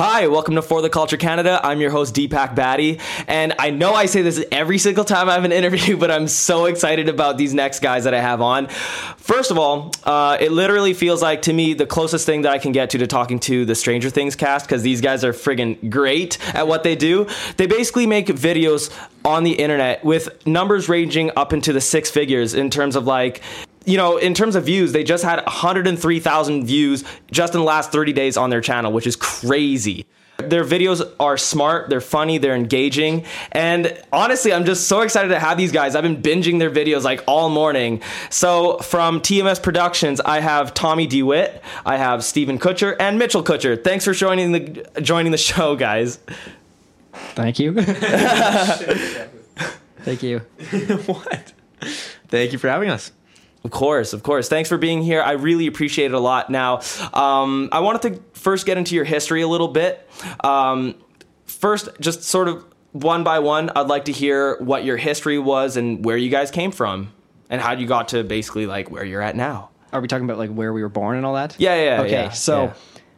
[0.00, 1.58] Hi, welcome to For the Culture Canada.
[1.60, 3.00] I'm your host, Deepak Batty.
[3.26, 6.28] And I know I say this every single time I have an interview, but I'm
[6.28, 8.68] so excited about these next guys that I have on.
[8.68, 12.58] First of all, uh, it literally feels like to me the closest thing that I
[12.58, 15.90] can get to to talking to the Stranger Things cast because these guys are friggin'
[15.90, 17.26] great at what they do.
[17.56, 22.54] They basically make videos on the internet with numbers ranging up into the six figures
[22.54, 23.42] in terms of like
[23.88, 27.90] you know, in terms of views, they just had 103,000 views just in the last
[27.90, 30.06] 30 days on their channel, which is crazy.
[30.36, 35.38] Their videos are smart, they're funny, they're engaging, and honestly, I'm just so excited to
[35.40, 35.96] have these guys.
[35.96, 38.02] I've been binging their videos like all morning.
[38.30, 43.82] So, from TMS Productions, I have Tommy DeWitt, I have Stephen Kutcher, and Mitchell Kutcher.
[43.82, 46.20] Thanks for joining the joining the show, guys.
[47.34, 47.72] Thank you.
[50.02, 50.38] Thank you.
[51.06, 51.52] what?
[52.28, 53.10] Thank you for having us.
[53.64, 54.48] Of course, of course.
[54.48, 55.20] Thanks for being here.
[55.20, 56.48] I really appreciate it a lot.
[56.48, 56.80] Now,
[57.12, 60.08] um, I wanted to first get into your history a little bit.
[60.44, 60.94] Um,
[61.44, 65.76] first, just sort of one by one, I'd like to hear what your history was
[65.76, 67.12] and where you guys came from
[67.50, 69.70] and how you got to basically like where you're at now.
[69.92, 71.56] Are we talking about like where we were born and all that?
[71.58, 72.02] Yeah, yeah.
[72.02, 72.74] Okay, yeah, so yeah.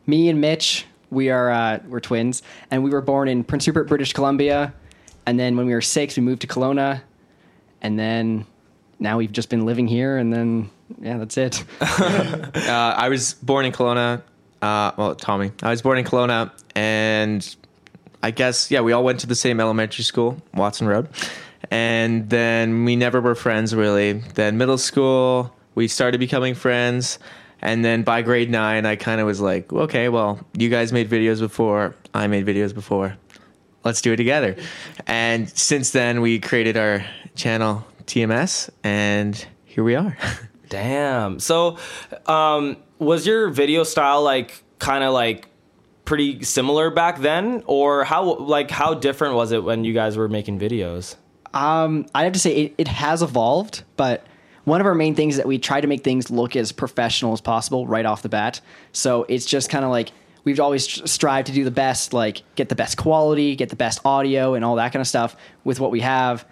[0.07, 3.89] me and Mitch, we are uh, we're twins, and we were born in Prince Rupert,
[3.89, 4.73] British Columbia,
[5.27, 7.03] and then when we were six, we moved to Kelowna,
[7.83, 8.47] and then
[9.01, 10.71] now we've just been living here, and then
[11.01, 11.65] yeah, that's it.
[12.71, 14.23] Uh, I was born in Kelowna.
[14.63, 15.51] Uh, well, Tommy.
[15.63, 17.57] I was born in Kelowna, and
[18.23, 21.09] I guess yeah, we all went to the same elementary school, Watson Road,
[21.71, 24.13] and then we never were friends really.
[24.35, 27.19] Then middle school, we started becoming friends,
[27.61, 31.09] and then by grade nine, I kind of was like, okay, well, you guys made
[31.09, 33.17] videos before, I made videos before,
[33.85, 34.57] let's do it together.
[35.07, 37.05] And since then, we created our
[37.35, 40.17] channel TMS, and here we are.
[40.69, 41.39] Damn.
[41.39, 41.79] So,
[42.27, 45.49] um, was your video style like kind of like
[46.05, 50.29] pretty similar back then, or how like how different was it when you guys were
[50.29, 51.15] making videos?
[51.55, 54.27] Um, I have to say it, it has evolved, but
[54.65, 57.33] one of our main things is that we try to make things look as professional
[57.33, 58.61] as possible right off the bat.
[58.93, 60.11] So it's just kind of like
[60.43, 64.01] we've always strived to do the best, like get the best quality, get the best
[64.05, 66.45] audio, and all that kind of stuff with what we have.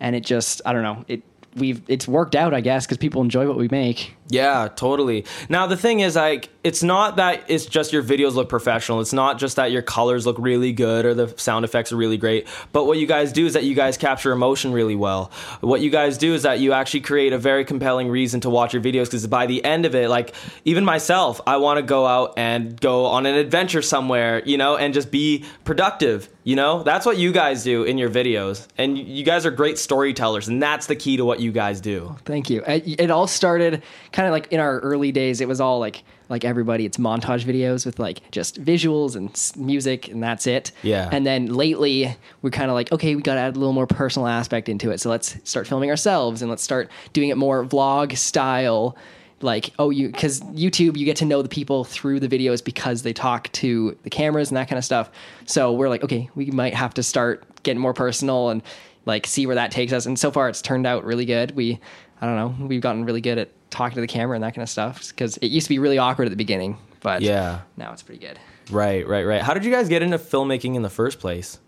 [0.00, 1.22] And it just, I don't know, it
[1.56, 4.14] we've it's worked out, I guess, because people enjoy what we make.
[4.28, 5.24] Yeah, totally.
[5.48, 9.00] Now the thing is like it's not that it's just your videos look professional.
[9.00, 12.16] It's not just that your colors look really good or the sound effects are really
[12.16, 12.48] great.
[12.72, 15.30] But what you guys do is that you guys capture emotion really well.
[15.60, 18.72] What you guys do is that you actually create a very compelling reason to watch
[18.72, 22.04] your videos because by the end of it, like even myself, I want to go
[22.04, 26.28] out and go on an adventure somewhere, you know, and just be productive.
[26.42, 29.78] You know, that's what you guys do in your videos, and you guys are great
[29.78, 32.14] storytellers, and that's the key to what you guys do.
[32.24, 32.62] Thank you.
[32.64, 33.82] It, it all started
[34.16, 35.42] kind of like in our early days.
[35.42, 36.86] It was all like like everybody.
[36.86, 40.72] It's montage videos with like just visuals and s- music, and that's it.
[40.82, 41.10] Yeah.
[41.12, 43.86] And then lately, we're kind of like, okay, we got to add a little more
[43.86, 45.02] personal aspect into it.
[45.02, 48.96] So let's start filming ourselves, and let's start doing it more vlog style.
[49.42, 53.02] Like, oh, you because YouTube, you get to know the people through the videos because
[53.02, 55.10] they talk to the cameras and that kind of stuff.
[55.44, 58.62] So we're like, okay, we might have to start getting more personal and
[59.04, 60.06] like see where that takes us.
[60.06, 61.54] And so far, it's turned out really good.
[61.54, 61.78] We,
[62.22, 64.62] I don't know, we've gotten really good at talking to the camera and that kind
[64.62, 67.60] of stuff because it used to be really awkward at the beginning, but Yeah.
[67.76, 68.38] now it's pretty good.
[68.70, 69.42] Right, right, right.
[69.42, 71.58] How did you guys get into filmmaking in the first place?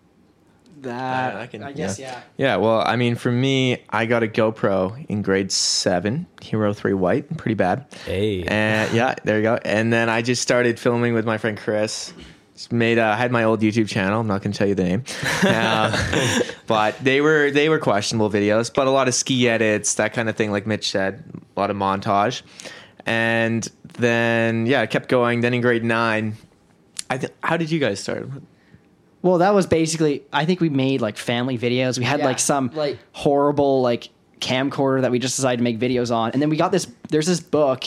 [0.83, 2.13] That I can- I guess yeah.
[2.13, 2.21] yeah.
[2.37, 6.95] Yeah, well, I mean, for me, I got a GoPro in grade seven, Hero 3
[6.95, 7.87] White, pretty bad.
[8.07, 8.45] Hey.
[8.45, 9.59] And yeah, there you go.
[9.65, 12.13] And then I just started filming with my friend Chris.
[12.59, 14.19] Just made uh, had my old YouTube channel.
[14.21, 15.05] I'm not going to tell you the name,
[15.45, 20.13] uh, but they were they were questionable videos, but a lot of ski edits, that
[20.13, 20.51] kind of thing.
[20.51, 21.23] Like Mitch said,
[21.57, 22.43] a lot of montage,
[23.07, 25.41] and then yeah, I kept going.
[25.41, 26.35] Then in grade nine,
[27.09, 28.29] I th- how did you guys start?
[29.23, 30.25] Well, that was basically.
[30.33, 31.97] I think we made like family videos.
[31.97, 34.09] We had Yeah, like some like- horrible like
[34.41, 36.89] camcorder that we just decided to make videos on, and then we got this.
[37.09, 37.85] There's this book,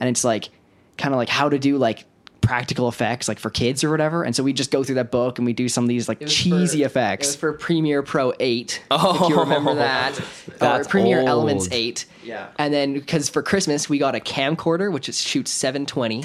[0.00, 0.48] and it's like
[0.96, 2.06] kind of like how to do like
[2.44, 4.22] practical effects like for kids or whatever.
[4.22, 6.20] And so we just go through that book and we do some of these like
[6.20, 7.26] It was cheesy for- effects.
[7.26, 8.82] It was for Premiere Pro 8.
[8.90, 9.24] Oh.
[9.24, 9.40] if you oh.
[9.40, 10.14] remember that.
[10.58, 11.28] That's or Premiere old.
[11.28, 12.04] Elements 8.
[12.22, 12.48] Yeah.
[12.58, 16.24] And then because for Christmas we got a camcorder which is shoots 720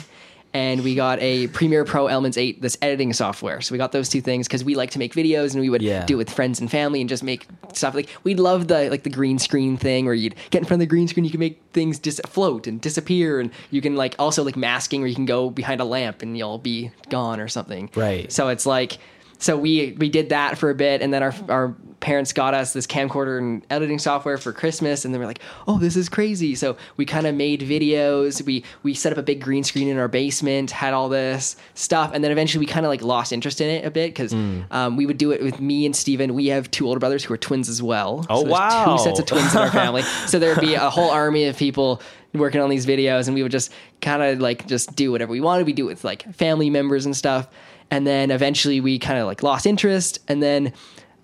[0.54, 3.62] and we got a Premiere Pro Elements 8 this editing software.
[3.62, 5.81] So we got those two things cuz we like to make videos and we would
[5.81, 6.06] Yeah.
[6.06, 9.04] do it with friends and family and just make stuff like we'd love the like
[9.04, 11.40] the green screen thing where you'd get in front of the green screen you can
[11.40, 15.16] make things dis- float and disappear and you can like also like masking where you
[15.16, 17.90] can go behind a lamp and you'll be gone or something.
[17.96, 18.31] Right.
[18.31, 18.98] So it's like
[19.38, 22.74] so we we did that for a bit and then our our parents got us
[22.74, 26.56] this camcorder and editing software for Christmas, and then we're like, "Oh, this is crazy!"
[26.56, 28.42] So we kind of made videos.
[28.46, 32.12] We we set up a big green screen in our basement, had all this stuff,
[32.13, 34.62] and then eventually we kind of like lost interest in it a bit because Hmm.
[34.72, 36.34] um, we would do it with me and Steven.
[36.34, 38.25] We have two older brothers who are twins as well.
[38.30, 38.96] Oh, there's wow.
[38.98, 42.01] Two sets of twins in our family, so there'd be a whole army of people
[42.34, 45.42] working on these videos, and we would just kind of like just do whatever we
[45.42, 45.66] wanted.
[45.66, 47.48] We do it with like family members and stuff,
[47.92, 50.72] and then eventually we kind of like lost interest, and then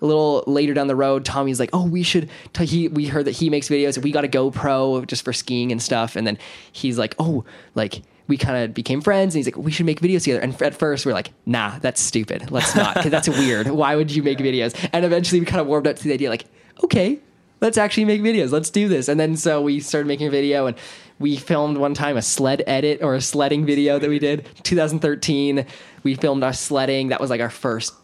[0.00, 3.24] a little later down the road, Tommy's like, "Oh, we should." T- he we heard
[3.24, 4.00] that he makes videos.
[4.02, 6.38] We got a GoPro just for skiing and stuff, and then
[6.72, 7.44] he's like, "Oh,
[7.74, 10.60] like." We kind of became friends, and he's like, "We should make videos together." And
[10.60, 12.50] at first, we are like, "Nah, that's stupid.
[12.50, 13.68] Let's not, because that's weird.
[13.68, 16.28] Why would you make videos?" And eventually, we kind of warmed up to the idea,
[16.28, 16.46] like,
[16.82, 17.20] "Okay,
[17.60, 18.50] let's actually make videos.
[18.50, 20.76] Let's do this." And then so we started making a video, and
[21.20, 25.64] we filmed one time a sled edit or a sledding video that we did 2013.
[26.02, 27.10] We filmed our sledding.
[27.10, 27.94] That was like our first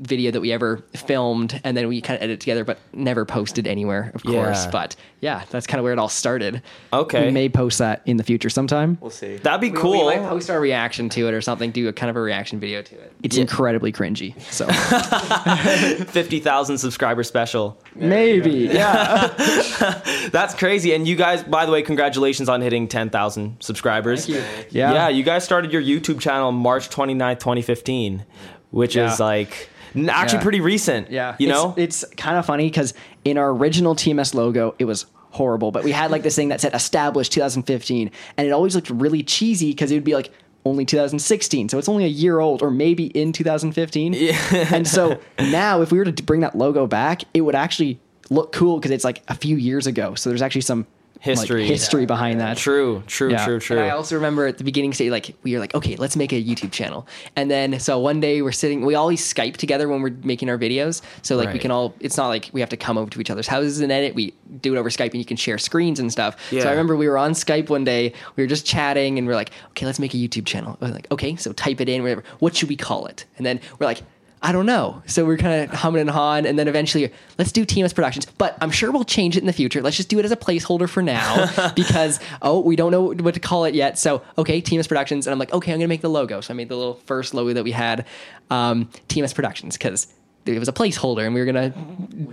[0.00, 3.66] video that we ever filmed and then we kind of edited together but never posted
[3.66, 4.70] anywhere of course Yeah.
[4.70, 6.62] but yeah that's kind of where it all started
[6.92, 7.26] Okay.
[7.26, 8.96] We may post that in the future sometime.
[9.00, 9.36] We'll see.
[9.36, 10.06] That'd be We- cool.
[10.06, 12.58] we might post our reaction to it or something do a kind of a reaction
[12.60, 14.40] video to it It's incredibly cringy.
[14.50, 14.66] So
[16.04, 17.80] 50,000 subscriber special.
[17.94, 18.50] maybe.
[18.72, 19.28] Yeah.
[20.32, 20.94] That's crazy.
[20.94, 24.28] And you guys, by the way, congratulations on hitting 10,000 subscribers.
[24.28, 24.42] you.
[24.70, 24.92] Yeah.
[24.92, 28.24] Yeah, you guys started your YouTube channel March 29th, 2015,
[28.70, 29.77] which is like n-
[30.08, 30.42] actually Yeah.
[30.42, 31.10] pretty recent.
[31.10, 31.34] Yeah.
[31.38, 31.74] You It's- know?
[31.76, 32.94] it's, kind of funny because
[33.24, 36.60] in our original TMS logo, it was horrible, but we had like this thing that
[36.60, 40.30] said established 2015, and it always looked really cheesy because it would be like
[40.64, 44.12] only 2016, so it's only a year old, or maybe in 2015.
[44.14, 44.36] Yeah.
[44.74, 48.00] and so now, if we were to bring that logo back, it would actually
[48.30, 50.14] look cool because it's like a few years ago.
[50.14, 50.86] So there's actually some
[51.24, 51.66] like, History.
[51.66, 52.56] history behind that.
[52.56, 53.44] True, true, Yeah.
[53.44, 53.76] true, true.
[53.76, 56.32] And I also remember at the beginning stage, like we were like, okay, let's make
[56.32, 57.06] a YouTube channel.
[57.34, 60.58] And then so one day we're sitting, we always Skype together when we're making our
[60.58, 61.02] videos.
[61.22, 63.30] So like we can all, it's not like we have to come over to each
[63.30, 64.14] other's houses and edit.
[64.14, 66.36] We do it over Skype and you can share screens and stuff.
[66.52, 66.62] Yeah.
[66.62, 69.34] So I remember we were on Skype one day, we were just chatting and we're
[69.34, 70.78] like, okay, let's make a YouTube channel.
[70.80, 72.22] We're like, okay, so type it in, whatever.
[72.38, 73.24] What should we call it?
[73.36, 74.02] And then we're like.
[74.40, 75.02] I don't know.
[75.06, 78.26] So we're kind of humming and hawing, and then eventually, let's do TMS Productions.
[78.38, 79.82] But I'm sure we'll change it in the future.
[79.82, 83.34] Let's just do it as a placeholder for now because oh, we don't know what
[83.34, 83.98] to call it yet.
[83.98, 86.40] So okay, TMS Productions, and I'm like, okay, I'm gonna make the logo.
[86.40, 88.06] So I made the little first logo that we had,
[88.50, 90.06] um, TMS Productions, because
[90.46, 91.72] it was a placeholder, and we were gonna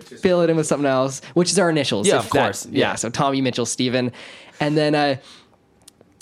[0.01, 2.07] fill it in with something else, which is our initials.
[2.07, 2.65] Yeah, if of that- course.
[2.67, 2.89] yeah.
[2.91, 2.95] Yeah.
[2.95, 4.11] So Tommy Mitchell, Steven.
[4.59, 4.93] and then.
[4.95, 5.15] Uh,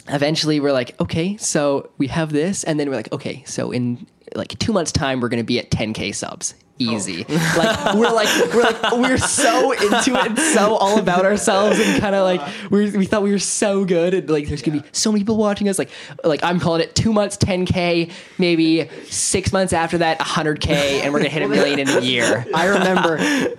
[0.10, 4.06] eventually we're like okay so we have this and then we're like okay so in
[4.36, 7.54] like two months time we're gonna be at 10k subs easy oh.
[7.58, 12.02] like we're like we're like we're so into it and so all about ourselves and
[12.02, 12.42] kind of like
[12.72, 15.38] we we thought we were so good and like there's gonna be so many people
[15.38, 15.90] watching us like
[16.24, 21.20] like i'm calling it two months 10k maybe six months after that 100k and we're
[21.20, 23.18] gonna hit a million in a year I remember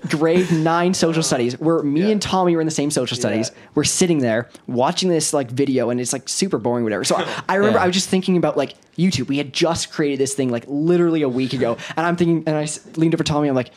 [0.09, 3.51] grade nine social studies where me and Tommy were in the same social studies.
[3.75, 7.05] We're sitting there watching this like video and it's like super boring, whatever.
[7.05, 7.85] So I, I remember Yeah.
[7.85, 9.29] I was just thinking about like YouTube.
[9.29, 11.77] We had just created this thing like literally a week ago.
[11.97, 12.67] And I'm thinking, and I
[13.05, 13.49] leaned over Tommy.
[13.49, 13.71] I'm like,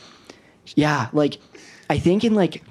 [0.75, 1.37] yeah, like
[1.89, 2.63] I think in like,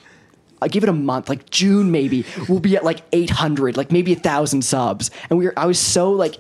[0.63, 4.15] I give it a month, like June maybe, we'll be at like 800, like maybe
[4.15, 5.11] a thousand subs.
[5.29, 6.37] And we were, I was so like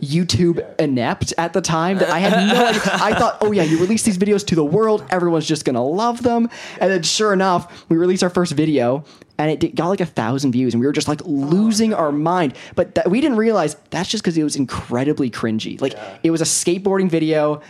[0.00, 2.80] YouTube inept at the time that I had no idea.
[2.84, 6.22] I thought, oh yeah, you release these videos to the world, everyone's just gonna love
[6.22, 6.48] them.
[6.80, 9.04] And then sure enough, we released our first video
[9.36, 11.92] and it did- got like a thousand views and we were just like oh, losing
[11.92, 12.54] our mind.
[12.76, 15.80] But that, we didn't realize that's just because it was incredibly cringy.
[15.80, 17.60] Like it was a skateboarding video.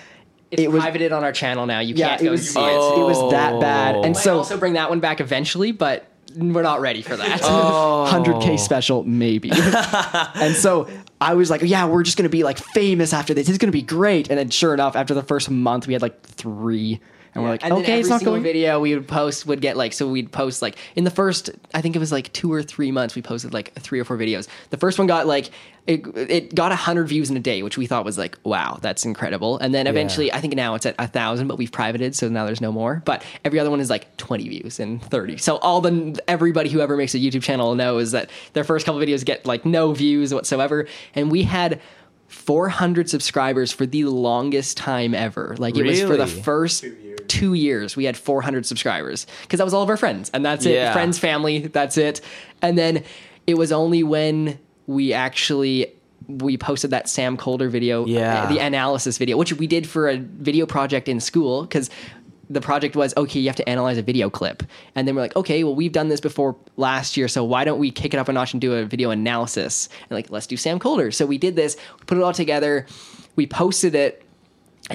[0.50, 2.60] It's it was privated on our channel now you yeah, can't it go was see
[2.60, 3.96] it it was that bad.
[3.96, 4.08] And oh.
[4.08, 7.40] Might so also bring that one back eventually, but we're not ready for that.
[7.44, 8.08] Oh.
[8.10, 9.50] 100k special maybe
[10.34, 10.88] and so
[11.20, 13.82] i was like yeah we're just gonna be like famous after this it's gonna be
[13.82, 17.00] great and then sure enough after the first month we had like three
[17.36, 19.76] and we're like and okay it's not single going video we would post would get
[19.76, 22.62] like so we'd post like in the first I think it was like two or
[22.62, 24.48] three months we posted like three or four videos.
[24.70, 25.50] The first one got like
[25.86, 29.04] it it got hundred views in a day, which we thought was like wow that's
[29.04, 29.58] incredible.
[29.58, 32.44] And then eventually I think now it's at a thousand, but we've privated so now
[32.46, 33.02] there's no more.
[33.04, 35.36] But every other one is like twenty views and thirty.
[35.36, 39.00] So all the everybody who ever makes a YouTube channel knows that their first couple
[39.00, 41.80] videos get like no views whatsoever, and we had.
[42.28, 45.54] 400 subscribers for the longest time ever.
[45.58, 46.42] Like it was for the Really?
[46.42, 46.84] first
[47.28, 50.64] two years we had 400 subscribers because that was all of our friends and that's
[50.66, 50.74] it.
[50.74, 50.92] Yeah.
[50.92, 52.20] friends family that's it.
[52.62, 53.04] And then
[53.46, 55.92] it was only when we actually
[56.28, 58.44] we posted that sam kolder video Yeah.
[58.44, 61.88] uh, the analysis video which we did for a video project in school because
[62.48, 64.62] the project was okay you have to analyze a video clip.
[64.94, 67.78] And then we're like okay well we've done this before last year so why don't
[67.78, 69.88] we kick it up a notch and do a video analysis?
[70.08, 71.12] And like let's do sam kolder.
[71.12, 72.86] So we did this put it all together
[73.36, 74.22] we posted it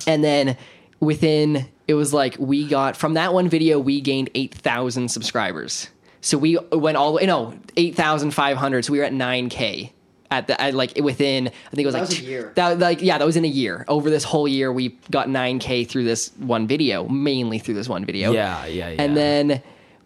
[0.08, 0.58] and then
[1.02, 5.90] within it was like we got from that one video we gained eight thousand subscribers.
[6.22, 8.86] So we went all the way no eight thousand five hundred.
[8.86, 9.92] So we were at nine k
[10.30, 12.52] at the at like within I think it was like was a two- year.
[12.56, 13.84] That like yeah that was in a year.
[13.88, 17.90] Over this whole year we got nine k through this one video, mainly through this
[17.90, 18.32] one video.
[18.32, 19.02] Yeah, yeah, yeah.
[19.02, 19.62] And then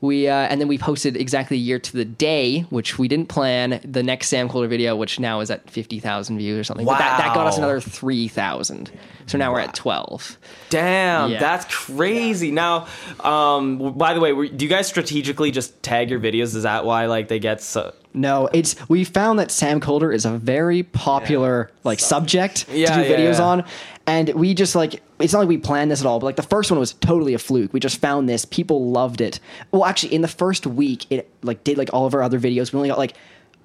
[0.05, 3.27] we uh, and then we posted exactly a year to the day, which we didn't
[3.27, 3.79] plan.
[3.83, 6.85] The next Sam Kolder video, which now is at fifty thousand views or something.
[6.85, 8.91] But that, that got us another three thousand.
[9.27, 10.37] So now we're at twelve.
[10.69, 11.39] Damn, Yeah.
[11.39, 12.51] that's crazy.
[12.51, 12.87] Now,
[13.21, 16.55] um, by the way, do you guys strategically just tag your videos?
[16.55, 17.93] Is that why like they get so?
[18.13, 23.03] No, it's we found that Sam Kolder is a very popular like subject Yeah, to
[23.03, 23.45] do yeah, videos yeah.
[23.45, 23.63] on,
[24.07, 26.19] and we just like it's not like we planned this at all.
[26.19, 27.73] But like the first one was totally a fluke.
[27.73, 29.39] We just found this, people loved it.
[29.71, 32.73] Well, actually, in the first week, it like did like all of our other videos.
[32.73, 33.15] We only got like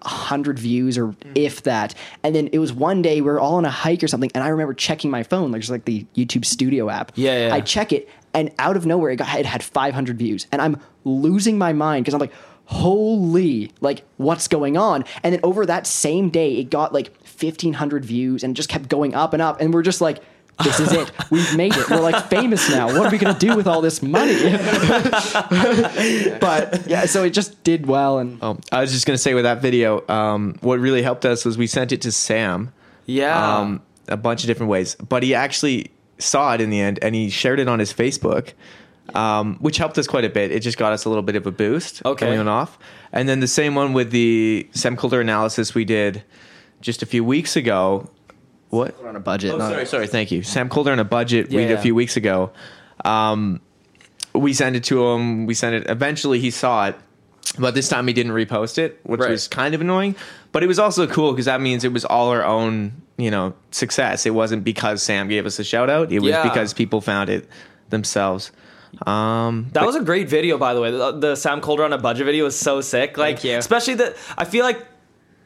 [0.02, 1.32] hundred views or mm.
[1.34, 1.94] if that.
[2.22, 4.42] And then it was one day we were all on a hike or something, and
[4.42, 7.12] I remember checking my phone, like just like the YouTube Studio app.
[7.14, 7.54] Yeah, yeah.
[7.54, 10.80] I check it, and out of nowhere, it got it had 500 views, and I'm
[11.04, 12.32] losing my mind because I'm like,
[12.66, 15.04] holy, like what's going on?
[15.22, 19.14] And then over that same day, it got like 1,500 views, and just kept going
[19.14, 20.22] up and up, and we're just like.
[20.64, 21.10] This is it.
[21.30, 21.88] We've made it.
[21.88, 22.86] We're like famous now.
[22.86, 24.34] What are we gonna do with all this money?
[26.40, 29.44] but yeah, so it just did well, and Oh, I was just gonna say with
[29.44, 32.72] that video, um, what really helped us was we sent it to Sam,
[33.06, 33.58] Yeah.
[33.58, 37.14] um, a bunch of different ways, but he actually saw it in the end and
[37.14, 38.52] he shared it on his Facebook,
[39.14, 40.50] um, which helped us quite a bit.
[40.50, 42.26] It just got us a little bit of a boost Okay.
[42.34, 42.78] going off,
[43.12, 46.22] and then the same one with the Sam Kolder analysis we did
[46.80, 48.08] just a few weeks ago.
[48.70, 48.94] What?
[49.04, 49.52] on a budget.
[49.52, 50.06] Oh, not- sorry, sorry.
[50.06, 50.42] Thank you.
[50.42, 51.50] Sam Kolder on a budget.
[51.50, 51.78] Yeah, we did yeah.
[51.78, 52.50] a few weeks ago.
[53.04, 53.60] Um,
[54.32, 55.46] we sent it to him.
[55.46, 55.90] We sent it.
[55.90, 56.96] Eventually, he saw it,
[57.58, 59.30] but this time he didn't repost it, which Right.
[59.30, 60.14] was kind of annoying.
[60.52, 63.54] But it was also cool because that means it was all our own, you know,
[63.72, 64.24] success.
[64.26, 66.12] It wasn't because Sam gave us a shout out.
[66.12, 66.42] It was Yeah.
[66.44, 67.48] because people found it
[67.88, 68.52] themselves.
[69.06, 70.90] Um, That was a great video, by the way.
[70.90, 73.16] The, the Sam Kolder on a budget video was so sick.
[73.16, 73.56] Like, Thank you.
[73.58, 74.14] especially the.
[74.36, 74.84] I feel like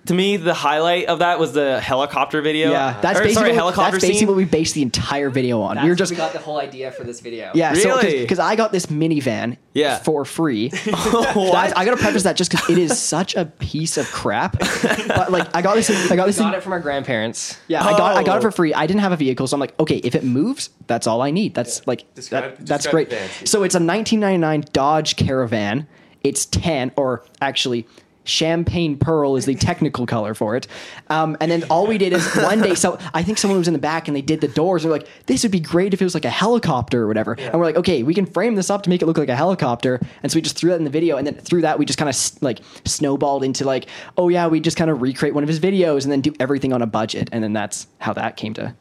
[0.06, 2.70] to me the highlight of that was the helicopter video.
[2.70, 4.28] Yeah, that's Or, basically sorry, what, helicopter that's basically scene.
[4.28, 5.82] what we based the entire video on.
[5.82, 7.50] we were just we got the whole idea for this video.
[7.54, 8.20] Yeah, Really?
[8.20, 9.98] because I got this minivan Yeah.
[9.98, 10.68] for free.
[11.14, 14.58] That- I got to preface that just because it is such a piece of crap.
[14.58, 15.88] but like, I got this.
[15.90, 16.38] I got this.
[16.38, 17.58] got thing- it from our grandparents.
[17.68, 18.42] yeah, I got I got it Oh.
[18.42, 18.74] for free.
[18.74, 21.30] I didn't have a vehicle, so I'm like, okay, if it moves, that's all I
[21.30, 21.54] need.
[21.54, 23.10] That's like Describe- that, that's great.
[23.44, 25.86] So it's a 1999 Dodge Caravan.
[26.22, 27.86] It's ten, or actually.
[28.24, 30.66] Champagne pearl is the technical color for it,
[31.08, 32.74] um, and then all we did is one day.
[32.74, 34.84] So I think someone was in the back and they did the doors.
[34.84, 37.34] And they're like, "This would be great if it was like a helicopter or whatever."
[37.34, 39.36] And we're like, "Okay, we can frame this up to make it look like a
[39.36, 41.84] helicopter." And so we just threw that in the video, and then through that we
[41.84, 45.42] just kind of like snowballed into like, "Oh yeah, we just kind of recreate one
[45.44, 48.36] of his videos and then do everything on a budget." And then that's how that
[48.36, 48.74] came to.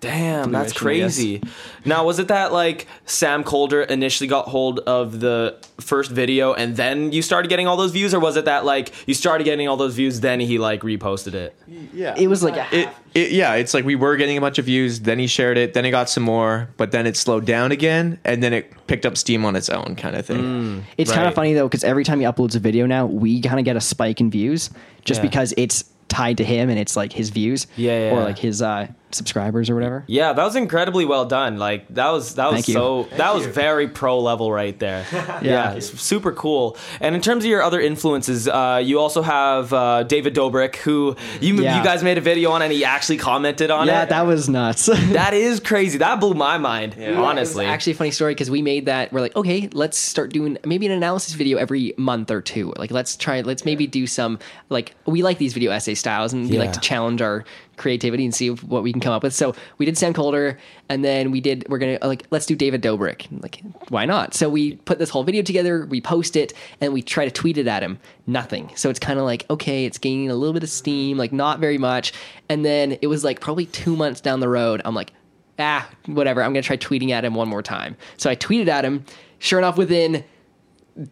[0.00, 1.42] Damn, that's Fruition, I crazy.
[1.84, 6.76] Now, was it that like Sam Kolder initially got hold of the first video and
[6.76, 9.68] then you started getting all those views, or was it that like you started getting
[9.68, 11.54] all those views, then he like reposted it?
[11.92, 12.14] yeah.
[12.16, 14.64] It was like a it, it, yeah, it's like we were getting a bunch of
[14.64, 17.70] views, then he shared it, then it got some more, but then it slowed down
[17.72, 20.84] again, and then it picked up steam on its own, kind of thing.
[20.96, 23.58] It's kind of funny though because every time he uploads a video now, we kind
[23.58, 24.70] of get a spike in views
[25.04, 25.22] just Yeah.
[25.28, 28.60] because it's tied to him and it's like his views, Yeah, yeah, or like his
[28.62, 30.04] uh, subscribers or whatever.
[30.06, 31.58] Yeah, that was incredibly well done.
[31.58, 32.74] Like that was that was Thank you.
[32.74, 35.04] so that was very pro level right there.
[35.42, 36.76] yeah, it's super cool.
[37.00, 41.16] And in terms of your other influences, uh, you also have uh, David Dobrik, who
[41.40, 41.78] you Yeah.
[41.78, 43.96] you guys made a video on, and he actually commented on Yeah, it.
[43.96, 44.86] Yeah, that was nuts.
[45.12, 45.98] that is crazy.
[45.98, 46.94] That blew my mind.
[46.94, 49.12] Honestly, It was actually a funny story because we made that.
[49.12, 52.72] We're like, okay, let's start doing maybe an analysis video every month or two.
[52.76, 53.40] Like, let's try.
[53.40, 54.38] Let's maybe do some
[54.68, 56.60] like we like these video essay styles, and we Yeah.
[56.60, 57.44] like to challenge our
[57.80, 59.34] creativity and see what we can come up with.
[59.34, 60.56] So we did Sam Kolder,
[60.88, 61.66] and then we did.
[61.68, 63.26] We're gonna like let's do David Dobrik.
[63.42, 64.34] Like, why not?
[64.34, 65.86] So we put this whole video together.
[65.86, 67.98] We post it, and we try to tweet it at him.
[68.28, 68.70] Nothing.
[68.76, 71.58] So it's kind of like okay, it's gaining a little bit of steam, like not
[71.58, 72.12] very much.
[72.48, 74.82] And then it was like probably two months down the road.
[74.84, 75.12] I'm like
[75.58, 76.42] ah, whatever.
[76.42, 77.96] I'm gonna try tweeting at him one more time.
[78.16, 79.04] So I tweeted at him.
[79.38, 80.22] Sure enough, within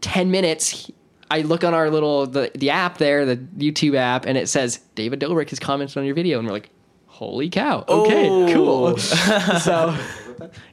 [0.01, 0.95] ten minutes, he-
[1.31, 4.79] I look on our little the the app there, the YouTube app, and it says
[4.95, 6.71] David Dobrik has commented on your video, and we're like,
[7.07, 8.53] holy cow, okay, Oh.
[8.53, 8.97] cool.
[9.61, 9.97] so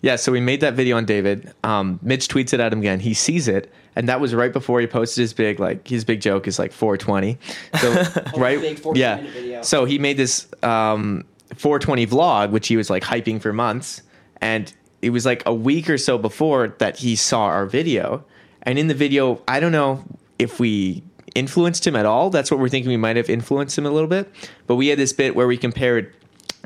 [0.01, 1.51] Yeah, so we made that video on David.
[1.63, 2.99] Um, Mitch tweets it at him again.
[2.99, 6.21] He sees it, and that was right before he posted his big like his big
[6.21, 7.37] joke is like 420.
[7.79, 7.91] So
[8.37, 9.17] right, big yeah.
[9.21, 9.61] video.
[9.63, 14.03] So he made this um, 420 vlog, which he was like hyping for months,
[14.39, 14.71] and
[15.01, 18.23] it was like a week or so before that he saw our video.
[18.61, 20.03] And in the video, I don't know
[20.39, 22.29] if we influenced him at all.
[22.29, 22.89] That's what we're thinking.
[22.89, 24.31] We might have influenced him a little bit,
[24.67, 26.13] but we had this bit where we compared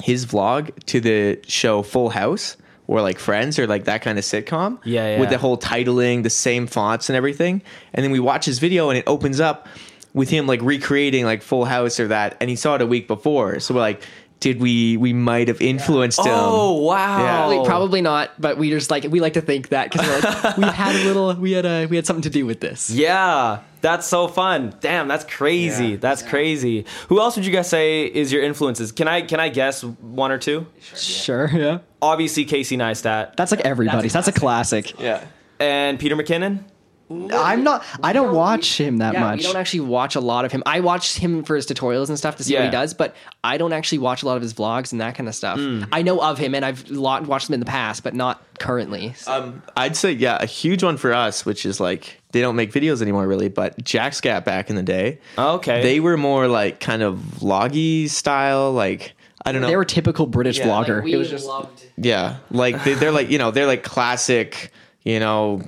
[0.01, 2.55] his vlog to the show Full House,
[2.87, 4.79] or like Friends or like that kind of sitcom.
[4.83, 5.19] Yeah, yeah.
[5.19, 7.61] With the whole titling, the same fonts and everything.
[7.93, 9.67] And then we watch his video and it opens up
[10.15, 13.07] with him like recreating like Full House or that, and he saw it a week
[13.07, 13.59] before.
[13.59, 14.01] So we're like,
[14.39, 16.31] did we we might have influenced him?
[16.33, 17.19] Oh wow!
[17.19, 17.37] Yeah.
[17.37, 20.57] Probably, probably not, but we just like we like to think that because we're like
[20.57, 22.89] we had a little we had a we had something to do with this.
[22.89, 24.75] Yeah, that's so fun.
[24.79, 25.87] Damn, that's crazy.
[25.87, 25.97] Yeah.
[25.97, 26.85] That's crazy.
[27.09, 28.91] Who else would you guys say is your influences?
[28.91, 30.65] Can I can I guess one or two?
[30.95, 31.79] Sure, yeah.
[32.01, 34.13] Obviously, Casey Neistat That's like everybody's.
[34.13, 34.97] That's a classic.
[34.99, 35.23] Yeah.
[35.59, 36.63] and Peter McKinnon.
[37.11, 37.83] I'm not.
[38.03, 39.37] I don't watch him that Yeah, much.
[39.37, 40.61] we don't actually watch a lot of him.
[40.65, 42.65] I watch him for his tutorials and stuff to see what Yeah.
[42.65, 45.27] he does, but I don't actually watch a lot of his vlogs and that kind
[45.27, 45.57] of stuff.
[45.57, 45.83] Hmm.
[45.91, 49.13] I know of him and I've lo- watched him in the past, but not currently.
[49.17, 52.55] So- Um, I'd say yeah, a huge one for us, which is like they don't
[52.55, 55.81] make videos anymore really, but JacksGap back in the day, Okay.
[55.81, 59.13] they were more like kind of vloggy style, like
[59.45, 61.03] I don't know, they were typical British Yeah, like vlogger.
[61.03, 61.85] we it was just loved.
[61.97, 64.71] yeah, like they, they're like you know they're like classic,
[65.03, 65.61] you know.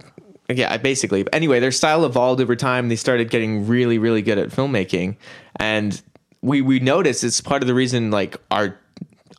[0.57, 1.23] Yeah, basically.
[1.23, 2.89] But anyway, their style evolved over time.
[2.89, 5.15] They started getting really, really good at filmmaking,
[5.57, 6.01] and
[6.41, 8.77] we we noticed it's part of the reason like our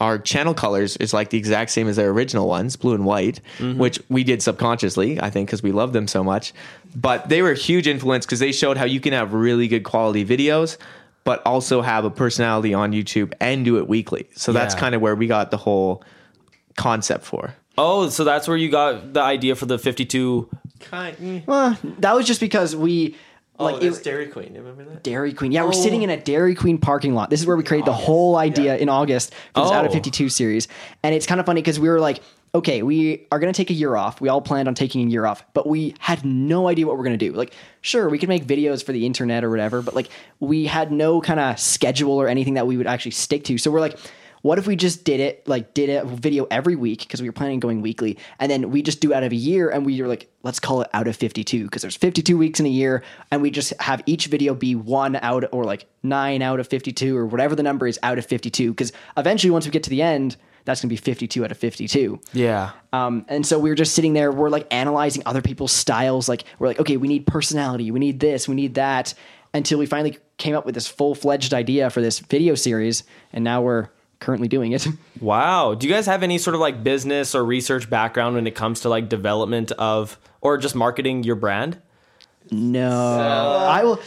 [0.01, 3.41] our channel colors is like the exact same as their original ones, blue and white,
[3.59, 3.79] mm-hmm.
[3.79, 6.53] which we did subconsciously, I think, because we love them so much.
[6.97, 9.85] But they were a huge influence because they showed how you can have really good
[9.85, 10.77] quality videos,
[11.23, 14.29] but also have a personality on YouTube and do it weekly.
[14.35, 16.03] So that's kind of where we got the whole
[16.77, 17.55] concept for.
[17.79, 20.49] oh, so that's where you got the idea for the 52.
[20.83, 21.17] Kind.
[21.17, 21.47] Mm.
[21.47, 23.17] Well, that was just because we
[23.59, 24.55] oh, like it, Dairy Queen.
[24.55, 25.03] Remember that?
[25.03, 25.53] Dairy Queen.
[25.53, 25.73] Yeah, we're oh.
[25.73, 27.31] sitting in a Dairy Queen parking lot.
[27.31, 29.91] This is where we created the oh, whole idea in August for this Out of
[29.91, 29.95] Oh.
[29.95, 30.69] 52 series.
[31.03, 32.23] And it's kind of funny because we were like,
[32.55, 34.21] okay, we are going to take a year off.
[34.21, 37.05] We all planned on taking a year off, but we had no idea what we're
[37.05, 37.33] going to do.
[37.33, 40.93] Like, sure, we could make videos for the internet or whatever, but like, we had
[40.93, 43.57] no kind of schedule or anything that we would actually stick to.
[43.57, 43.99] So we're like,
[44.43, 47.33] what if we just did it like did a video every week because we were
[47.33, 50.01] planning on going weekly and then we just do out of a year and we
[50.03, 53.03] were like let's call it out of 52 because there's 52 weeks in a year
[53.31, 57.17] and we just have each video be one out or like nine out of 52
[57.17, 60.03] or whatever the number is out of 52 because eventually once we get to the
[60.03, 62.71] end that's going to be 52 out of 52 Yeah.
[62.93, 66.29] um, and so we were just sitting there, we're like analyzing other people's styles.
[66.29, 69.13] Like, we're like, okay, we need personality, we need this, we need that,
[69.53, 73.03] until we finally came up with this full fledged idea for this video series.
[73.33, 73.89] And now we're
[74.23, 74.87] currently doing it.
[75.21, 75.75] Wow.
[75.75, 78.81] Do you guys have any sort of like business or research background when it comes
[78.81, 81.81] to like development of or just marketing your brand?
[82.51, 84.01] no, I will.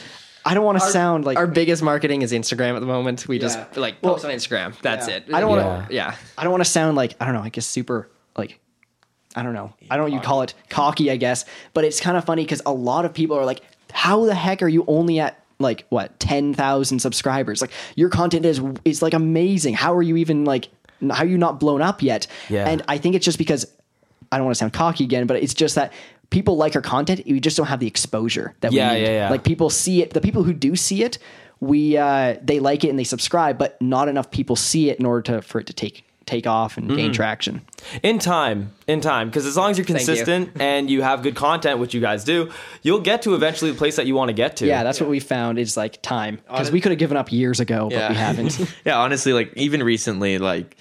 [0.48, 3.28] I don't want to sound like Our biggest marketing is Instagram at the moment.
[3.28, 4.80] We just like post on Instagram.
[4.82, 5.26] That's it.
[5.34, 6.12] I don't wanna- Yeah.
[6.12, 6.16] yeah.
[6.38, 7.42] I don't want to sound like I don't know.
[7.42, 8.60] I guess super like
[9.36, 9.74] I don't know.
[9.90, 10.14] I don't.
[10.14, 11.44] You call it cocky, I guess.
[11.74, 13.60] But it's kind of funny because a lot of people are like,
[13.92, 17.62] "How the heck are you only at like what ten thousand subscribers?
[17.62, 19.74] Like your content is is like amazing.
[19.74, 20.70] How are you even like?
[21.12, 22.68] How are you not blown up yet?" Yeah.
[22.68, 23.66] And I think it's just because
[24.32, 25.94] I don't want to sound cocky again, but it's just that
[26.30, 27.22] people like our content.
[27.26, 29.04] We just don't have the exposure that Yeah, we need.
[29.06, 29.30] yeah, yeah.
[29.30, 30.12] Like people see it.
[30.14, 31.18] The people who do see it,
[31.60, 35.06] we uh, they like it and they subscribe, but not enough people see it in
[35.06, 36.98] order to for it to take take off and Mm-hmm.
[36.98, 37.62] gain traction.
[38.04, 39.94] In time, in time, because as long as you're you.
[39.96, 43.78] consistent and you have good content, which you guys do, you'll get to eventually the
[43.78, 44.66] place that you want to get to.
[44.68, 47.60] Yeah, that's what we found is like time because we could have given up years
[47.60, 48.60] ago, but we haven't.
[48.86, 50.78] yeah, honestly, like even recently, like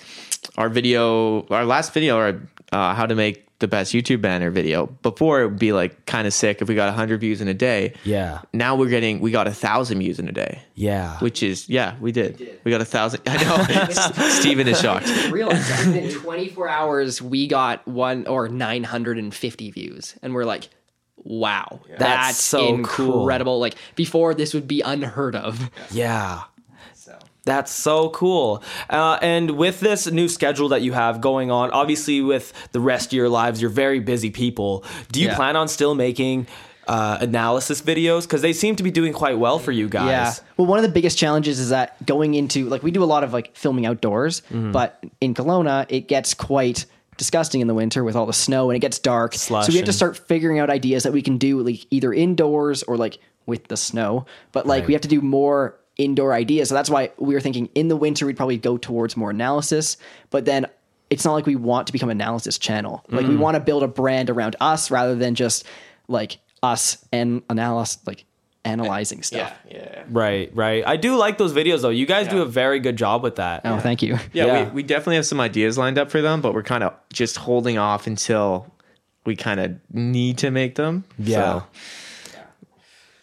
[0.56, 2.40] our video, our last video, our
[2.72, 4.86] uh, how to make the best YouTube banner video.
[5.00, 7.54] Before it would be like kind of sick if we got hundred views in a
[7.54, 7.94] day.
[8.04, 8.42] Yeah.
[8.52, 10.60] Now we're getting we got a thousand views in a day.
[10.74, 11.18] Yeah.
[11.20, 12.60] Which is yeah, we did.
[12.62, 13.22] We got a thousand.
[13.26, 13.54] I know.
[13.56, 15.06] S- Steven is shocked.
[15.30, 20.68] Realize that within 24 hours we got one or 950 views, and we're like,
[21.16, 23.22] wow, that's, so cool.
[23.22, 23.60] incredible.
[23.60, 25.70] Like before, this would be unheard of.
[25.90, 26.42] Yeah.
[27.44, 28.62] That's so cool.
[28.88, 33.08] Uh, and with this new schedule that you have going on, obviously with the rest
[33.08, 34.84] of your lives, you're very busy people.
[35.12, 35.36] Do you Yeah.
[35.36, 36.46] plan on still making
[36.86, 38.22] uh, analysis videos?
[38.22, 40.06] Because they seem to be doing quite well for you guys.
[40.08, 40.32] Yeah.
[40.56, 43.24] Well, one of the biggest challenges is that going into like we do a lot
[43.24, 44.72] of like filming outdoors, Mm-hmm.
[44.72, 48.76] but in Kelowna it gets quite disgusting in the winter with all the snow and
[48.76, 49.34] it gets dark.
[49.34, 52.82] So we have to start figuring out ideas that we can do like either indoors
[52.82, 54.26] or like with the snow.
[54.52, 54.88] But like Right.
[54.88, 56.68] we have to do more indoor ideas.
[56.68, 59.96] So that's why we were thinking in the winter we'd probably go towards more analysis,
[60.30, 60.66] but then
[61.10, 63.04] it's not like we want to become analysis channel.
[63.08, 63.28] Like Mm.
[63.30, 65.64] we want to build a brand around us rather than just
[66.08, 68.24] like us and analysis like
[68.64, 69.52] analyzing stuff.
[69.70, 70.02] yeah.
[70.08, 70.82] Right, right.
[70.86, 71.90] I do like those videos though.
[71.90, 73.60] You guys do a very good job with that.
[73.64, 74.18] Oh, thank you.
[74.32, 74.64] Yeah, Yeah.
[74.64, 77.36] We, we definitely have some ideas lined up for them, but we're kind of just
[77.36, 78.72] holding off until
[79.26, 81.04] we kind of need to make them.
[81.18, 81.36] Yeah.
[81.60, 81.66] So,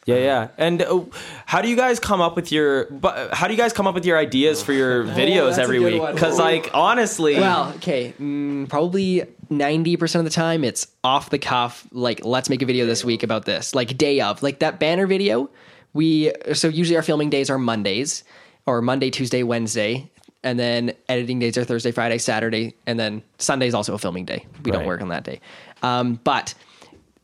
[0.05, 0.47] Yeah, yeah.
[0.57, 1.05] And uh,
[1.45, 2.85] how do you guys come up with your?
[2.85, 5.79] But how do you guys come up with your ideas for your videos that's every
[5.79, 6.01] week?
[6.13, 11.85] Because like honestly, Well, okay, mm, probably 90% of the time it's off the cuff
[11.91, 15.05] like let's make a video this week about this like day of like that banner
[15.05, 15.49] video
[15.93, 18.23] we so usually our filming days are mondays
[18.65, 20.09] or monday tuesday wednesday
[20.41, 24.23] and then editing days are thursday friday saturday and then sunday is also a filming
[24.23, 25.41] day we don't work on that day
[25.83, 26.53] um, but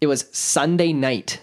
[0.01, 1.39] it was sunday night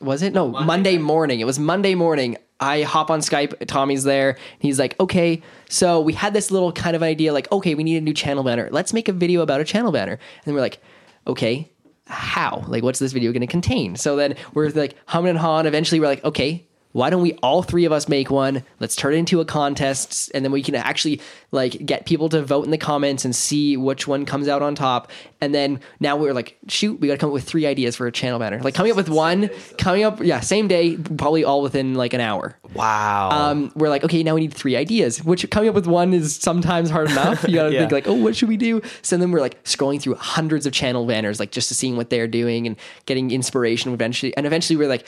[0.00, 0.32] was it?
[0.32, 1.40] No, Monday, morning.
[1.40, 2.36] It was Monday morning.
[2.58, 3.66] I hop on Skype.
[3.66, 4.36] Tommy's there.
[4.58, 7.96] He's like, okay, so we had this little kind of idea like, okay, we need
[7.96, 8.68] a new channel banner.
[8.70, 10.18] Let's make a video about a channel banner.
[10.44, 10.80] And we're like,
[11.26, 11.70] okay,
[12.06, 12.64] how?
[12.66, 13.96] Like, what's this video going to contain?
[13.96, 15.66] So then we're like humming and hawing.
[15.66, 18.64] Eventually, we're like, okay, why don't we all three of us make one?
[18.80, 21.20] Let's turn it into a contest, and then we can actually
[21.52, 24.74] like get people to vote in the comments and see which one comes out on
[24.74, 25.10] top.
[25.40, 28.06] And then now we're like, shoot, we got to come up with three ideas for
[28.06, 28.60] a channel banner.
[28.60, 32.20] Like coming up with one, coming up, yeah, same day, probably all within like an
[32.20, 32.56] hour.
[32.74, 33.30] Wow.
[33.30, 35.24] Um, we're like, okay, now we need three ideas.
[35.24, 37.46] Which coming up with one is sometimes hard enough.
[37.48, 37.80] You got to Yeah.
[37.80, 38.82] think like, oh, what should we do?
[39.02, 42.10] So then we're like scrolling through hundreds of channel banners, like just to seeing what
[42.10, 42.76] they're doing and
[43.06, 43.92] getting inspiration.
[43.92, 45.06] Eventually, and eventually we're like,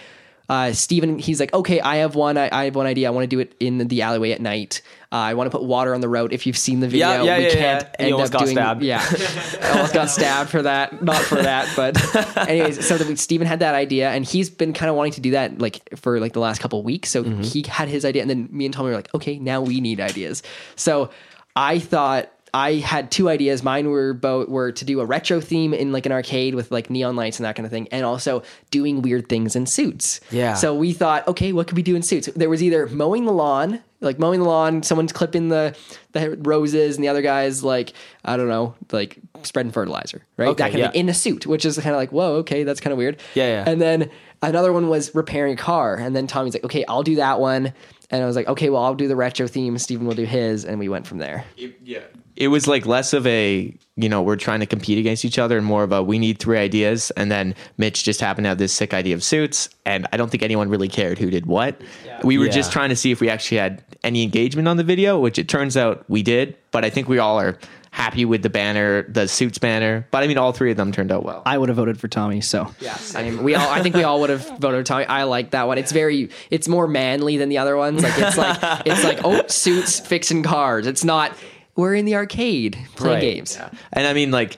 [0.53, 2.37] uh, Steven, he's like, okay, I have one.
[2.37, 3.09] I, I have one idea.
[3.09, 4.83] I want to do it in the alleyway at night.
[5.11, 6.33] Uh, I want to put water on the road.
[6.33, 8.05] If you've seen the video, Yeah, yeah, we yeah, can't yeah.
[8.07, 8.57] End almost up got doing.
[8.57, 8.83] stabbed.
[8.83, 9.03] Yeah,
[9.62, 11.03] I almost got stabbed for that.
[11.03, 11.97] Not for that, but
[12.49, 12.87] anyways.
[12.87, 15.59] So that Steven had that idea, and he's been kind of wanting to do that
[15.59, 17.09] like for like the last couple of weeks.
[17.11, 17.43] So Mm-hmm.
[17.43, 20.01] he had his idea, and then me and Tommy were like, okay, now we need
[20.01, 20.43] ideas.
[20.77, 21.11] So
[21.57, 22.31] I thought.
[22.55, 23.62] I had two ideas.
[23.62, 26.91] Mine were both were to do a retro theme in like an arcade with like
[26.91, 30.21] neon lights and that kind of thing, and also doing weird things in suits.
[30.31, 30.55] Yeah.
[30.55, 32.29] So we thought, okay, what could we do in suits?
[32.37, 35.75] There was either mowing the lawn, like mowing the lawn, someone's clipping the
[36.12, 40.49] the roses, and the other guy's like, I don't know, like spreading fertilizer, right?
[40.49, 40.91] Okay, that kind of yeah.
[40.91, 43.19] thing in a suit, which is kind of like, whoa, okay, that's kind of weird.
[43.35, 43.65] Yeah, yeah.
[43.67, 44.11] And then
[44.43, 47.73] another one was repairing a car, and then Tommy's like, okay, I'll do that one.
[48.11, 49.79] And I was like, okay, well, I'll do the retro theme.
[49.79, 51.47] Steven will do his, and we went from there.
[51.57, 52.01] yeah
[52.37, 55.57] it was like less of a you know we're trying to compete against each other
[55.59, 58.59] and more of a we need three ideas and then mitch just happened to have
[58.59, 61.81] this sick idea of suits and i don't think anyone really cared who did what
[62.25, 62.53] we were Yeah.
[62.53, 65.49] just trying to see if we actually had any engagement on the video which it
[65.49, 67.59] turns out we did but i think we all are
[67.90, 71.12] happy with the banner the suits banner but i mean all three of them turned
[71.12, 72.40] out well I would have voted for Tommy.
[72.40, 75.05] So yes i mean We all, I think we all would have voted Tommy.
[75.05, 75.77] I like that one.
[75.77, 78.03] It's very, it's more manly than the other ones.
[78.03, 80.87] Like it's like, it's like, oh, suits fixing cars.
[80.87, 81.37] It's not.
[81.77, 83.21] We're in the arcade playing Right.
[83.21, 83.59] games.
[83.93, 84.57] And I mean, like,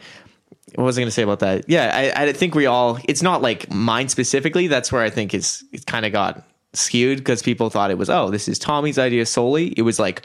[0.74, 1.64] what was I going to say about that?
[1.68, 2.98] Yeah, I, I think we all.
[3.05, 4.66] It's not like mine specifically.
[4.66, 8.11] That's where I think it's it kind of got skewed because people thought it was
[8.11, 9.68] oh this is Tommy's idea solely.
[9.77, 10.22] It was like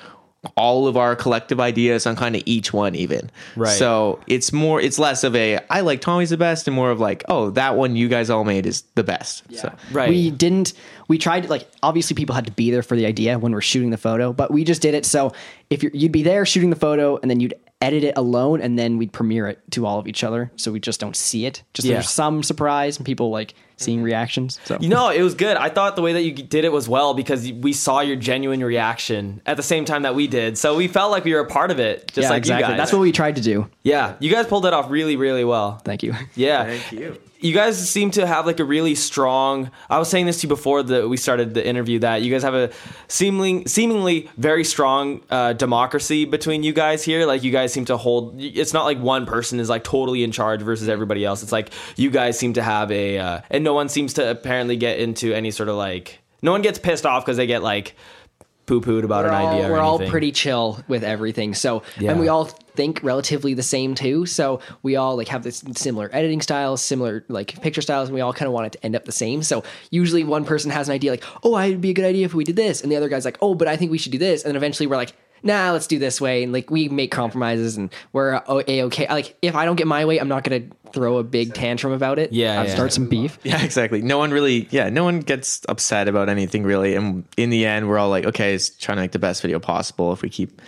[0.56, 3.30] all of our collective ideas on kind of each one even.
[3.56, 3.69] Right.
[3.78, 4.80] So it's more.
[4.80, 7.75] It's less of a I like Tommy's the best and more of like oh that
[7.75, 9.43] one you guys all made is the best.
[9.54, 10.10] So right.
[10.10, 10.73] we didn't.
[11.08, 13.89] We tried like obviously people had to be there for the idea when we're shooting
[13.89, 15.34] the photo, but we just did it so
[15.69, 18.78] if you're, you'd be there shooting the photo and then you'd edit it alone and
[18.78, 21.63] then we'd premiere it to all of each other so we just don't see it.
[21.73, 21.95] Just Yeah.
[21.95, 24.59] there's some surprise and people like seeing reactions.
[24.65, 25.57] So You know, it was good.
[25.57, 28.63] I thought the way that you did it was well because we saw your genuine
[28.63, 30.57] reaction at the same time that we did.
[30.57, 32.65] So we felt like we were a part of it, just yeah, like exactly.
[32.65, 32.77] you guys.
[32.77, 33.69] That's what we tried to do.
[33.83, 35.77] yeah, you guys pulled it off really, really well.
[35.83, 36.13] Thank you.
[36.35, 36.65] Yeah.
[36.65, 37.19] Thank you.
[37.41, 39.71] You guys seem to have like a really strong.
[39.89, 42.43] I was saying this to you before that we started the interview that you guys
[42.43, 42.69] have a
[43.08, 47.25] seemingly seemingly very strong uh, democracy between you guys here.
[47.25, 48.36] Like you guys seem to hold.
[48.41, 51.41] It's not like one person is like totally in charge versus everybody else.
[51.41, 54.75] It's like you guys seem to have a, uh, and no one seems to apparently
[54.75, 56.19] get into any sort of like.
[56.41, 57.95] No one gets pissed off because they get like
[58.69, 59.67] poo pooed about We're an all, idea.
[59.67, 60.12] or we're all anything.
[60.12, 61.53] pretty chill with everything.
[61.55, 62.12] So, Yeah.
[62.12, 64.25] and we all think relatively the same too.
[64.25, 68.21] So we all like have this similar editing styles, similar like picture styles, and we
[68.21, 69.43] all kind of want it to end up the same.
[69.43, 72.34] So usually one person has an idea like, oh, it'd be a good idea if
[72.34, 74.17] we did this, and the other guy's like, oh, but I think we should do
[74.19, 75.13] this, and then eventually we're like.
[75.43, 78.84] Nah, let's do this way, and like we make compromises, and we're uh, oh, a
[78.84, 79.08] okay.
[79.10, 82.19] Like if I don't get my way, I'm not gonna throw a big tantrum about
[82.19, 82.32] it.
[82.32, 82.73] Yeah, I'll yeah.
[82.73, 83.38] start some beef.
[83.49, 84.02] Yeah, exactly.
[84.02, 86.95] No one really, yeah, no one gets upset about anything really.
[86.95, 89.60] And in the end, we're all like, okay, it's trying to make the best video
[89.60, 90.12] possible.
[90.13, 90.62] If we keep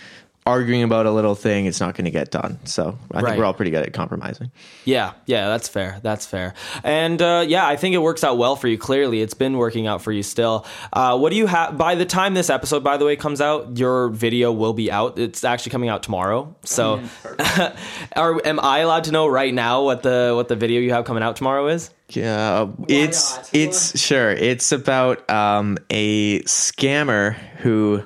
[0.44, 2.58] arguing about a little thing, it's not going to get done.
[2.64, 3.24] So I Right.
[3.26, 4.50] think we're all pretty good at compromising.
[4.84, 6.00] Yeah, yeah, that's fair.
[6.02, 6.54] That's fair.
[6.82, 8.76] And uh, yeah, I think it works out well for you.
[8.76, 10.66] Clearly, it's been working out for you still.
[10.92, 11.78] Uh, what do you have?
[11.78, 15.18] By the time this episode, by the way, comes out, your video will be out.
[15.18, 16.54] It's actually coming out tomorrow.
[16.64, 17.00] So,
[18.16, 21.04] are, am I allowed to know right now what the what the video you have
[21.04, 21.90] coming out tomorrow is?
[22.08, 23.50] Yeah, it's not?
[23.54, 28.02] it's sure it's about um, a scammer who,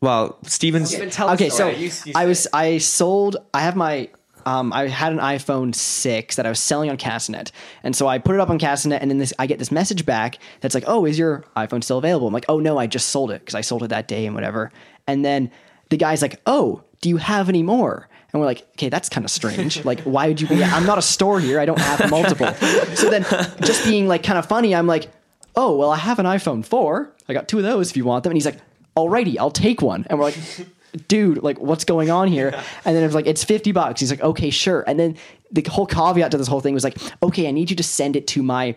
[0.00, 0.94] well, Steven's.
[0.94, 1.68] okay, so
[2.14, 4.08] I was I sold I have my
[4.46, 7.50] um I had an iPhone 6 that I was selling on Castanet.
[7.82, 10.06] And so I put it up on Castanet and then this I get this message
[10.06, 13.08] back that's like, "Oh, is your iPhone still available?" I'm like, "Oh no, I just
[13.08, 14.72] sold it because I sold it that day and whatever."
[15.06, 15.50] And then
[15.90, 19.24] the guy's like, "Oh, do you have any more?" And we're like, okay, that's kind
[19.24, 19.84] of strange.
[19.90, 20.62] Like, why would you be?
[20.62, 21.58] I'm not a store here.
[21.58, 22.52] I don't have multiple.
[22.94, 23.24] So then,
[23.62, 25.10] just being like kind of funny, I'm like,
[25.56, 27.12] oh, well, I have an iPhone 4.
[27.28, 28.30] I got two of those if you want them.
[28.30, 28.58] And he's like,
[28.96, 30.06] alrighty, I'll take one.
[30.08, 30.38] And we're like,
[31.08, 32.48] dude, like, what's going on here?
[32.84, 34.00] And then it was like, it's 50 bucks.
[34.00, 34.84] He's like, okay, sure.
[34.86, 35.16] And then
[35.52, 38.16] the whole caveat to this whole thing was like, okay, I need you to send
[38.16, 38.76] it to my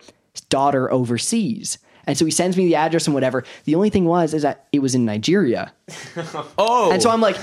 [0.49, 1.77] daughter overseas.
[2.05, 3.45] And so he sends me the address and whatever.
[3.65, 5.73] The only thing was is that it was in Nigeria.
[6.57, 7.37] Oh, And so I'm like,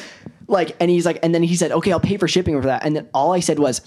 [0.46, 2.85] like, and he's like, and then he said, okay, I'll pay for shipping for that.
[2.85, 3.80] And then all I said was,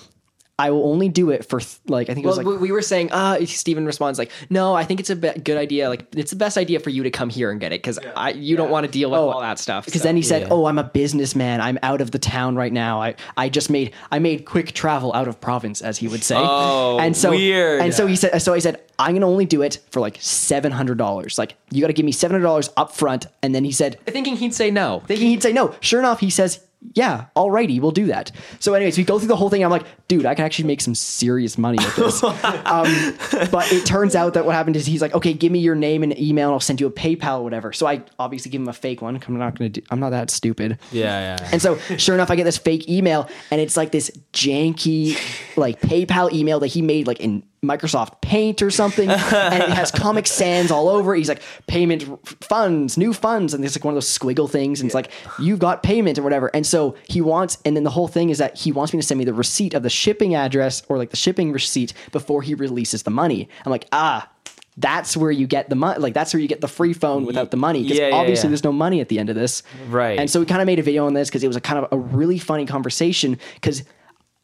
[0.60, 2.68] I will only do it for th- like, I think it was Well, like, we-
[2.68, 5.90] we were saying, uh, Stephen responds like, no, I think it's a be- good idea.
[5.90, 8.30] Like, it's the best idea for you to come here and get it because I
[8.34, 9.86] you don't want to deal with all that stuff.
[9.86, 10.08] because so.
[10.08, 10.48] then he said, Yeah.
[10.52, 11.60] "Oh, I'm a businessman.
[11.60, 13.02] I'm out of the town right now.
[13.02, 16.36] I I just made I made quick travel out of province, as he would say."
[16.38, 17.82] Oh, and so weird.
[17.82, 20.72] And so he said, so I said, "I'm gonna only do it for like seven
[20.72, 21.40] hundred dollars.
[21.40, 24.00] Like you got to give me seven hundred dollars up front." And then he said,
[24.06, 25.02] thinking he'd say no.
[25.08, 25.74] thinking he'd say no.
[25.80, 26.60] Sure enough, he says,
[26.94, 29.64] "Yeah, alrighty, we'll do that." So, anyways, we go through the whole thing.
[29.64, 33.18] I'm like, "Dude, I can actually make some serious money with this." um,
[33.52, 36.04] but it turns out that what happened is he's like, "Okay, give me your name
[36.04, 38.68] and email, and I'll send you a PayPal or whatever." So I obviously give him
[38.68, 39.22] a fake one.
[39.28, 39.82] I'm not gonna do.
[39.90, 40.80] I'm not that stupid.
[40.92, 41.50] yeah, yeah.
[41.52, 45.18] And so, sure enough, I get this fake email, and it's like this janky,
[45.58, 49.92] like PayPal email that he made like in Microsoft Paint or something, and it has
[49.92, 51.16] Comic Sans all over.
[51.16, 52.04] He's like payment
[52.44, 55.60] funds, new funds, and it's like one of those squiggle things, and it's like you've
[55.60, 56.52] got payment or whatever.
[56.54, 59.06] And so he wants, and then the whole thing is that he wants me to
[59.06, 62.54] send me the receipt of the shipping address or like the shipping receipt before he
[62.54, 63.50] releases the money.
[63.66, 64.30] I'm like, ah.
[64.76, 66.00] That's where you get the money.
[66.00, 67.84] Like that's where you get the free phone without the money.
[67.84, 68.50] Because Yeah, yeah, obviously yeah.
[68.50, 69.62] there's no money at the end of this.
[69.88, 70.18] Right.
[70.18, 71.86] And so we kind of made a video on this because it was a kind
[71.86, 73.84] of a really funny conversation because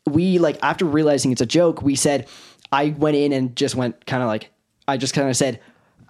[0.08, 2.28] we like after realizing it's a joke, we said
[2.72, 4.52] I went in and just went kind of like
[4.88, 5.60] I just kind of said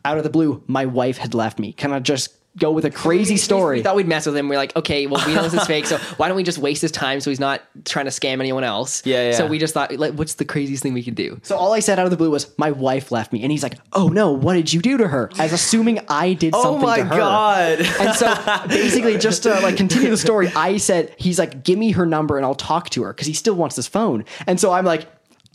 [0.06, 1.74] out of the blue, my wife had left me.
[1.74, 3.78] Kind of just go with a crazy story.
[3.78, 4.50] We thought we'd mess with him.
[4.50, 6.82] We're like, okay, well, we know this is fake, so why don't we just waste
[6.82, 9.06] his time so he's not trying to scam anyone else?
[9.06, 9.32] Yeah, yeah.
[9.34, 11.40] So we just thought, like, what's the craziest thing we could do?
[11.44, 13.64] so all I said out of the blue was my wife left me, and he's
[13.64, 16.82] like, "Oh no, what did you do to her?" As assuming I did oh something
[16.82, 17.18] my to her.
[17.18, 17.80] god.
[18.00, 21.92] And so basically, just to like continue the story, I said, he's like, give me
[21.92, 24.26] her number and I'll talk to her because he still wants this phone.
[24.48, 25.08] And so I'm like,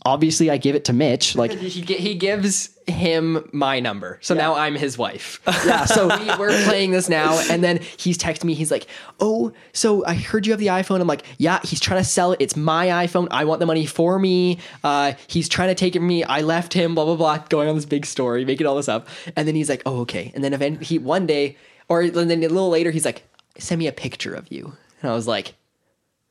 [0.05, 1.35] obviously, I give it to Mitch.
[1.35, 5.41] Like, He, he gives him my number, so now I'm his wife.
[5.65, 8.53] yeah, so we, we're playing this now, and then he's texting me.
[8.53, 8.85] He's like,
[9.19, 12.31] "Oh, so I heard you have the iPhone." I'm like, "Yeah." He's trying to sell
[12.33, 12.41] it.
[12.41, 13.27] It's my iPhone.
[13.31, 14.59] I want the money for me.
[14.83, 16.23] Uh, he's trying to take it from me.
[16.23, 16.93] I left him.
[16.95, 17.37] Blah blah blah.
[17.49, 20.31] Going on this big story, making all this up, and then he's like, "Oh, okay."
[20.35, 21.57] And then event he one day,
[21.89, 23.23] or then a little later, he's like,
[23.57, 25.55] "Send me a picture of you," and I was like.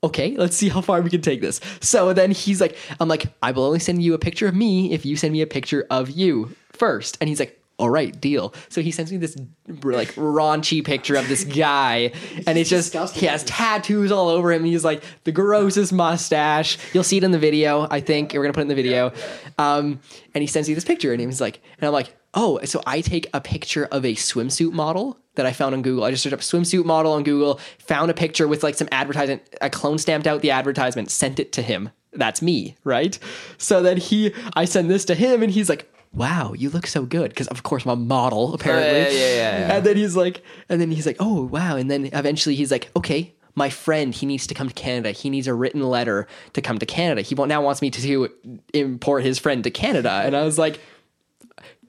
[0.05, 1.63] Okay, let's see how far we can take this.
[1.81, 4.93] So then he's like, I'm like, I will only send you a picture of me
[4.93, 7.17] if you send me a picture of you first.
[7.23, 8.53] And he's like, all right, deal.
[8.69, 9.35] So he sends me this
[9.83, 12.13] like raunchy picture of this guy,
[12.47, 14.63] and it's just he has tattoos all over him.
[14.63, 16.79] He's like the grossest mustache.
[16.93, 17.89] You'll see it in the video.
[17.91, 19.11] I think we're gonna put it in the video.
[19.59, 20.01] Um,
[20.35, 23.01] and he sends me this picture, and he's like, and I'm like, oh, so I
[23.01, 26.05] take a picture of a swimsuit model that I found on Google.
[26.05, 29.43] I just searched up swimsuit model on Google, found a picture with like some advertisement,
[29.61, 31.91] a clone stamped out the advertisement, sent it to him.
[32.13, 33.19] That's me, right?
[33.59, 37.05] So then he, I send this to him, and he's like, "Wow, you look so
[37.05, 39.01] good." Because of course I'm a model, oh, apparently.
[39.01, 39.77] yeah, yeah, yeah, yeah.
[39.77, 42.91] And then he's like, and then he's like, "Oh wow!" And then eventually he's like,
[42.97, 45.13] "Okay." My friend, he needs to come to Canada.
[45.13, 47.21] He needs a written letter to come to Canada.
[47.21, 48.29] He now wants me to
[48.73, 50.11] import his friend to Canada.
[50.11, 50.81] And I was like,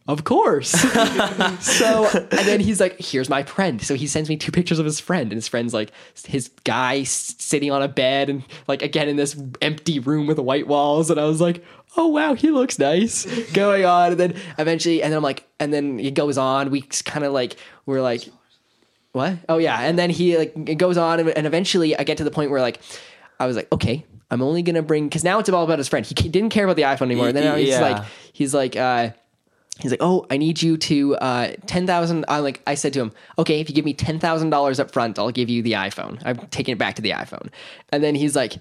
[0.08, 0.70] of course.
[1.60, 3.82] so, and then he's like, here's my friend.
[3.82, 5.92] So he sends me two pictures of his friend, and his friend's like
[6.26, 10.68] his guy sitting on a bed and like again in this empty room with white
[10.68, 11.10] walls.
[11.10, 11.64] And I was like,
[11.98, 14.12] oh wow, he looks nice going on.
[14.12, 16.70] And then eventually, and then I'm like, and then it goes on.
[16.70, 18.30] We kind of like, we're like,
[19.12, 19.38] what?
[19.50, 19.80] Oh yeah.
[19.80, 22.62] And then he like it goes on, and, eventually I get to the point where
[22.62, 22.80] like
[23.40, 26.06] I was like, okay, I'm only gonna bring because now it's all about his friend.
[26.06, 27.30] He didn't care about the iPhone anymore.
[27.30, 29.10] And then now he's like, he's like, uh,
[29.80, 32.26] he's like, oh, I need you to uh, ten thousand.
[32.28, 34.92] I'm like, I said to him, okay, if you give me ten thousand dollars up
[34.92, 36.22] front, I'll give you the iPhone.
[36.26, 37.50] I'm taking it back to the iPhone.
[37.92, 38.58] And then he's like.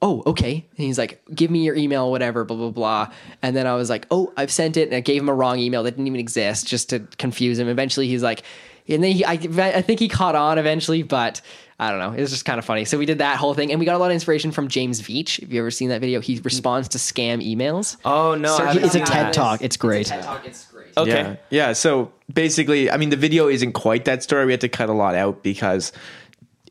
[0.00, 0.52] Oh, okay.
[0.52, 3.12] And he's like, give me your email, whatever, blah, blah, blah.
[3.42, 4.86] And then I was like, oh, I've sent it.
[4.86, 7.66] And I gave him a wrong email that didn't even exist just to confuse him.
[7.66, 8.44] Eventually, he's like,
[8.86, 11.40] and then he, I, I think he caught on eventually, but
[11.80, 12.12] I don't know.
[12.12, 12.84] It was just kind of funny.
[12.84, 15.00] So we did that whole thing, and we got a lot of inspiration from James
[15.00, 15.40] Veitch.
[15.40, 16.20] Have you ever seen that video?
[16.20, 17.96] He responds to scam emails.
[18.04, 19.32] Oh no, I Search- haven't it's a TED that.
[19.32, 19.62] talk.
[19.62, 20.06] It's great.
[20.06, 20.44] TED talk.
[20.44, 20.88] It's great.
[20.96, 21.10] Okay.
[21.10, 21.36] Yeah.
[21.50, 21.72] Yeah.
[21.74, 24.44] So basically, I mean, the video isn't quite that story.
[24.46, 25.92] We had to cut a lot out because,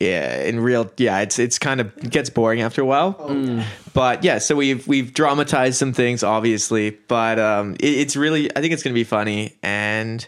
[0.02, 3.64] yeah, in real, yeah, it's it's kind of it gets boring after a while.
[3.94, 8.60] But yeah, so we've we've dramatized some things, obviously, but um, it, it's really, I
[8.60, 10.28] think it's gonna be funny, and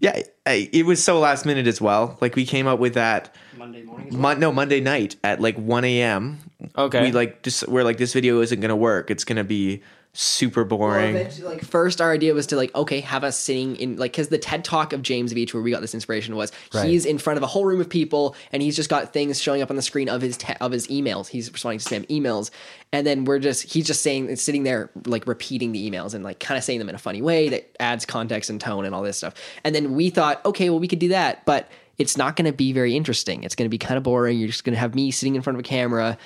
[0.00, 2.16] yeah, it was so last minute as well.
[2.20, 4.18] Like we came up with that Monday morning.
[4.18, 6.38] Mon- no Monday night at like 1 a.m.
[6.76, 7.02] Okay.
[7.02, 9.10] we like just we're like this video isn't gonna work.
[9.10, 9.82] It's gonna be
[10.20, 11.14] super boring.
[11.44, 14.36] like first our idea was to like okay have us sitting in like because the
[14.38, 16.88] ted talk of james veitch where we got this inspiration was Right.
[16.88, 19.62] he's in front of a whole room of people and he's just got things showing
[19.62, 21.28] up on the screen of his te- of his emails.
[21.28, 22.50] He's responding to spam emails.
[22.92, 26.40] And then we're just he's just saying sitting there like repeating the emails and like
[26.40, 29.02] kind of saying them in a funny way that adds context and tone and all
[29.04, 29.34] this stuff.
[29.62, 32.52] And then we thought okay well we could do that but it's not going to
[32.52, 33.44] be very interesting.
[33.44, 34.38] It's going to be kind of boring.
[34.38, 36.18] You're just going to have me sitting in front of a camera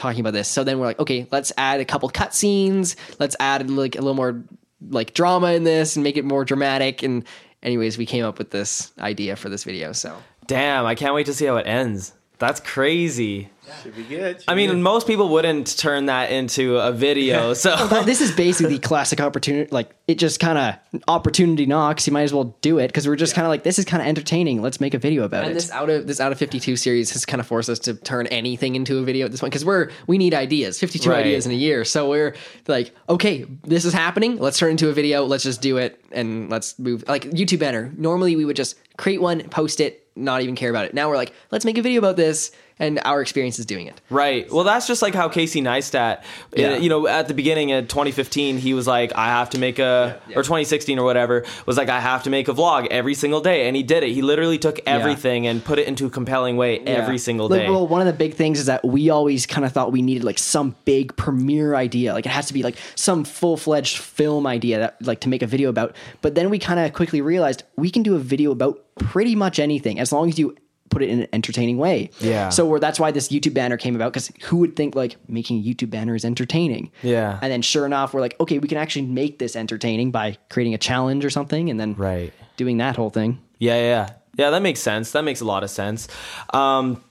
[0.00, 0.48] talking about this.
[0.48, 2.96] So then we're like, okay, let's add a couple cutscenes.
[3.18, 4.42] Let's add like a little more
[4.88, 7.02] like drama in this and make it more dramatic.
[7.02, 7.24] And
[7.62, 9.92] anyways, we came up with this idea for this video.
[9.92, 12.12] So Damn, I can't wait to see how it ends.
[12.40, 13.50] That's crazy.
[13.82, 14.42] Should be good.
[14.48, 17.54] I mean, most people wouldn't turn that into a video.
[17.60, 19.70] So But this is basically classic opportunity.
[19.70, 22.06] Like it just kind of opportunity knocks.
[22.06, 24.02] You might as well do it because we're just kind of like this is kind
[24.02, 24.62] of entertaining.
[24.62, 25.54] Let's make a video about and it.
[25.54, 28.26] this out of this out of 52 series has kind of forced us to turn
[28.28, 31.20] anything into a video at this point because we're we need ideas 52 Right.
[31.20, 32.34] ideas in a year so we're
[32.66, 36.02] like okay this is happening let's turn it into a video let's just do it
[36.12, 40.42] and let's move like youtube banner normally we would just create one post it not
[40.42, 40.94] even care about it.
[40.94, 44.00] Now we're like let's make a video about this and our experience is doing it
[44.10, 44.50] Right.
[44.52, 46.16] Well, that's just like how Casey Neistat,
[46.56, 46.76] eh, Yeah.
[46.78, 50.18] you know, at the beginning in 2015, he was like, I have to make a,
[50.34, 53.68] or 2016 or whatever, was like, I have to make a vlog every single day.
[53.68, 54.10] And he did it.
[54.10, 57.70] He literally took everything and put it into a compelling way every single Like, day.
[57.70, 60.24] well, one of the big things is that we always kind of thought we needed
[60.24, 62.12] like some big premiere idea.
[62.14, 65.42] Like it has to be like some full fledged film idea that like to make
[65.42, 65.94] a video about.
[66.22, 69.58] But then we kind of quickly realized we can do a video about pretty much
[69.58, 70.56] anything as long as you
[70.90, 72.10] put it in an entertaining way.
[72.20, 72.50] Yeah.
[72.50, 75.58] So we're, that's why this YouTube banner came about because who would think like making
[75.60, 76.90] a YouTube banner is entertaining?
[77.02, 77.38] Yeah.
[77.40, 80.74] And then sure enough, we're like, okay, we can actually make this entertaining by creating
[80.74, 82.32] a challenge or something, and then Right.
[82.56, 83.40] doing that whole thing.
[83.58, 84.10] Yeah, yeah, yeah.
[84.36, 85.10] Yeah, that makes sense.
[85.12, 86.08] That makes a lot of sense.
[86.52, 87.02] Um,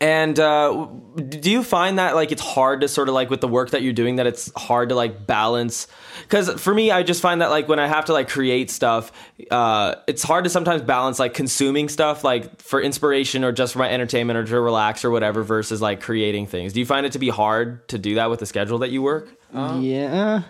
[0.00, 0.86] and uh,
[1.28, 3.82] do you find that like it's hard to sort of like with the work that
[3.82, 5.88] you're doing that it's hard to like balance?
[6.22, 9.10] Because for me, I just find that like when I have to like create stuff,
[9.50, 13.80] uh, it's hard to sometimes balance like consuming stuff like for inspiration or just for
[13.80, 16.72] my entertainment or to relax or whatever versus like creating things.
[16.72, 19.02] Do you find it to be hard to do that with the schedule that you
[19.02, 19.28] work?
[19.52, 20.42] yeah.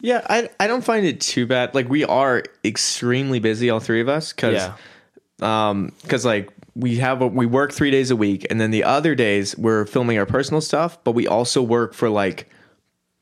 [0.00, 1.74] Yeah, I I don't find it too bad.
[1.74, 4.54] Like we are extremely busy, all three of us, because
[5.40, 5.68] Yeah.
[5.70, 8.84] um because like we have a, we work three days a week, and then the
[8.84, 12.48] other days we're filming our personal stuff, but we also work for like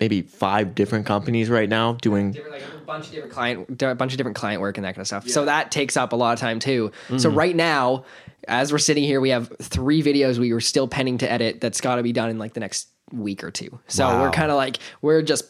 [0.01, 3.95] maybe five different companies right now doing different, like a bunch of different client, a
[3.95, 5.29] bunch of different client work and that kind of stuff.
[5.29, 6.91] So that takes up a lot of time too.
[7.09, 7.39] So mm-hmm.
[7.39, 8.05] right now,
[8.49, 11.61] as we're sitting here, we have three videos we were still pending to edit.
[11.61, 13.79] That's got to be done in like the next week or two.
[13.87, 14.23] So Wow.
[14.23, 15.45] we're kind of like we're just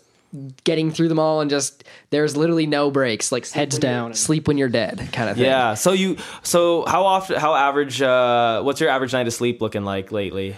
[0.65, 3.31] getting through them all and just there's literally no breaks.
[3.33, 4.15] Like sleep Heads down.
[4.15, 5.45] sleep when you're dead, kind of thing.
[5.47, 5.75] Yeah.
[5.75, 9.85] So you so how often how average uh what's your average night of sleep looking
[9.85, 10.57] like lately?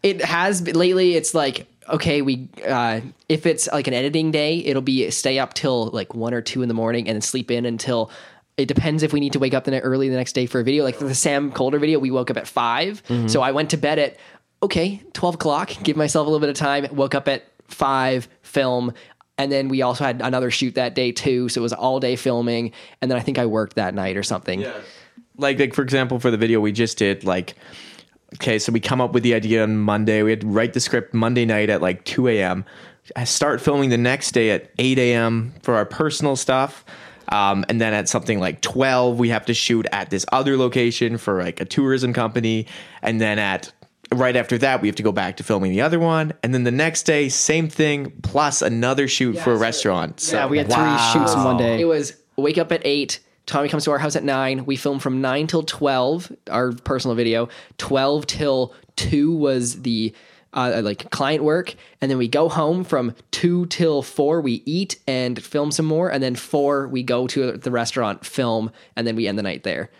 [0.00, 4.58] it has been lately it's like okay we uh if it's like an editing day
[4.58, 7.50] it'll be stay up till like one or two in the morning and then sleep
[7.50, 8.08] in until
[8.56, 10.60] it depends if we need to wake up the ne- early the next day for
[10.60, 13.70] a video like the sam kolder video we woke up at 5 so i went
[13.70, 14.16] to bed at
[14.62, 18.92] okay 12 o'clock give myself a little bit of time woke up at 5 film
[19.38, 22.16] and then we also had another shoot that day too so it was all day
[22.16, 24.60] filming and then i think i worked that night or something.
[24.60, 24.74] Yeah.
[25.36, 27.54] like like for example for the video we just did like
[28.34, 30.22] okay so we come up with the idea on monday.
[30.22, 32.64] We had to write the script monday night at like 2 a.m
[33.16, 36.84] i start filming the next day at 8 a.m for our personal stuff
[37.30, 41.18] um, and then at something like 12 we have to shoot at this other location
[41.18, 42.66] for like a tourism company
[43.02, 43.72] and then at
[44.12, 46.64] right after that we have to go back to filming the other one and then
[46.64, 50.66] the next day same thing plus another shoot for a restaurant so Yeah, we had
[50.66, 51.80] three shoots in one day.
[51.80, 53.20] It was wake up at eight.
[53.46, 54.66] Tommy comes to our house at nine.
[54.66, 56.30] We film from nine till twelve.
[56.50, 57.48] Our personal video.
[57.78, 60.14] Twelve till two was the
[60.52, 64.40] uh, like client work, and then we go home from two till four.
[64.40, 68.70] We eat and film some more, and then four we go to the restaurant, film,
[68.96, 69.90] and then we end the night there.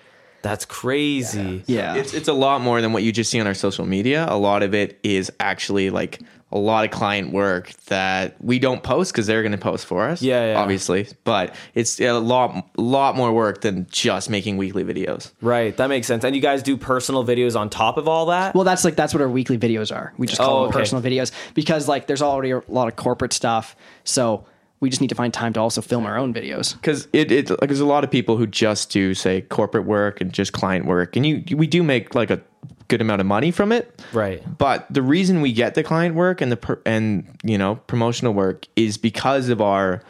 [0.48, 1.62] That's crazy.
[1.66, 1.94] yeah.
[1.96, 4.26] It's it's a lot more than what you just see on our social media.
[4.28, 8.82] A lot of it is actually like a lot of client work that we don't
[8.82, 10.22] post because they're going to post for us.
[10.22, 10.58] Yeah, yeah.
[10.58, 11.06] obviously.
[11.24, 15.30] But it's a lot lot more work than just making weekly videos.
[15.42, 15.76] Right.
[15.76, 16.24] That makes sense.
[16.24, 18.54] And you guys do personal videos on top of all that?
[18.54, 20.14] Well, that's like that's what our weekly videos are.
[20.16, 20.79] We just call Oh, them okay.
[20.79, 24.46] personal videos because like there's already a lot of corporate stuff, so
[24.81, 26.74] we just need to find time to also film our own videos.
[26.74, 30.20] Because it, it like there's a lot of people who just do say corporate work
[30.20, 32.40] and just client work, and you we do make like a
[32.88, 34.02] good amount of money from it.
[34.12, 34.42] Right.
[34.58, 38.35] But the reason we get the client work and the per, and you know promotional
[38.35, 40.02] work is because of our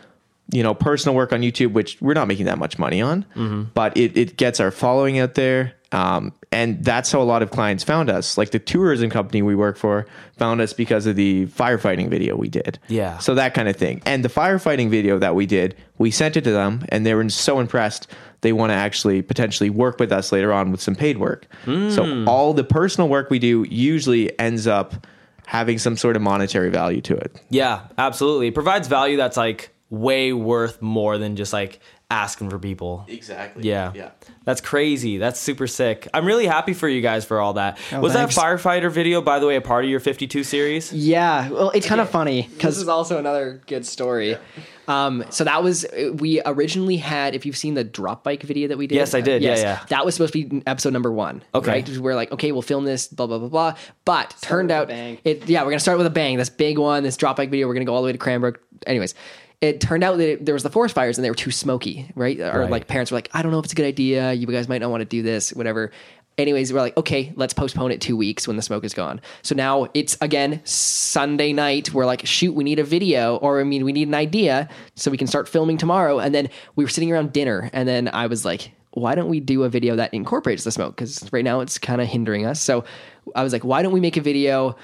[0.50, 3.64] you know, personal work on YouTube, which we're not making that much money on, mm-hmm.
[3.74, 5.74] but it, it gets our following out there.
[5.92, 8.36] Um, and that's how a lot of clients found us.
[8.36, 12.48] Like the tourism company we work for found us because of the firefighting video we
[12.48, 12.78] did.
[12.88, 13.18] Yeah.
[13.18, 14.02] So that kind of thing.
[14.04, 17.28] And the firefighting video that we did, we sent it to them and they were
[17.30, 18.06] so impressed
[18.40, 21.46] they want to actually potentially work with us later on with some paid work.
[21.64, 25.06] So all the personal work we do usually ends up
[25.46, 27.40] having some sort of monetary value to it.
[27.50, 28.48] Yeah, absolutely.
[28.48, 31.80] It provides value that's like way worth more than just like
[32.10, 33.04] asking for people.
[33.06, 33.64] Exactly.
[33.64, 33.92] Yeah.
[33.94, 34.10] Yeah.
[34.44, 35.18] That's crazy.
[35.18, 36.08] That's super sick.
[36.14, 37.78] I'm really happy for you guys for all that.
[37.92, 38.34] Oh, Was thanks.
[38.34, 40.90] that firefighter video, by the way, a part of your 52 series?
[40.90, 44.38] Yeah, well, it's kind of funny because This is also another good story.
[44.86, 45.84] Um, so that was
[46.14, 47.34] we originally had.
[47.34, 49.42] If you've seen the drop bike video that we did, Yes, I did.
[49.42, 49.84] Yeah, yeah.
[49.90, 51.42] That was supposed to be episode number one.
[51.54, 51.70] Okay.
[51.70, 51.98] right?
[51.98, 53.74] We're like, okay, we'll film this, blah blah blah blah.
[54.06, 55.18] But turned out, bang.
[55.24, 56.38] it yeah, we're gonna start with a bang.
[56.38, 57.66] This big one, this drop bike video.
[57.68, 58.60] We're gonna go all the way to Cranbrook.
[58.86, 59.14] Anyways.
[59.60, 62.10] It turned out that it, there was the forest fires and they were too smoky,
[62.14, 62.38] right?
[62.38, 62.70] Or Right.
[62.70, 64.32] like parents were like, I don't know if it's a good idea.
[64.32, 65.90] You guys might not want to do this, whatever.
[66.36, 69.20] Anyways, we're like, okay, let's postpone it two weeks when the smoke is gone.
[69.42, 71.92] So now it's again Sunday night.
[71.92, 75.10] We're like, shoot, we need a video, or I mean, we need an idea so
[75.10, 76.20] we can start filming tomorrow.
[76.20, 79.40] And then we were sitting around dinner, and then I was like, why don't we
[79.40, 80.94] do a video that incorporates the smoke?
[80.94, 82.60] Because right now it's kind of hindering us.
[82.60, 82.84] So
[83.34, 84.76] I was like, why don't we make a video?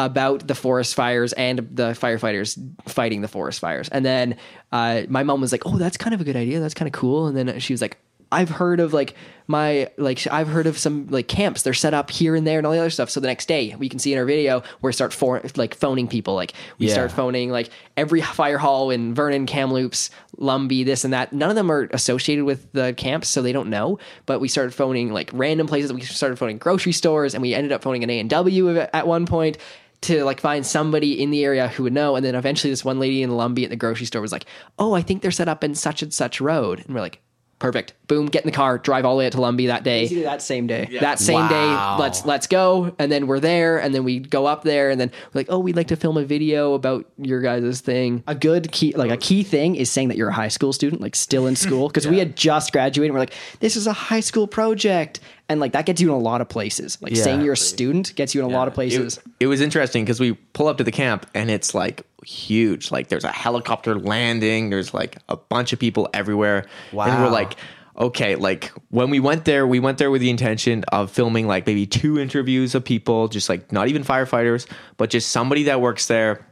[0.00, 3.88] About the forest fires and the firefighters fighting the forest fires.
[3.90, 4.36] And then
[4.72, 6.58] uh, my mom was like, "Oh, that's kind of a good idea.
[6.58, 7.98] That's kind of cool." And then she was like,
[8.32, 9.14] "I've heard of like
[9.46, 11.62] my like I've heard of some like camps.
[11.62, 13.76] They're set up here and there and all the other stuff." So the next day,
[13.78, 16.34] we can see in our video where we start for like phoning people.
[16.34, 16.94] Like we Yeah.
[16.94, 21.32] start phoning like every fire hall in Vernon, Kamloops, Lumby, this and that.
[21.32, 24.00] None of them are associated with the camps, so they don't know.
[24.26, 25.92] But we started phoning like random places.
[25.92, 29.06] We started phoning grocery stores, and we ended up phoning an A and W at
[29.06, 29.56] one point
[30.04, 32.16] to like find somebody in the area who would know.
[32.16, 34.46] And then eventually, this one lady in Lumby at the grocery store was like,
[34.78, 37.20] "Oh, I think they're set up in such and such road," and we're like.
[37.60, 37.94] Perfect.
[38.08, 38.26] Boom.
[38.26, 38.76] Get in the car.
[38.78, 40.98] Drive all the way out to Lumby that day easy that same day.
[41.00, 41.96] that same Wow.
[41.96, 45.00] day let's let's go and then we're there and then we go up there and
[45.00, 48.34] then we're like oh we'd like to film a video about your guys' thing A
[48.34, 51.14] good key, like a key thing, is saying that you're a high school student, like
[51.14, 53.10] still in school, because we had just graduated.
[53.10, 56.14] and We're like, this is a high school project, and like that gets you in
[56.14, 56.98] a lot of places.
[57.00, 57.22] Like Yeah.
[57.22, 59.18] saying you're a student gets you in a lot of places.
[59.18, 62.90] It, it was interesting because we pull up to the camp and it's like huge.
[62.90, 64.70] Like there's a helicopter landing.
[64.70, 66.66] There's like a bunch of people everywhere.
[66.92, 67.04] Wow.
[67.06, 67.56] And we're like,
[67.98, 71.66] okay, like when we went there, we went there with the intention of filming like
[71.66, 74.66] maybe two interviews of people, just like not even firefighters,
[74.96, 76.46] but just somebody that works there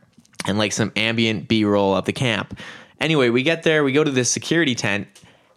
[0.46, 2.58] and like some ambient B roll of the camp.
[3.00, 5.08] Anyway, we get there, we go to this security tent,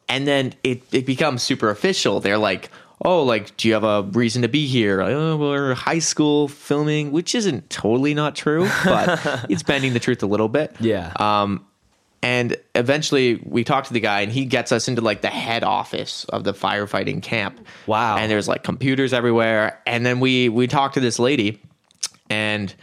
[0.09, 2.19] and then it, it becomes super official.
[2.19, 2.71] They're like,
[3.03, 5.03] oh, like, do you have a reason to be here?
[5.03, 9.99] Like, oh, we're high school filming, which isn't totally not true, but it's bending the
[9.99, 10.75] truth a little bit.
[10.79, 11.11] Yeah.
[11.17, 11.65] Um,
[12.21, 15.63] and eventually we talk to the guy and he gets us into like the head
[15.63, 17.59] office of the firefighting camp.
[17.85, 18.17] Wow.
[18.17, 19.79] And there's like computers everywhere.
[19.85, 21.61] And then we we talk to this lady
[22.29, 22.73] and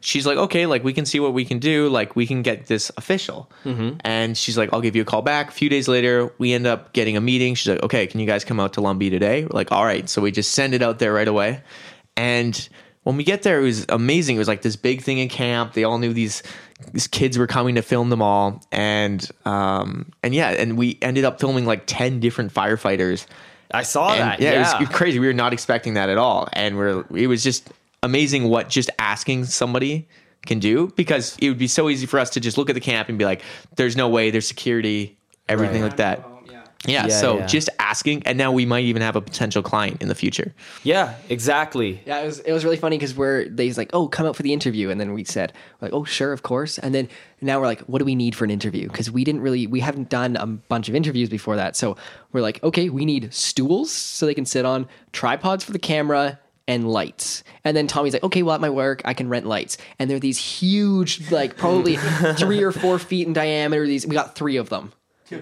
[0.00, 1.88] she's like, okay, like we can see what we can do.
[1.88, 3.50] Like we can get this official.
[3.64, 5.48] And she's like, I'll give you a call back.
[5.48, 7.54] A few days later, we end up getting a meeting.
[7.54, 9.42] She's like, okay, can you guys come out to Lumby today?
[9.44, 10.08] We're like, all right.
[10.08, 11.62] So we just send it out there right away.
[12.16, 12.68] And
[13.02, 14.36] when we get there, it was amazing.
[14.36, 15.72] It was like this big thing in camp.
[15.74, 16.42] They all knew these
[16.92, 21.24] these kids were coming to film them all, and um and yeah, and we ended
[21.26, 23.26] up filming like ten different firefighters.
[23.72, 24.40] I saw And that.
[24.40, 24.74] yeah, Yeah.
[24.76, 25.18] it was crazy.
[25.18, 27.70] We were not expecting that at all, and we're it was just
[28.02, 30.08] amazing what just asking somebody
[30.46, 32.80] can do because it would be so easy for us to just look at the
[32.80, 33.42] camp and be like,
[33.76, 34.30] "There's no way.
[34.30, 35.88] There's security, everything Right.
[35.88, 36.26] like that."
[36.86, 37.46] Yeah, Yeah, so yeah.
[37.46, 40.54] just asking, and now we might even have a potential client in the future.
[40.82, 42.00] yeah, exactly.
[42.06, 44.42] yeah it was it was really funny because we're they's like oh come out for
[44.42, 47.06] the interview and then we said like oh sure of course and then
[47.42, 49.80] now we're like what do we need for an interview because we didn't really we
[49.80, 51.98] haven't done a bunch of interviews before that so
[52.32, 56.38] we're like okay we need stools so they can sit on tripods for the camera
[56.70, 57.42] and lights.
[57.64, 59.76] And then Tommy's like, okay, well, at my work, I can rent lights.
[59.98, 61.96] And they're these huge, like probably
[62.38, 63.86] three or four feet in diameter.
[63.86, 64.92] These, we got three of them.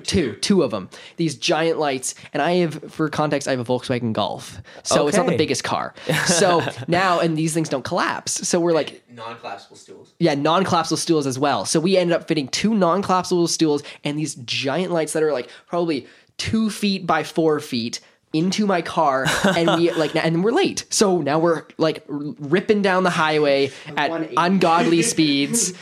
[0.04, 0.90] Two, two of them.
[1.16, 5.16] These giant lights, and I have, for context, I have a Volkswagen Golf, so it's
[5.16, 5.94] not the biggest car.
[6.26, 8.46] So now, and these things don't collapse.
[8.46, 10.12] So we're like, Non-collapsible stools.
[10.18, 11.64] yeah, non-collapsible stools as well.
[11.64, 15.48] So we ended up fitting two non-collapsible stools and these giant lights that are like
[15.66, 16.06] probably
[16.36, 18.00] two feet by four feet
[18.32, 20.84] into my car and we like and we're late.
[20.90, 25.72] So now we're like ripping down the highway at ungodly speeds.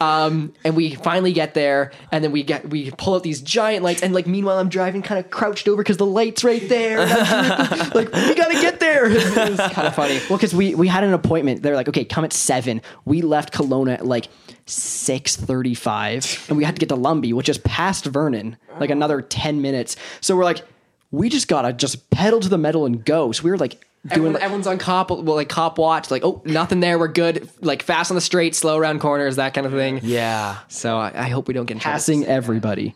[0.00, 3.84] Um and we finally get there and then we get we pull out these giant
[3.84, 6.98] lights and like meanwhile i'm driving kind of crouched over because the light's right there.
[6.98, 9.06] And I'm dripping, like we gotta get there.
[9.06, 10.18] It was kind of funny.
[10.28, 11.62] Well, because we we had an appointment.
[11.62, 12.82] They're like, okay, come at seven.
[13.04, 14.28] We left Kelowna at like
[14.66, 19.22] six thirty-five, and we had to get to Lumby, which is past Vernon, like another
[19.22, 19.96] ten minutes.
[20.20, 20.62] So we're like,
[21.14, 23.32] we just gotta just pedal to the metal and go.
[23.32, 23.86] So we were like doing.
[24.10, 27.48] Everyone, like- everyone's on cop, well, like cop watch, like oh, nothing there, we're good.
[27.60, 30.00] Like fast on the straight, slow around corners, that kind of thing.
[30.02, 30.58] Yeah.
[30.68, 32.94] So I, I hope we don't get passing everybody.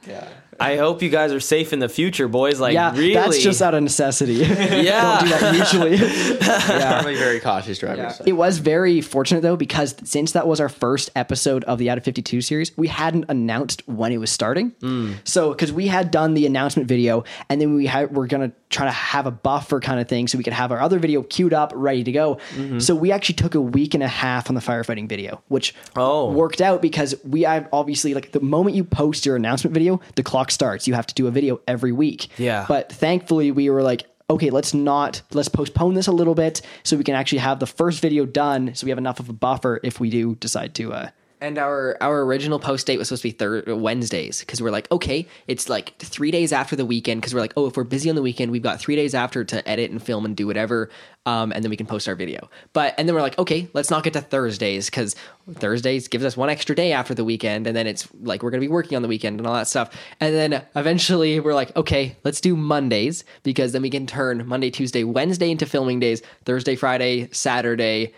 [0.61, 2.59] I hope you guys are safe in the future, boys.
[2.61, 3.15] Like, Yeah, really.
[3.15, 4.35] that's just out of necessity.
[4.35, 5.21] yeah.
[5.21, 5.99] do that usually.
[6.79, 8.17] Normally very cautious drivers.
[8.17, 8.25] so.
[8.27, 11.99] It was very fortunate though because since that was our first episode of the Out
[11.99, 14.71] of 52 series, we hadn't announced when it was starting.
[14.81, 15.13] Hmm.
[15.25, 18.85] So because we had done the announcement video and then we had we're gonna try
[18.85, 21.55] to have a buffer kind of thing so we could have our other video queued
[21.55, 22.39] up, ready to go.
[22.79, 26.31] So we actually took a week and a half on the firefighting video, which Oh.
[26.33, 30.23] worked out because we have obviously like the moment you post your announcement video, the
[30.23, 30.87] clock starts.
[30.87, 32.29] You have to do a video every week.
[32.39, 32.67] Yeah.
[32.69, 36.99] But thankfully we were like okay let's not let's postpone this a little bit so
[36.99, 39.81] we can actually have the first video done so we have enough of a buffer
[39.83, 41.09] if we do decide to uh
[41.41, 44.91] And our our original post date was supposed to be thir- Wednesdays because we're like,
[44.91, 48.11] okay, it's like three days after the weekend because we're like, oh, if we're busy
[48.11, 50.91] on the weekend, we've got three days after to edit and film and do whatever,
[51.27, 52.51] um, and then we can post our video.
[52.73, 55.15] But and then we're like, okay, let's not get to Thursdays because
[55.53, 58.61] Thursdays gives us one extra day after the weekend, and then it's like we're gonna
[58.61, 59.97] be working on the weekend and all that stuff.
[60.21, 64.71] And then eventually we're like, okay, let's do Mondays because then we can turn Monday,
[64.71, 68.13] Tuesday, Wednesday into filming days, Thursday, Friday, Saturday.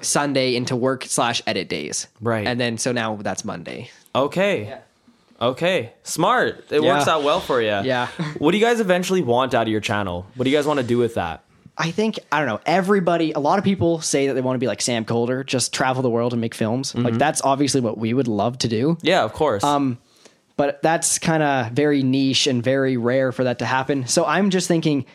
[0.00, 2.06] Sunday into work slash edit days.
[2.20, 2.46] Right.
[2.46, 3.90] And then so now that's Monday.
[4.14, 4.78] Okay.
[5.40, 5.92] Okay.
[6.02, 6.64] Smart.
[6.70, 6.96] It Yeah.
[6.96, 7.68] works out well for you.
[7.68, 8.06] Yeah.
[8.38, 10.26] what do you guys eventually want out of your channel?
[10.36, 11.44] What do you guys want to do with that?
[11.78, 14.58] i think i don't know everybody a lot of people say that they want to
[14.58, 17.96] be like sam Kolder, just travel the world and make films like that's obviously what
[17.96, 19.64] we would love to do Yeah, of course.
[19.64, 19.96] Um,
[20.58, 24.06] but that's kind of very niche and very rare for that to happen.
[24.06, 25.06] So I'm just thinking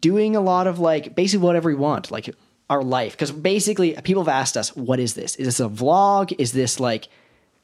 [0.00, 2.32] doing a lot of like basically whatever we want, like
[2.70, 3.12] our life.
[3.12, 5.36] Because basically, people have asked us, what is this?
[5.36, 6.34] Is this a vlog?
[6.38, 7.08] Is this like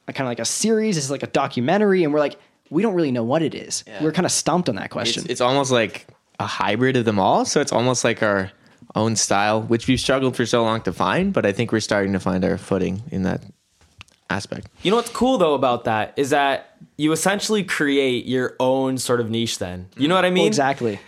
[0.07, 0.98] a kind of like a series?
[0.98, 2.04] Is this like a documentary?
[2.04, 2.36] And we're like,
[2.68, 3.84] we don't really know what it is.
[4.02, 5.22] We're kind of stumped on that question.
[5.22, 7.44] It's, it's almost like a hybrid of them all.
[7.44, 8.50] So it's almost like our
[8.94, 11.32] own style, which we've struggled for so long to find.
[11.32, 13.42] But I think we're starting to find our footing in that
[14.28, 14.66] aspect.
[14.82, 19.20] you know what's cool though about that is that you essentially create your own sort
[19.20, 19.86] of niche then.
[19.96, 20.42] You know what I mean?
[20.42, 20.98] Well, exactly.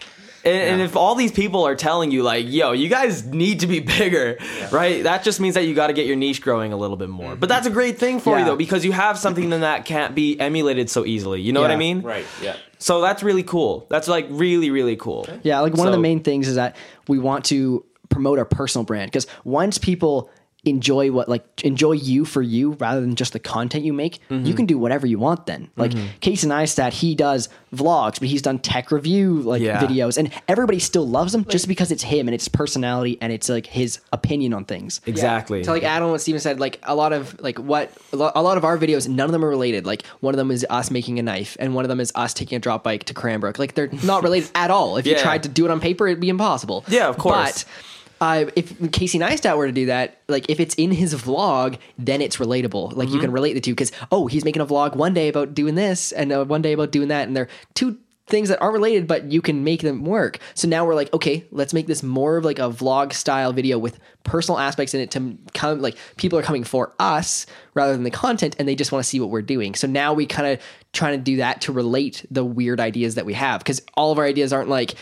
[0.44, 3.66] And, and if all these people are telling you like, "Yo, you guys need to
[3.66, 4.38] be bigger,"
[4.70, 5.02] right?
[5.02, 7.36] That just means that you got to get your niche growing a little bit more.
[7.36, 7.78] But that's a mm-hmm.
[7.78, 11.04] great thing for you though, because you have something then that can't be emulated so
[11.04, 11.40] easily.
[11.40, 11.78] You know what I Yeah.
[11.78, 12.04] mean?
[12.42, 12.56] Yeah.
[12.78, 13.86] So that's really cool.
[13.90, 15.26] That's like really really cool.
[15.42, 16.76] Yeah, like one of the main things is that
[17.08, 20.30] we want to promote our personal brand because once people
[20.64, 24.44] enjoy what like enjoy you for you rather than just the content you make, Mm-hmm.
[24.44, 25.70] you can do whatever you want then.
[25.76, 29.80] Like Casey Neistat, he does vlogs, but he's done tech review like Yeah.
[29.80, 33.48] videos and everybody still loves him just because it's him and it's personality and it's
[33.48, 35.00] like his opinion on things.
[35.06, 35.62] Exactly.
[35.64, 38.56] So like add on what Steven said, like a lot of like what a lot
[38.56, 39.86] of our videos, none of them are related.
[39.86, 42.34] Like one of them is us making a knife, and one of them is us
[42.34, 43.58] taking a drop bike to Cranbrook.
[43.58, 44.96] Like they're not related at all.
[44.96, 46.84] If you tried to do it on paper, it'd be impossible.
[46.88, 47.64] Yeah, of course.
[47.64, 47.72] But
[48.20, 52.20] uh, if Casey Neistat were to do that, like if it's in his vlog, then
[52.20, 52.94] it's relatable.
[52.96, 53.14] Like Mm-hmm.
[53.14, 55.74] you can relate the two because oh, he's making a vlog one day about doing
[55.74, 59.06] this and uh, one day about doing that, and they're two things that aren't related,
[59.06, 60.38] but you can make them work.
[60.52, 63.78] So now we're like, okay, let's make this more of like a vlog style video
[63.78, 68.02] with personal aspects in it to come like people are coming for us rather than
[68.02, 69.74] the content and they just want to see what we're doing.
[69.74, 70.62] So now we kind of
[70.92, 74.18] trying to do that to relate the weird ideas that we have because all of
[74.18, 74.94] our ideas aren't like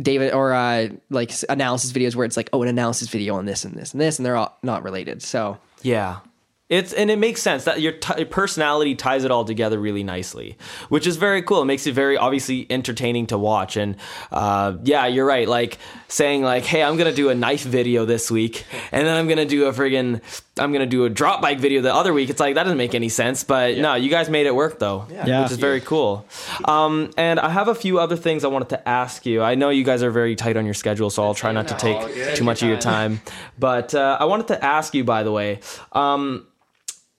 [0.00, 3.64] David or uh, like analysis videos where it's like, oh, an analysis video on this
[3.64, 5.22] and this and this, and they're all not related.
[5.22, 6.20] So Yeah.
[6.68, 10.04] It's and it makes sense that your, t- your personality ties it all together really
[10.04, 10.56] nicely,
[10.88, 11.62] which is very cool.
[11.62, 13.76] It makes it very obviously entertaining to watch.
[13.76, 13.96] And
[14.30, 15.48] uh, yeah, you're right.
[15.48, 19.26] Like saying like, "Hey, I'm gonna do a knife video this week, and then I'm
[19.26, 20.22] gonna do a friggin'
[20.60, 22.94] I'm gonna do a drop bike video the other week." It's like that doesn't make
[22.94, 23.42] any sense.
[23.44, 25.42] But no, you guys made it work though, Yeah.
[25.42, 26.26] which is very cool.
[26.64, 29.42] Um, and I have a few other things I wanted to ask you.
[29.42, 31.74] I know you guys are very tight on your schedule, so I'll try not to
[31.74, 33.20] take too much of your time.
[33.58, 35.60] But uh, I wanted to ask you, by the way.
[35.92, 36.46] Um,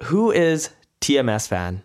[0.03, 0.69] who is
[1.01, 1.83] TMS fan?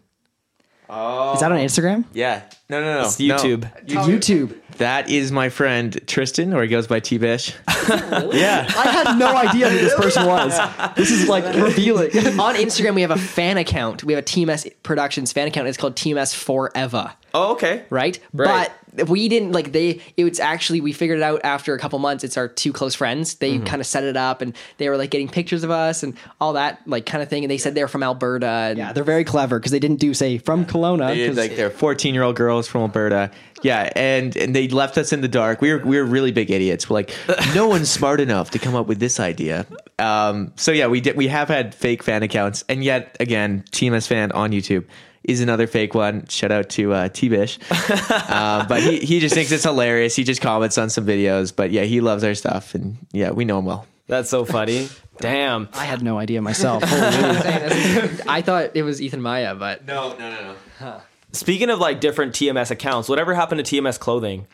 [0.89, 1.65] Is that on oh.
[1.65, 2.05] Instagram?
[2.13, 2.43] Yeah.
[2.69, 3.07] No, no, no.
[3.07, 3.63] It's YouTube.
[3.89, 4.07] No.
[4.07, 4.57] YouTube.
[4.79, 7.55] That is my friend Tristan, or he goes by T Bish.
[7.87, 8.67] Yeah.
[8.77, 10.59] I had no idea who this person was.
[10.97, 12.11] This is like revealing.
[12.41, 14.03] on Instagram we have a fan account.
[14.03, 15.69] We have a TMS Productions fan account.
[15.69, 17.13] It's called TMS Forever.
[17.33, 17.85] Oh, okay.
[17.91, 18.19] right?
[18.33, 18.69] Right.
[18.69, 20.01] But we didn't like they.
[20.17, 22.25] It was actually we figured it out after a couple months.
[22.25, 23.35] It's our two close friends.
[23.35, 23.65] They Mm-hmm.
[23.67, 26.55] kind of set it up, and they were like getting pictures of us and all
[26.55, 27.45] that like kind of thing.
[27.45, 28.47] And they said they're from Alberta.
[28.47, 31.09] And Yeah, they're very clever because they didn't do say from Kelowna.
[31.15, 33.31] They- 'cause- like they're 14 year old girls from Alberta.
[33.63, 35.61] Yeah, and and they left us in the dark.
[35.63, 36.91] We were we were really big idiots.
[36.91, 37.15] We're like,
[37.55, 39.67] no one's smart enough to come up with this idea.
[39.99, 41.17] Um, so yeah, we did.
[41.17, 44.85] We have had fake fan accounts, and yet again, TMS fan on YouTube
[45.27, 46.27] is another fake one.
[46.29, 50.17] Shout out to uh, T Bish, uh, but he he just thinks it's hilarious.
[50.17, 53.45] He just comments on some videos, but yeah, he loves our stuff, and yeah, we
[53.45, 53.87] know him well.
[54.07, 54.89] That's so funny.
[55.19, 55.69] Damn.
[55.73, 56.83] I had no idea myself.
[56.87, 61.01] I thought it was Ethan Maya, but No, no, no, no.
[61.33, 64.47] Speaking of like different TMS accounts, whatever happened to TMS clothing?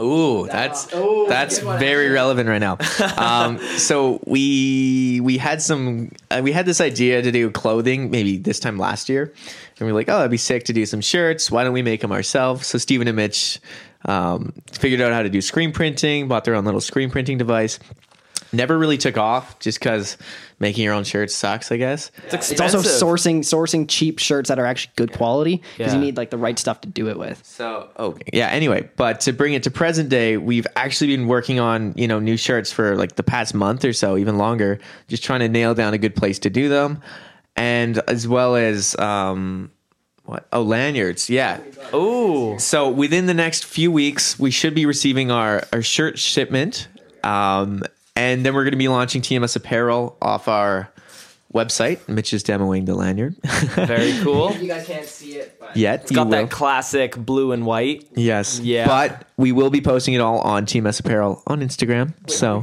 [0.00, 0.86] Ooh, that's
[1.28, 2.78] that's very relevant right now.
[3.16, 8.38] Um, so we we had some uh, we had this idea to do clothing maybe
[8.38, 9.32] this time last year,
[9.78, 11.50] and we are like, oh, it'd be sick to do some shirts.
[11.50, 12.66] Why don't we make them ourselves?
[12.66, 13.60] So Stephen and Mitch
[14.06, 17.78] um, figured out how to do screen printing, bought their own little screen printing device.
[18.52, 20.16] Never really took off, just because
[20.60, 22.10] making your own shirts sucks, I guess.
[22.26, 22.80] It's It's expensive.
[22.84, 25.98] also sourcing sourcing cheap shirts that are actually good quality because Yeah.
[25.98, 27.40] you need like the right stuff to do it with.
[27.44, 28.48] So okay, yeah.
[28.48, 32.18] Anyway, but to bring it to present day, we've actually been working on you know
[32.20, 34.78] new shirts for like the past month or so, even longer.
[35.08, 37.00] Just trying to nail down a good place to do them,
[37.56, 39.70] and as well as um,
[40.24, 40.46] what?
[40.52, 41.28] Oh, lanyards.
[41.30, 41.58] Yeah.
[41.94, 42.58] Ooh.
[42.58, 46.86] So within the next few weeks, we should be receiving our our shirt shipment,
[47.24, 47.82] um,
[48.16, 50.90] and then we're going to be launching TMS apparel off our
[51.52, 52.06] website.
[52.08, 53.34] Mitch is demoing the lanyard.
[53.44, 54.54] Very cool.
[54.56, 55.58] you guys can't see it.
[55.60, 56.48] But Yet It's got you that will.
[56.48, 58.08] classic blue and white.
[58.14, 58.58] Yes.
[58.60, 58.86] Yeah.
[58.86, 62.14] But we will be posting it all on TMS Apparel on Instagram.
[62.30, 62.62] so,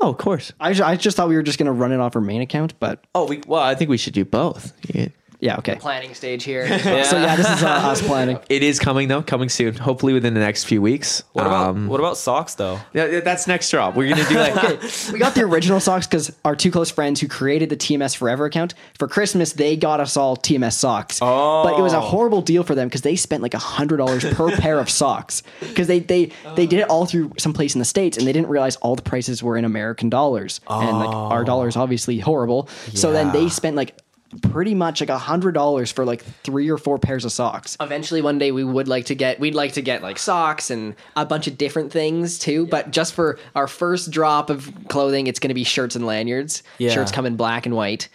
[0.00, 0.52] oh, of course.
[0.60, 2.78] I, ju- I just thought we were just gonna run it off our main account,
[2.80, 4.72] but Oh, we, well, I think we should do both.
[4.94, 5.08] Yeah.
[5.42, 5.74] Yeah, okay.
[5.74, 6.62] planning stage here.
[7.02, 8.38] So yeah, this is uh, us planning.
[8.48, 9.74] It is coming though, coming soon.
[9.74, 11.24] Hopefully within the next few weeks.
[11.32, 12.78] What about Um, what about socks though?
[12.94, 13.96] yeah, yeah, that's next drop.
[13.96, 14.80] We're gonna do like
[15.12, 18.44] We got the original socks because our two close friends who created the TMS Forever
[18.46, 21.18] account for Christmas, they got us all TMS socks.
[21.20, 21.64] Oh.
[21.64, 24.24] But it was a horrible deal for them because they spent like a hundred dollars
[24.34, 27.80] per pair of socks because they they they did it all through some place in
[27.80, 31.08] the states and they didn't realize all the prices were in American dollars and like
[31.08, 32.68] our dollar is obviously horrible.
[32.94, 33.98] So then they spent like
[34.40, 37.76] pretty much like a hundred dollars for like three or four pairs of socks.
[37.80, 39.38] Eventually, one day we would like to get.
[39.40, 42.66] We'd like to get like socks and a bunch of different things too.
[42.66, 46.62] But just for our first drop of clothing, it's going to be shirts and lanyards.
[46.78, 46.90] Yeah.
[46.90, 48.08] Shirts come in black and white.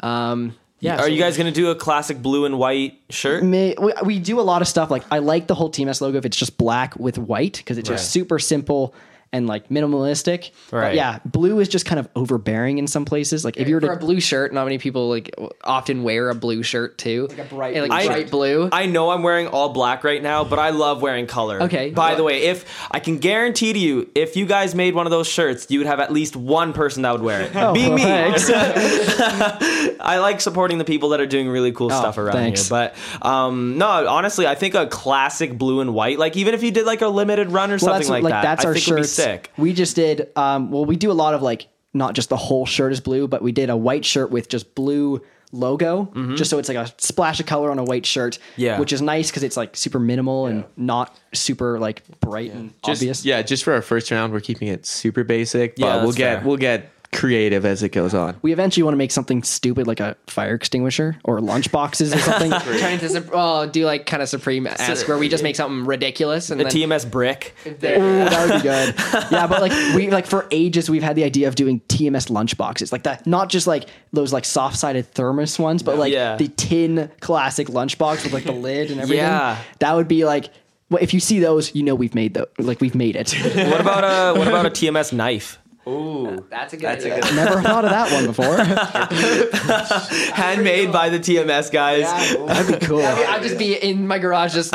[0.00, 0.96] Um, yeah.
[0.96, 3.42] Are so- you guys gonna do a classic blue and white shirt?
[3.42, 6.18] May, we, we do a lot of stuff like I like the whole TMS logo
[6.18, 8.94] if it's just black with white because it's just super simple
[9.32, 10.50] and like minimalistic.
[10.70, 10.94] But Right.
[10.94, 13.44] yeah, blue is just kind of overbearing in some places.
[13.44, 16.30] Like if you were to, for a blue shirt, not many people like often wear
[16.30, 17.26] a blue shirt too.
[17.28, 18.68] Like a bright like blue I- bright blue.
[18.72, 21.62] I know I'm wearing all black right now, but I love wearing color.
[21.64, 21.90] Okay.
[21.90, 25.10] By the way, if I can guarantee to you, if you guys made one of
[25.10, 27.52] those shirts, you would have at least one person that would wear it.
[27.74, 28.02] Being me.
[28.02, 28.48] thanks.
[30.00, 32.68] I like supporting the people that are doing really cool stuff around thanks.
[32.68, 32.90] here.
[33.20, 36.70] But um, no, honestly, I think a classic blue and white, like even if you
[36.70, 38.74] did like a limited run or well, something that's like, like that, that's I our
[38.74, 39.17] think shirts.
[39.24, 39.50] Sick.
[39.56, 40.28] We just did.
[40.36, 43.26] Um, well, we do a lot of like not just the whole shirt is blue,
[43.28, 46.92] but we did a white shirt with just blue logo, just so it's like a
[46.98, 48.34] splash of color on a white shirt.
[48.34, 48.60] Mm-hmm.
[48.60, 48.78] Yeah.
[48.78, 53.00] which is nice because it's like super minimal and not super like bright and just,
[53.00, 53.24] obvious.
[53.24, 55.76] yeah, just for our first round, we're keeping it super basic.
[55.76, 56.46] But Yeah, we'll get fair.
[56.46, 58.36] we'll get creative as it goes on.
[58.42, 62.18] We eventually want to make something stupid like a fire extinguisher or lunch boxes or
[62.18, 62.50] something.
[62.78, 65.86] Turn into Sup- well, do like kind of Supreme esque where we just make something
[65.86, 67.54] ridiculous and A then TMS brick.
[67.66, 68.94] Ooh, that would be good.
[69.32, 72.56] Yeah, but like we like for ages we've had the idea of doing TMS lunch
[72.58, 73.26] boxes like that.
[73.26, 76.36] Not just like those like soft sided thermos ones, but like Yeah.
[76.36, 79.24] the tin classic lunchbox with like the lid and everything.
[79.24, 79.58] Yeah.
[79.80, 80.50] that would be like.
[80.90, 83.34] Well, if you see those, you know we've made the like we've made it.
[83.68, 85.58] What about a what about a TMS knife?
[85.88, 86.84] Ooh, that's a good.
[86.86, 87.22] That's a idea.
[87.22, 88.56] good- Never thought of that one before.
[90.34, 92.02] Handmade by the TMS guys.
[92.46, 93.04] That'd be cool.
[93.04, 94.74] I mean, I'd just be in my garage just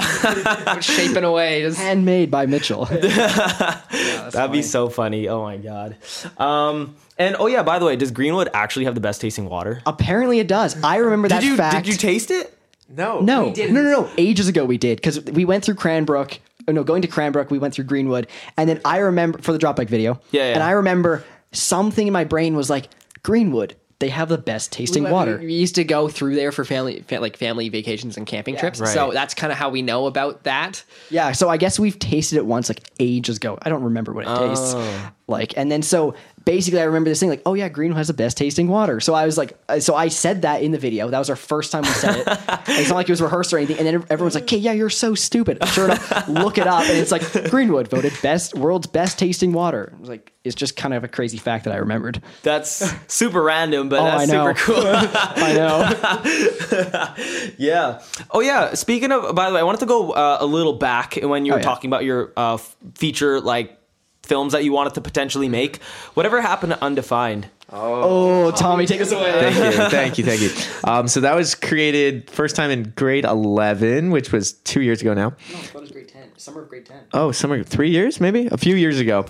[0.83, 1.61] shaping away.
[1.61, 2.85] Just Handmade by Mitchell.
[2.85, 5.27] That'd be so funny.
[5.27, 5.97] Oh my god.
[6.37, 9.81] Um, and oh yeah, by the way, does Greenwood actually have the best tasting water?
[9.85, 10.81] Apparently it does.
[10.83, 11.85] I remember that did you fact.
[11.85, 12.57] did you taste it?
[12.89, 13.75] no, No, no, didn't.
[13.75, 14.09] no, no.
[14.17, 16.39] Ages ago we did because we went through Cranbrook.
[16.67, 19.57] Oh, No, going to Cranbrook, we went through Greenwood, and then I remember for the
[19.57, 20.19] drop bike video.
[20.31, 20.53] Yeah, yeah.
[20.53, 22.89] And I remember something in my brain was like
[23.23, 23.75] Greenwood.
[23.99, 25.37] They have the best tasting we, water.
[25.37, 28.81] We used to go through there for family, fa- like family vacations and camping trips.
[28.81, 28.89] Right.
[28.89, 30.83] So that's kind of how we know about that.
[31.09, 33.57] Yeah, so I guess we've tasted it once, like ages ago.
[33.61, 34.49] I don't remember what it oh.
[34.49, 35.13] tastes Oh.
[35.33, 36.15] Like, and then so
[36.45, 38.99] basically, I remember this thing like, oh yeah, Greenwood has the best tasting water.
[38.99, 41.09] So I was like, uh, so I said that in the video.
[41.09, 42.27] That was our first time we said it.
[42.67, 43.77] It's not like it was rehearsed or anything.
[43.77, 45.65] And then everyone's like, okay, yeah, you're so stupid.
[45.69, 49.93] Sure enough, look it up, and it's like Greenwood voted best world's best tasting water.
[49.95, 52.21] I was like, it's just kind of a crazy fact that I remembered.
[52.43, 54.83] That's super random, but Oh, that's super cool.
[54.85, 57.53] I know.
[57.57, 58.01] yeah.
[58.31, 58.73] Oh yeah.
[58.73, 61.53] Speaking of, by the way, I wanted to go uh, a little back when you
[61.53, 61.65] Oh, were yeah.
[61.65, 62.57] talking about your uh,
[62.95, 63.77] feature like
[64.23, 65.81] films that you wanted to potentially make.
[66.15, 67.47] Whatever happened to Undefined?
[67.75, 69.31] Oh, Tommy, take us away.
[69.31, 70.49] Thank you, thank you, thank you.
[70.83, 75.13] Um, so that was created first time in grade eleven, which was two years ago
[75.13, 75.31] now.
[75.71, 76.29] that was grade ten.
[76.37, 76.99] Summer of grade ten.
[77.13, 79.25] Oh, summer three years, maybe a few years ago.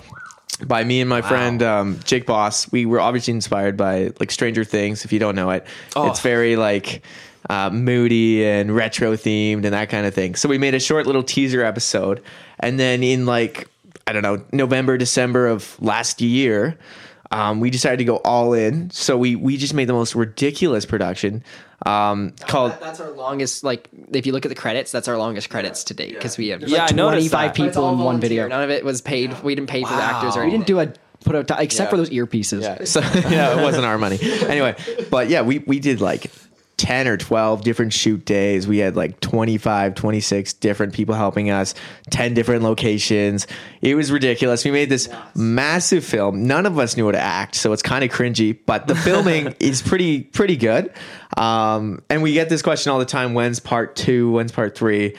[0.66, 4.62] By me and my friend um, Jake Boss, we were obviously inspired by like Stranger
[4.62, 5.04] Things.
[5.04, 5.66] If you don't know it,
[5.96, 6.08] Oh.
[6.10, 7.02] it's very like
[7.50, 10.34] uh, moody and retro themed and that kind of thing.
[10.36, 12.22] So we made a short little teaser episode,
[12.60, 13.68] and then in like
[14.06, 16.76] I don't know November, December of last year,
[17.30, 18.90] um, we decided to go all in.
[18.90, 21.42] So we we just made the most ridiculous production
[21.86, 23.64] um, called That- that's our longest.
[23.64, 26.48] Like, if you look at the credits, that's our longest credits to date because we
[26.48, 27.36] have Yeah, I noticed that.
[27.40, 28.46] Twenty-five people in one video.
[28.48, 29.42] None of it was paid.
[29.42, 30.44] We didn't pay for the actors or Wow.
[30.46, 30.92] We didn't do a
[31.24, 31.90] put a except Yeah.
[31.90, 32.62] for those earpieces.
[32.62, 32.84] Yeah.
[32.84, 33.00] So
[33.30, 34.18] yeah, it wasn't our money.
[34.22, 34.76] Anyway,
[35.10, 36.30] but yeah, we we did like
[36.84, 38.68] 10 or 12 different shoot days.
[38.68, 41.74] We had like 25, 26 different people helping us,
[42.10, 43.46] 10 different locations.
[43.80, 44.66] It was ridiculous.
[44.66, 46.46] We made this massive film.
[46.46, 49.54] None of us knew how to act, so it's kind of cringy, but the filming
[49.60, 50.92] is pretty pretty good.
[51.38, 55.16] Um, and we get this question all the time, when's part 2, when's part 3?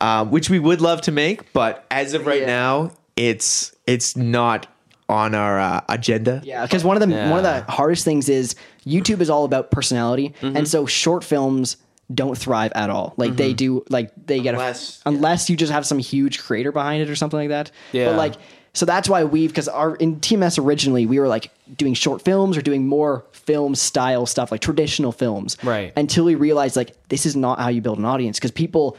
[0.00, 2.46] Uh, which we would love to make, but as of right Yeah.
[2.46, 4.68] now, it's it's not
[5.08, 6.40] on our uh, agenda.
[6.44, 8.54] Yeah, because one of the one of the hardest things is
[8.86, 10.56] YouTube is all about personality, Mm-hmm.
[10.56, 11.76] and so short films
[12.12, 13.14] don't thrive at all.
[13.16, 16.72] Like they do, like they get Unless- a, unless you just have some huge creator
[16.72, 17.70] behind it or something like that.
[17.92, 18.06] Yeah.
[18.06, 18.34] but like
[18.74, 22.56] so that's why we've because our in TMS originally we were like doing short films
[22.56, 25.92] or doing more film style stuff like traditional films, Right.
[25.96, 28.96] Until we realized like this is not how you build an audience because people.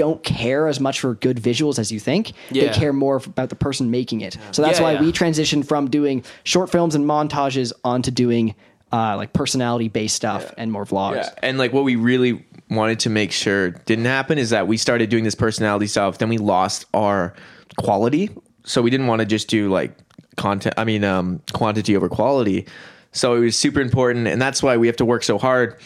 [0.00, 2.32] Don't care as much for good visuals as you think.
[2.50, 2.68] Yeah.
[2.68, 4.38] They care more about the person making it.
[4.52, 5.02] So that's Yeah, why yeah.
[5.02, 8.54] we transitioned from doing short films and montages onto doing
[8.92, 11.16] uh, like personality based stuff and more vlogs.
[11.16, 14.78] Yeah, and like what we really wanted to make sure didn't happen is that we
[14.78, 17.34] started doing this personality stuff, then we lost our
[17.78, 18.30] quality.
[18.64, 19.92] So we didn't want to just do like
[20.36, 20.74] content.
[20.78, 22.66] I mean, um, quantity over quality.
[23.12, 25.76] So it was super important, and that's why we have to work so hard.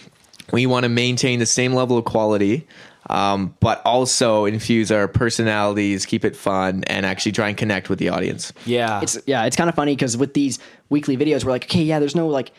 [0.52, 2.66] We want to maintain the same level of quality,
[3.10, 7.98] um, but also infuse our personalities, keep it fun, and actually try and connect with
[7.98, 8.52] the audience.
[8.66, 9.00] Yeah.
[9.02, 11.98] It's yeah, it's kind of funny because with these weekly videos, we're like, okay, yeah,
[11.98, 12.52] there's no like.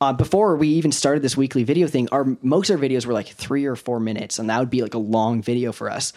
[0.00, 3.12] Uh, before we even started this weekly video thing, our most of our videos were
[3.12, 6.12] like three or four minutes, and that would be like a long video for us.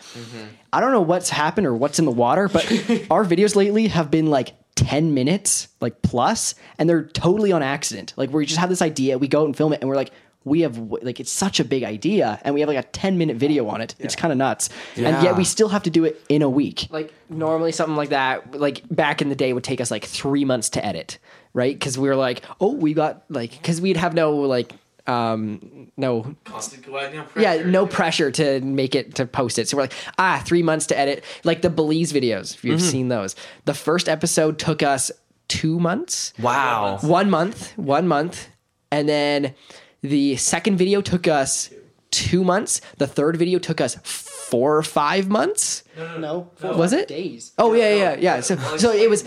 [0.74, 2.66] I don't know what's happened or what's in the water, but
[3.12, 8.14] our videos lately have been like 10 minutes, like plus, and they're totally on accident.
[8.18, 10.12] Like we just have this idea, we go out and film it, and we're like,
[10.46, 13.36] we have like it's such a big idea, and we have like a 10 minute
[13.36, 13.96] video on it.
[14.00, 16.88] It's kind of nuts, and yet we still have to do it in a week.
[16.92, 20.46] like normally something like that like back in the day would take us like three
[20.46, 21.18] months to edit
[21.56, 21.74] right?
[21.74, 24.72] Because we were like oh we got like because we'd have no like
[25.08, 26.86] um no Constant
[27.38, 29.68] yeah no pressure to make it to post it.
[29.68, 31.24] So we're like ah three months to edit.
[31.44, 33.36] Like the belize videos if you've seen those.
[33.66, 35.12] The first episode took us
[35.48, 36.34] two months.
[36.40, 37.00] Wow.
[37.02, 38.50] one month, one month,
[38.92, 39.54] and then
[40.06, 41.70] the second video took us
[42.12, 42.82] two months.
[42.98, 45.84] The third video took us four or five months.
[45.98, 46.78] No, no, no.
[46.78, 47.52] Was it days?
[47.58, 48.40] Oh yeah, yeah, yeah.
[48.42, 49.26] So, so it was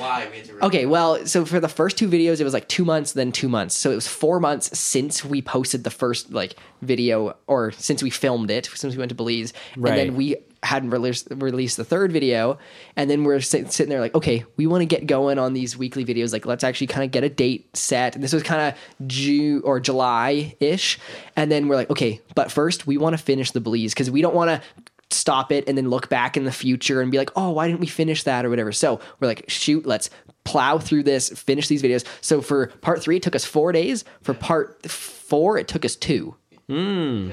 [0.62, 0.86] okay.
[0.86, 3.76] Well, so for the first two videos, it was like two months, then two months.
[3.76, 8.10] So it was four months since we posted the first like video, or since we
[8.10, 9.90] filmed it, since we went to Belize, Right.
[9.90, 12.58] and then we hadn't released released the third video,
[12.96, 15.76] and then we're sit, sitting there like, okay, we want to get going on these
[15.76, 16.32] weekly videos.
[16.32, 18.14] Like, let's actually kind of get a date set.
[18.14, 20.98] And this was kind of June or July ish,
[21.36, 24.22] and then we're like, okay, but first we want to finish the Belize because we
[24.22, 27.30] don't want to stop it and then look back in the future and be like,
[27.36, 28.72] oh, why didn't we finish that or whatever.
[28.72, 30.10] So we're like, shoot, let's
[30.44, 32.04] plow through this, finish these videos.
[32.20, 34.04] So for part three, it took us four days.
[34.22, 36.36] For part four, it took us two.
[36.68, 37.30] Hmm.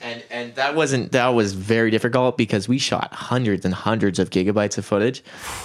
[0.00, 4.30] And and that wasn't that was very difficult because we shot hundreds and hundreds of
[4.30, 5.24] gigabytes of footage.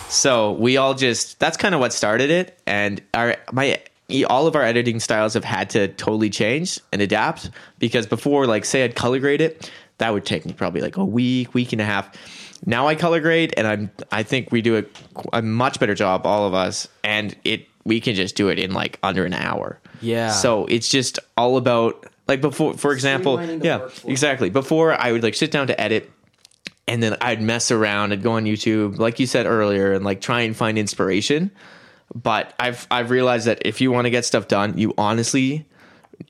[0.10, 3.80] So we all just that's kind of what started it and our my
[4.28, 8.66] all of our editing styles have had to totally change and adapt because before like
[8.66, 11.82] say I'd color grade it, that would take me probably like a week, week and
[11.82, 12.10] a half.
[12.66, 14.84] Now I color grade and I'm I think we do a,
[15.34, 18.74] a much better job all of us and it we can just do it in
[18.74, 19.80] like under an hour.
[20.02, 20.32] Yeah.
[20.32, 23.80] So it's just all about like before for example, yeah.
[23.80, 24.10] workflow.
[24.10, 24.50] Exactly.
[24.50, 26.12] Before I would like sit down to edit
[26.88, 30.22] and then I'd mess around and go on YouTube, like you said earlier, and like
[30.22, 31.52] try and find inspiration.
[32.16, 35.66] But I've I've realized that if you want to get stuff done, you honestly,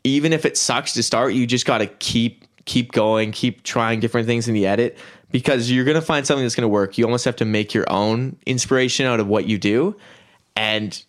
[0.04, 4.00] even if it sucks to start, you just got to keep keep going, keep trying
[4.00, 4.98] different things in the edit
[5.32, 6.98] because you're gonna find something that's gonna work.
[6.98, 9.96] You almost have to make your own inspiration out of what you do,
[10.56, 11.02] and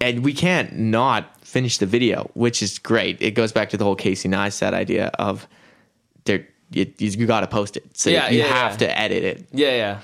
[0.00, 3.22] and we can't not finish the video, which is great.
[3.22, 5.46] It goes back to the whole Casey Neistat idea of
[6.24, 8.78] there you, you got to post it, so Yeah, you yeah, have yeah.
[8.88, 9.46] to edit it.
[9.52, 10.00] Yeah, yeah.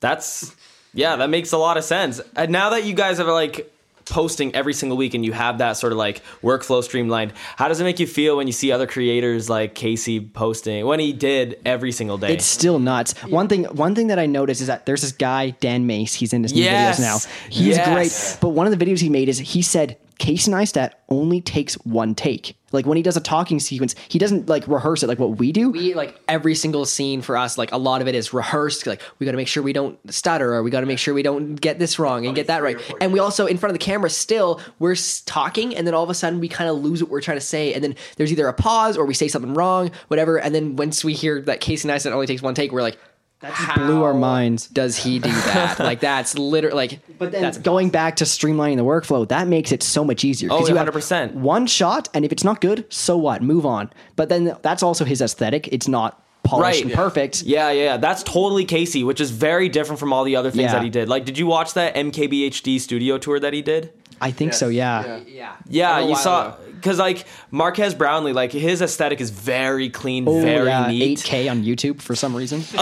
[0.00, 0.54] That's
[0.92, 2.20] yeah, that makes a lot of sense.
[2.36, 3.72] And now that you guys are like
[4.06, 7.80] posting every single week and you have that sort of like workflow streamlined, how does
[7.80, 11.58] it make you feel when you see other creators like Casey posting when he did
[11.64, 12.32] every single day?
[12.34, 13.12] It's still nuts.
[13.24, 16.14] One thing, one thing that I noticed is that there's this guy Dan Mace.
[16.14, 16.98] He's in his new Yes.
[16.98, 17.18] videos now.
[17.50, 17.88] He's Yes.
[18.34, 18.40] great.
[18.40, 22.14] But one of the videos he made is he said Casey Neistat only takes one
[22.14, 22.56] take.
[22.72, 25.52] Like when he does a talking sequence, he doesn't like rehearse it like what we
[25.52, 25.70] do.
[25.70, 29.00] we like every single scene for us like a lot of it is rehearsed like
[29.18, 31.22] we got to make sure we don't stutter or we got to make sure we
[31.22, 33.84] don't get this wrong and get that right and we also in front of the
[33.84, 37.12] camera still we're talking and then all of a sudden we kind of lose what
[37.12, 39.90] we're trying to say and then there's either a pause or we say something wrong
[40.08, 42.98] whatever and then once we hear that Casey Neistat only takes one take we're like
[43.44, 44.66] that just blew our minds.
[44.68, 48.76] does he do that like that's literally like But then that's going back to streamlining
[48.76, 50.48] the workflow, that makes it so much easier.
[50.52, 51.32] Oh, you have 100%.
[51.34, 53.42] One shot, and if it's not good, so what?
[53.42, 53.90] Move on.
[54.16, 55.68] But then that's also his aesthetic.
[55.68, 56.84] It's not polished Right.
[56.84, 57.42] and perfect.
[57.42, 57.96] yeah, yeah, yeah.
[57.96, 60.72] That's totally Casey, which is very different from all the other things Yeah.
[60.74, 61.08] that he did.
[61.08, 63.92] Like, did you watch that MKBHD studio tour that he did?
[64.20, 64.68] I think so.
[64.68, 65.20] Yeah.
[65.26, 66.56] yeah Yeah, A you saw ago.
[66.84, 70.88] Because like Marques Brownlee, like his aesthetic is very clean, Oh, very yeah.
[70.88, 71.18] neat.
[71.20, 72.60] 8K on YouTube for some reason.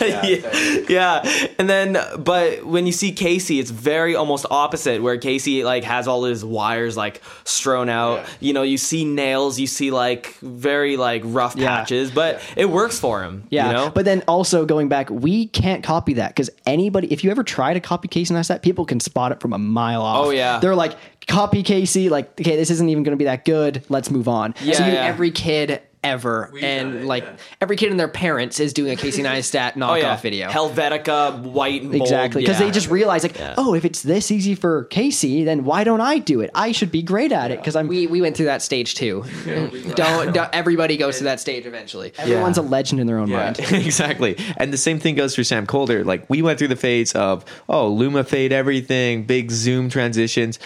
[0.00, 1.48] yeah, yeah.
[1.58, 6.06] And then, but when you see Casey, it's very almost opposite, where Casey like has
[6.06, 8.24] all his wires like strewn out.
[8.40, 11.68] You know, you see nails, you see like very like rough Yeah.
[11.78, 13.44] patches, but it works for him.
[13.50, 13.90] Yeah, you know?
[13.90, 17.74] but then also going back, we can't copy that because anybody, if you ever try
[17.74, 20.26] to copy Casey Neistat, people can spot it from a mile off.
[20.26, 20.58] Oh, yeah.
[20.60, 20.96] they're like,
[21.28, 23.84] copy Casey, like, okay, this isn't even going to be that good.
[23.88, 24.54] Let's move on.
[24.62, 25.04] Yeah, so you, yeah.
[25.04, 27.36] every kid ever and it, like yeah.
[27.60, 30.48] every kid and their parents is doing a Casey Neistat knockoff oh yeah, video.
[30.48, 32.66] Helvetica, white, and Exactly, because yeah.
[32.66, 33.54] they just realize like, Yeah.
[33.58, 36.50] oh, if it's this easy for Casey, then why don't I do it?
[36.54, 37.88] I should be great at it because I'm.
[37.88, 39.24] we we went through that stage too.
[39.94, 42.12] don't, don't everybody goes through that stage eventually.
[42.18, 43.58] everyone's a legend in their own Yeah, mind.
[43.72, 44.36] exactly.
[44.56, 46.04] And the same thing goes for Sam Kolder.
[46.04, 50.58] Like we went through the phase of oh Luma fade everything, big zoom transitions,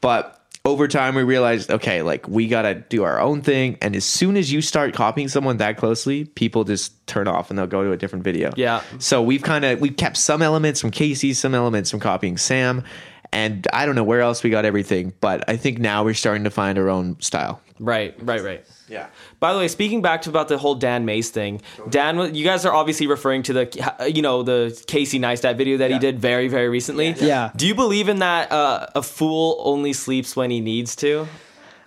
[0.00, 0.34] but
[0.64, 3.78] over time we realized okay, like we gotta do our own thing.
[3.80, 7.58] And as soon as you start copying someone that closely, people just turn off and
[7.58, 8.52] they'll go to a different video.
[8.56, 8.82] Yeah.
[8.98, 12.84] So we've kind of we've kept some elements from Casey, some elements from copying Sam.
[13.32, 16.44] And I don't know where else we got everything, but I think now we're starting
[16.44, 17.60] to find our own style.
[17.78, 18.64] Right, right, right.
[18.88, 19.08] Yeah.
[19.40, 22.64] By the way, speaking back to about the whole Dan Mace thing, Dan, you guys
[22.64, 26.48] are obviously referring to the, you know, the Casey Neistat video that he did very,
[26.48, 27.10] very recently.
[27.18, 27.50] Yeah.
[27.56, 28.50] Do you believe in that?
[28.50, 31.26] Uh, a fool only sleeps when he needs to.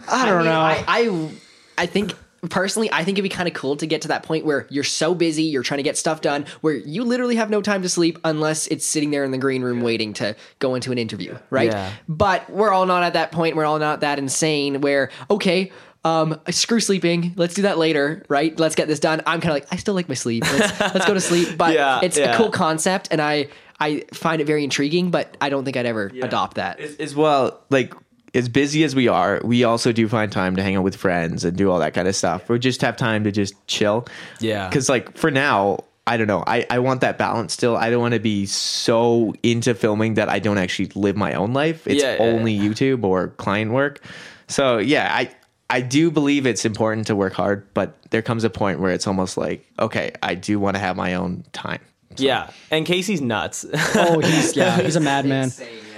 [0.08, 0.60] I don't mean, know.
[0.60, 1.30] I, I
[1.78, 2.14] I think
[2.50, 4.84] personally, I think it'd be kind of cool to get to that point where you're
[4.84, 7.90] so busy, you're trying to get stuff done, where you literally have no time to
[7.90, 11.38] sleep unless it's sitting there in the green room waiting to go into an interview,
[11.50, 11.72] right?
[11.72, 11.92] Yeah.
[12.08, 13.56] But we're all not at that point.
[13.56, 14.82] We're all not that insane.
[14.82, 15.72] Where okay.
[16.04, 17.34] Um, screw sleeping.
[17.36, 18.60] Let's do that later, right?
[18.60, 19.22] Let's get this done.
[19.28, 20.44] I'm kind of like, I still like my sleep.
[20.52, 21.50] Let's, let's go to sleep.
[21.60, 22.34] But Yeah, it's yeah.
[22.34, 25.12] a cool concept, and I I find it very intriguing.
[25.12, 26.80] But I don't think I'd ever adopt that.
[26.80, 27.94] as well like
[28.34, 31.44] as busy as we are we also do find time to hang out with friends
[31.44, 34.06] and do all that kind of stuff we just have time to just chill
[34.40, 34.68] Yeah.
[34.70, 38.02] because like for now i don't know I, I want that balance still i don't
[38.02, 42.02] want to be so into filming that i don't actually live my own life it's
[42.02, 44.02] Yeah, yeah, only youtube or client work
[44.48, 45.34] so yeah i
[45.74, 49.08] I do believe it's important to work hard, but there comes a point where it's
[49.08, 51.80] almost like, okay, I do want to have my own time.
[52.18, 52.50] Yeah.
[52.72, 53.66] And Casey's nuts.
[53.96, 55.50] oh, he's yeah, he's a madman.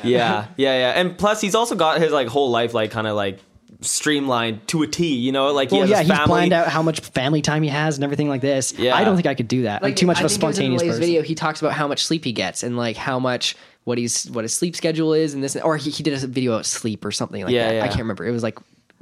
[0.03, 0.99] Yeah, yeah, yeah.
[0.99, 3.39] And plus, he's also got his like whole life like kind of like
[3.81, 5.13] streamlined to a T.
[5.15, 6.27] You know, like he Well, has yeah, his he's family.
[6.27, 8.73] planned out how much family time he has and everything like this.
[8.77, 8.95] Yeah.
[8.95, 9.83] I don't think I could do that.
[9.83, 10.99] I'm too much of a think it in spontaneous person.
[10.99, 11.21] video.
[11.21, 14.43] He talks about how much sleep he gets and like how much what he's what
[14.45, 17.11] his sleep schedule is and this or he, he did a video about sleep or
[17.11, 17.75] something like Yeah, that.
[17.75, 17.83] yeah.
[17.83, 18.25] I can't remember.
[18.25, 18.57] It was like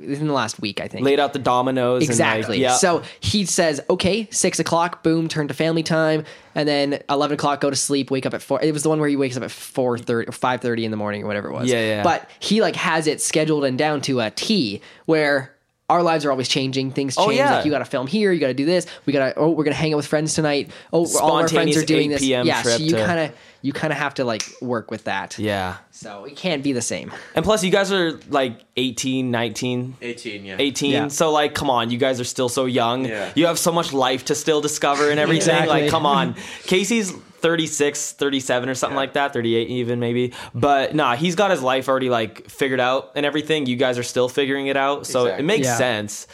[0.08, 1.06] within the last week, I think.
[1.06, 2.04] laid out the dominoes.
[2.04, 2.41] Exactly.
[2.41, 2.76] And like, yeah.
[2.76, 6.26] So he says, okay, six o'clock, boom, turn to family time,
[6.56, 8.62] and then eleven o'clock, go to sleep, wake up at four.
[8.62, 10.91] It was the one where he wakes up at four thirty or five thirty in
[10.91, 11.70] the morning or whatever it was.
[11.70, 12.04] Yeah, yeah.
[12.04, 15.56] But he like has it scheduled and down to a T where
[15.92, 16.92] our lives are always changing.
[16.92, 17.39] Things oh, change.
[17.39, 17.56] Oh, yeah.
[17.58, 18.88] Like you got to film here, you got to do this.
[19.06, 19.39] We got to.
[19.39, 20.72] Oh, we're gonna hang out with friends tonight.
[20.92, 22.22] Oh, all our friends are doing 8 this.
[22.22, 22.62] PM Yeah.
[22.62, 25.38] So you to- kind of you kind of have to like work with that.
[25.38, 25.78] yeah.
[25.92, 27.12] So it can't be the same.
[27.36, 30.56] And plus, you guys are like 18, 19, 18, yeah.
[30.58, 30.92] 18.
[30.92, 31.08] Yeah.
[31.10, 33.06] So, like, come on, you guys are still so young.
[33.06, 33.32] Yeah.
[33.36, 35.54] You have so much life to still discover and everything.
[35.54, 35.82] Exactly.
[35.84, 36.34] Like, come on.
[36.64, 40.34] Casey's 36, 37 or something like that, 38 even maybe.
[40.54, 43.66] But nah, he's got his life already like figured out and everything.
[43.66, 45.06] You guys are still figuring it out.
[45.08, 45.44] So Exactly.
[45.44, 45.76] it makes Yeah.
[45.78, 46.28] sense.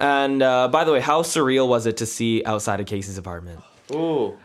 [0.00, 3.60] And uh, by the way, how surreal was it to see outside of Casey's apartment?
[3.92, 4.36] Ooh.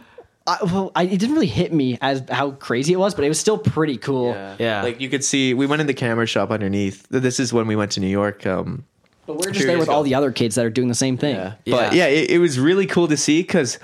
[0.47, 3.29] I, well, I, it didn't really hit me as how crazy it was, but it
[3.29, 4.31] was still pretty cool.
[4.59, 4.81] Yeah.
[4.81, 7.07] Like you could see, we went in the camera shop underneath.
[7.09, 8.47] This is when we went to New York.
[8.47, 8.83] Um,
[9.27, 9.95] But we're just there with ago.
[9.97, 11.35] all the other kids that are doing the same thing.
[11.35, 11.91] But Yeah.
[11.93, 13.77] yeah, it, it was really cool to see because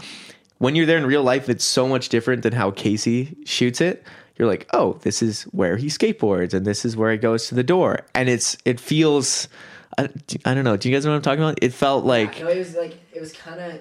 [0.65, 4.03] when you're there in real life, it's so much different than how Casey shoots it.
[4.35, 7.55] You're like, oh, this is where he skateboards, and this is where he goes to
[7.55, 9.47] the door, and it's it feels.
[9.99, 10.09] I,
[10.43, 10.75] I don't know.
[10.75, 11.59] Do you guys know what I'm talking about?
[11.61, 13.79] It felt like No, it was like it was kind of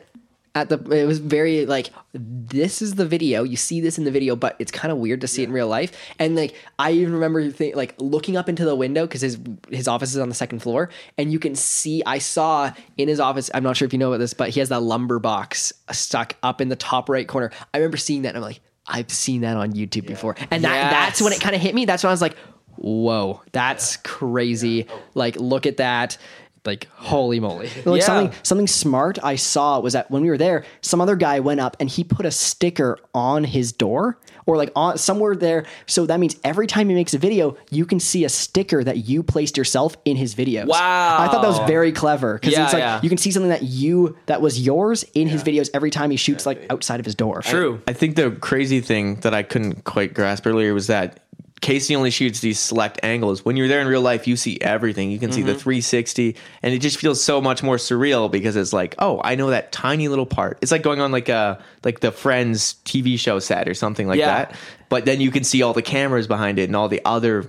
[0.55, 0.79] at the.
[0.91, 3.43] It was very like this is the video.
[3.43, 5.53] You see this in the video, but it's kind of weird to see it in
[5.53, 5.93] real life.
[6.19, 9.39] And like I even remember think, like looking up into the window because his
[9.71, 12.03] his office is on the second floor, and you can see.
[12.07, 13.51] I saw in his office.
[13.55, 16.37] I'm not sure if you know about this, but he has that lumber box stuck
[16.43, 17.51] up in the top right corner.
[17.73, 18.29] I remember seeing that.
[18.29, 21.55] and I'm like, I've seen that on YouTube before, and that that's when it kind
[21.55, 21.85] of hit me.
[21.85, 22.37] That's when I was like,
[22.77, 24.87] whoa, that's crazy.
[24.89, 25.03] Oh.
[25.15, 26.19] Like look at that.
[26.65, 27.69] Like holy moly.
[27.85, 28.07] Like Yeah.
[28.07, 31.61] something something smart I saw was that when we were there, some other guy went
[31.61, 35.67] up and he put a sticker on his door or like on somewhere there.
[35.87, 39.09] So that means every time he makes a video, you can see a sticker that
[39.09, 40.67] you placed yourself in his videos.
[40.67, 41.17] Wow.
[41.21, 43.01] I thought that was very clever because Yeah, it's like yeah.
[43.03, 46.17] you can see something that you that was yours in his videos every time he
[46.17, 47.43] shoots like outside of his door.
[47.43, 47.83] True.
[47.87, 51.21] I think the crazy thing that I couldn't quite grasp earlier was that
[51.61, 53.45] Casey only shoots these select angles.
[53.45, 55.11] When you're there in real life, you see everything.
[55.11, 55.61] You can see the mm-hmm.
[55.61, 59.51] 360, and it just feels so much more surreal because it's like, oh, I know
[59.51, 60.59] that tiny little part.
[60.61, 64.19] It's like going on like a like the Friends TV show set or something like
[64.19, 64.27] Yeah.
[64.27, 64.57] that.
[64.91, 67.47] But then you can see all the cameras behind it and all the other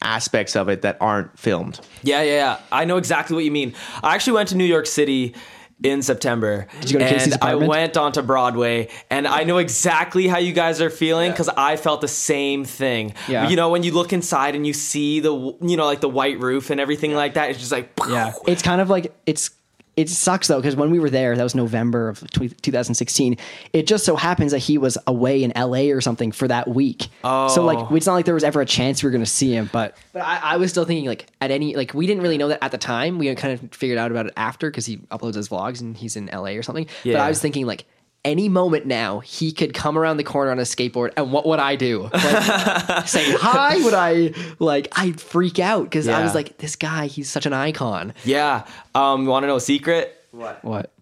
[0.00, 1.80] aspects of it that aren't filmed.
[2.02, 2.60] Yeah, yeah, yeah.
[2.72, 3.74] I know exactly what you mean.
[4.02, 5.34] I actually went to New York City
[5.82, 6.66] in September.
[6.80, 10.38] Did you go to Casey's and I went onto Broadway, and I know exactly how
[10.38, 13.14] you guys are feeling because I felt the same thing.
[13.28, 13.48] Yeah.
[13.48, 16.40] You know, when you look inside and you see the, you know, like the white
[16.40, 19.50] roof and everything like that, it's just like, Yeah, it's kind of like it's
[19.98, 23.36] it sucks though because when we were there, that was November of 2016.
[23.72, 27.08] It just so happens that he was away in LA or something for that week.
[27.24, 27.96] Oh, so like oh.
[27.96, 29.68] it's not like there was ever a chance we were going to see him.
[29.72, 32.46] But But I, I was still thinking like at any like we didn't really know
[32.46, 33.18] that at the time.
[33.18, 36.14] We kind of figured out about it after because he uploads his vlogs and he's
[36.14, 36.86] in LA or something.
[37.02, 37.14] yeah.
[37.14, 37.84] But I was thinking like
[38.24, 41.60] any moment now he could come around the corner on a skateboard and what would
[41.60, 42.10] I do?
[42.12, 43.76] Like, say hi?
[43.82, 47.52] Would I like I'd freak out because I was like this guy he's such an
[47.52, 48.12] icon.
[48.24, 48.66] yeah.
[48.94, 50.14] Um, want to know a secret?
[50.32, 50.62] what?
[50.64, 50.92] What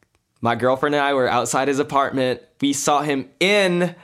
[0.40, 2.42] my girlfriend and I were outside his apartment.
[2.60, 3.94] We saw him in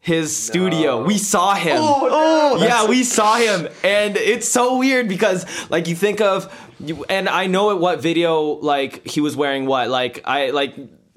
[0.00, 1.04] his studio.
[1.04, 1.78] We saw him.
[1.80, 7.04] Oh, yeah, we saw him, and it's so weird because like you think of, you,
[7.08, 9.88] and I know at what video like he was wearing what.
[9.88, 10.74] Like I like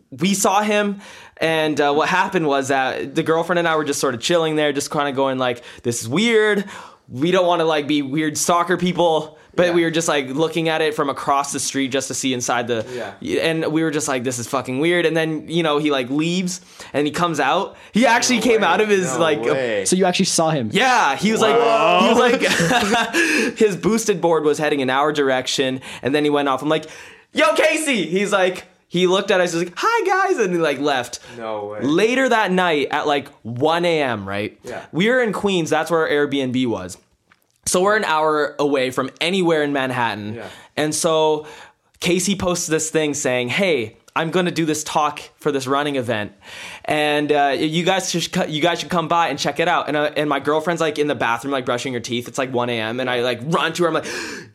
[0.10, 1.02] we saw him.
[1.42, 4.56] And uh, what happened was that the girlfriend and I were just sort of chilling
[4.56, 6.66] there, just kind of going like, "This is weird.
[7.10, 10.70] We don't want to like be weird soccer people." But we were just like looking
[10.70, 12.86] at it from across the street just to see inside the.
[13.20, 13.42] Yeah.
[13.42, 15.06] And we were just like, this is fucking weird.
[15.06, 16.62] And then you know he like leaves
[16.94, 17.76] and he comes out.
[17.92, 19.44] He actually came out of his like.
[19.88, 20.70] So you actually saw him?
[20.72, 23.14] Yeah, he was like, he was like,
[23.58, 26.62] his boosted board was heading in our direction, and then he went off.
[26.62, 26.86] I'm like,
[27.34, 30.78] "Yo, Casey!" He's like, he looked at us, he's like, "Hi, guys," and he like
[30.80, 31.22] left.
[31.38, 31.80] No way.
[31.82, 34.28] Later that night at like 1 a.m.
[34.28, 34.60] Right?
[34.66, 34.86] Yeah.
[34.92, 35.70] We were in Queens.
[35.70, 36.98] That's where our Airbnb was.
[37.66, 40.34] So we're an hour away from anywhere in Manhattan.
[40.34, 40.50] Yeah.
[40.76, 41.48] And so
[42.02, 45.96] Casey posts this thing saying, "Hey, I'm going to do this talk for this running
[45.96, 46.34] event,
[46.84, 49.96] and uh, you guys should you guys should come by and check it out." And
[49.96, 52.28] uh, and my girlfriend's like in the bathroom, like brushing her teeth.
[52.28, 53.00] It's like 1 a.m.
[53.00, 53.88] and I like run to her.
[53.88, 54.08] I'm like,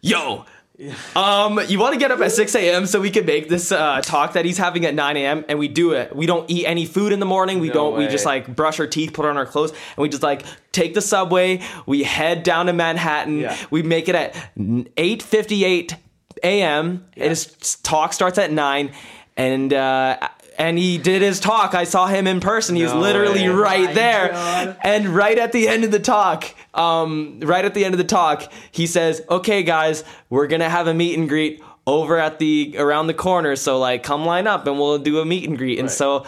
[0.02, 0.44] "Yo."
[1.16, 2.86] Um, you want to get up at 6 a.m.
[2.86, 5.44] so we can make this uh, talk that he's having at 9 a.m.
[5.48, 6.14] and we do it.
[6.14, 7.60] We don't eat any food in the morning.
[7.60, 7.98] We No don't.
[7.98, 10.92] We just like brush our teeth, put on our clothes, and we just like take
[10.92, 11.62] the subway.
[11.86, 13.38] We head down to Manhattan.
[13.40, 13.56] Yeah.
[13.70, 15.96] We make it at 8:58
[16.42, 17.06] a.m.
[17.16, 18.92] And his talk starts at nine,
[19.36, 21.74] and uh, and he did his talk.
[21.74, 22.76] I saw him in person.
[22.76, 23.54] He was No literally way.
[23.54, 26.44] right there, and right at the end of the talk.
[26.74, 30.86] Um, right at the end of the talk, he says, "Okay, guys, we're gonna have
[30.86, 33.56] a meet and greet over at the around the corner.
[33.56, 36.24] So like, come line up, and we'll do a meet and greet." And so,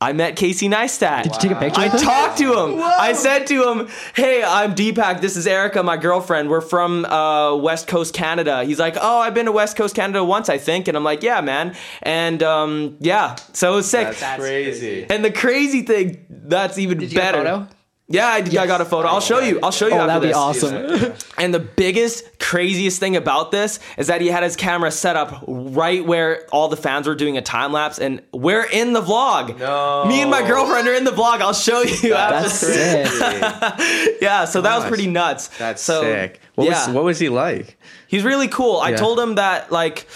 [0.00, 1.22] I met Casey Neistat.
[1.22, 2.80] Did you take a picture I talked to him.
[2.82, 5.20] I said to him, "Hey, I'm Deepak.
[5.20, 6.50] This is Erica, my girlfriend.
[6.50, 10.22] We're from uh, West Coast Canada." He's like, "Oh, I've been to West Coast Canada
[10.22, 14.14] once, I think." And I'm like, "Yeah, man." And um, yeah, so it was sick.
[14.16, 15.06] That's crazy.
[15.08, 17.68] and the crazy thing, that's even Did you get a better.
[18.06, 18.18] Photo?
[18.18, 19.08] Yeah, I, I got a photo.
[19.08, 19.60] I'll show you.
[19.62, 19.94] I'll show you.
[19.94, 20.36] Oh, after that'd be this.
[20.36, 21.12] awesome.
[21.38, 25.44] And the biggest, craziest thing about this is that he had his camera set up
[25.48, 29.58] right where all the fans were doing a time lapse, and we're in the vlog.
[29.58, 30.04] No.
[30.06, 31.40] Me and my girlfriend are in the vlog.
[31.40, 32.10] I'll show you.
[32.10, 33.06] That's after.
[33.06, 34.18] sick.
[34.22, 35.48] Yeah, so that was pretty nuts.
[35.58, 36.40] That's so, sick.
[36.54, 36.86] What yeah.
[36.86, 37.76] was what was he like?
[38.06, 38.78] He's really cool.
[38.80, 40.06] I told him that like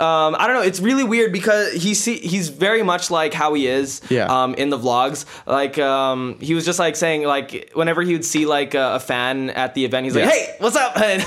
[0.00, 0.62] um, I don't know.
[0.62, 4.26] It's really weird because he see, he's very much like how he is Yeah.
[4.26, 5.24] um, in the vlogs.
[5.46, 9.00] Like um, he was just like saying like whenever he would see like a, a
[9.00, 11.22] fan at the event, he's like, "Hey, what's up?" And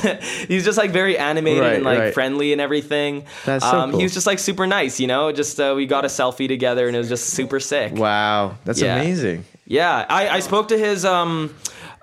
[0.47, 2.13] he's just like very animated Right, and like right.
[2.13, 3.25] friendly and everything.
[3.45, 3.99] That's so um, cool.
[3.99, 5.31] He was just like super nice, you know.
[5.31, 7.93] Just uh, we got a selfie together and it was just super sick.
[7.93, 8.95] Wow, that's Yeah.
[8.97, 9.45] amazing.
[9.65, 11.55] Yeah, I, I spoke to his um,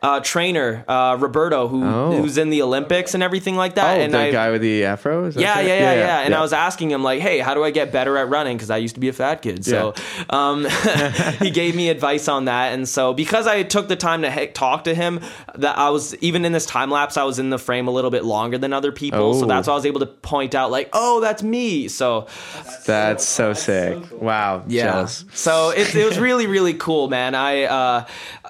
[0.02, 2.12] uh, trainer uh, Roberto, who Oh.
[2.16, 3.98] who's in the Olympics and everything like that.
[3.98, 5.28] Oh, and the I, guy with the afro.
[5.30, 5.66] Yeah, right?
[5.66, 8.16] yeah, yeah, yeah, And I was asking him like, "Hey, how do I get better
[8.16, 9.64] at running?" Because I used to be a fat kid.
[9.64, 9.94] So
[10.30, 10.66] um,
[11.40, 12.72] he gave me advice on that.
[12.74, 15.20] And so because I took the time to he- talk to him,
[15.56, 18.10] that I was even in this time lapse, I was in the frame a little
[18.10, 19.34] bit longer than other people.
[19.34, 19.48] So Oh.
[19.48, 22.26] that's why I was able to point out like, "Oh, that's me." So
[22.86, 23.98] That's so sick.
[24.12, 24.62] Wow.
[24.68, 25.24] Jealous.
[25.34, 27.34] so it, it was really, really cool, man.
[27.34, 28.04] I uh,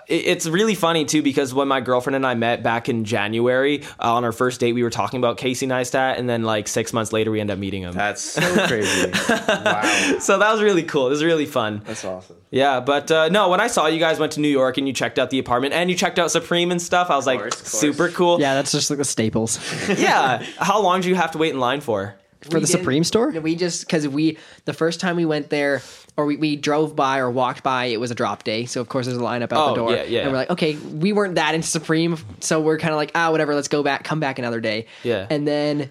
[0.09, 4.14] it's really funny too because when my girlfriend and I met back in January uh,
[4.14, 7.12] on our first date, we were talking about Casey Neistat, and then like six months
[7.12, 7.92] later, we end up meeting him.
[7.92, 9.11] That's so crazy.
[9.28, 10.16] wow.
[10.18, 11.06] so that was really cool.
[11.06, 11.82] It was really fun.
[11.84, 12.36] That's awesome.
[12.50, 14.94] Yeah, but uh, no, when I saw you guys went to New York and you
[14.94, 17.54] checked out the apartment and you checked out Supreme and stuff, I was like, course,
[17.56, 17.68] course.
[17.68, 18.40] super cool.
[18.40, 19.59] Yeah, that's just like the staples
[19.98, 20.42] yeah.
[20.56, 22.16] How long do you have to wait in line for?
[22.42, 23.30] for We the Supreme store.
[23.30, 25.82] We just because we the first time we went there
[26.18, 28.66] or we, we drove by or walked by, it was a drop day.
[28.66, 29.92] So of course there's a lineup out Oh, the door.
[29.92, 30.20] yeah, yeah.
[30.22, 33.30] And we're like, okay, we weren't that into Supreme, so we're kind of like, ah,
[33.30, 33.54] whatever.
[33.54, 34.86] Let's go back, come back another day.
[35.04, 35.26] Yeah.
[35.30, 35.90] And then,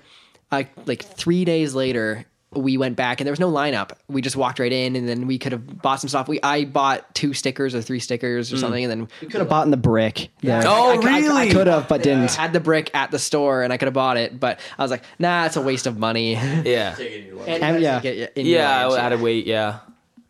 [0.51, 2.25] uh, like three days later.
[2.53, 3.91] We went back and there was no lineup.
[4.07, 6.29] We just walked right in, and then we could have bought some stuff.
[6.29, 8.59] We I bought two stickers or three stickers or Mm.
[8.61, 10.29] something, and then we Could have bought in the brick.
[10.39, 10.63] Yeah.
[10.65, 11.49] Oh, I- I- I- really?
[11.49, 12.31] I Could have, but didn't.
[12.33, 14.89] had the brick at the store, and I could have bought it, but I was
[14.91, 16.33] like, nah, it's a waste of money.
[16.35, 16.95] Yeah.
[17.47, 18.01] and yeah.
[18.37, 19.45] Yeah, I had to wait.
[19.45, 19.79] Yeah.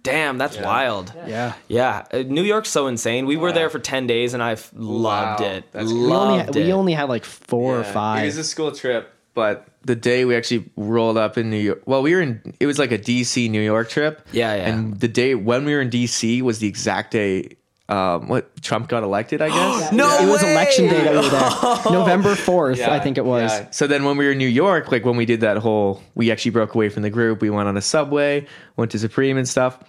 [0.03, 1.11] Damn, that's wild.
[1.27, 1.53] Yeah.
[1.67, 3.25] Yeah, uh, New York's so insane.
[3.25, 5.71] We were there for ten days, and I've loved Wow, it.
[5.73, 8.23] that's We only, Loved we only had like four or five.
[8.23, 11.81] It was a school trip, but the day we actually rolled up in New York,
[11.85, 12.53] well, we were in.
[12.59, 14.25] It was like a DC New York trip.
[14.31, 14.69] Yeah, yeah.
[14.69, 17.56] And the day when we were in DC was the exact day.
[17.89, 19.91] Um, what Trump got elected, I guess.
[19.93, 21.93] No it was election day that we were there.
[21.99, 23.49] November 4th, I think it was.
[23.51, 23.69] Yeah.
[23.71, 26.29] So then when we were in New York, like when we did that whole, we
[26.31, 27.41] actually broke away from the group.
[27.41, 29.81] We went on a subway, went to Supreme and stuff.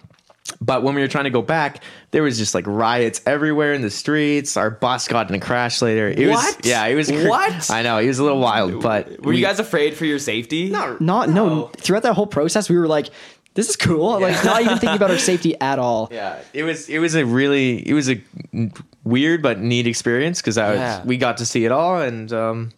[0.61, 3.81] But when we were trying to go back, there was just like riots everywhere in
[3.83, 4.57] the streets.
[4.57, 6.07] Our bus got in a crash later.
[6.07, 6.57] It What?
[6.57, 7.69] was yeah, it was cr- What?
[7.69, 10.69] I know it was a little wild, but Were you guys afraid for your safety?
[10.69, 13.09] Not, no, throughout that whole process, we were like,
[13.55, 14.19] this is cool.
[14.19, 16.07] Like, not even thinking about our safety at all.
[16.11, 18.21] Yeah, it was it was a really it was a
[19.03, 21.03] weird but neat experience because I was Yeah.
[21.05, 22.71] we got to see it all and um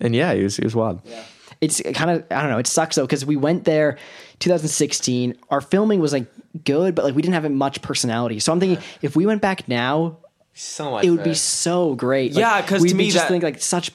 [0.00, 1.00] and yeah, it was it was wild.
[1.04, 1.22] Yeah.
[1.60, 3.98] It's kind of, I don't know, it sucks though, because we went there
[4.38, 5.34] 2016.
[5.50, 6.26] Our filming was like
[6.64, 8.40] good, but like we didn't have much personality.
[8.40, 10.18] So I'm thinking if we went back now,
[10.54, 11.04] So much.
[11.04, 12.32] it would be so great.
[12.34, 13.90] Like, Yeah, 'cause we'd to be me just that- think like such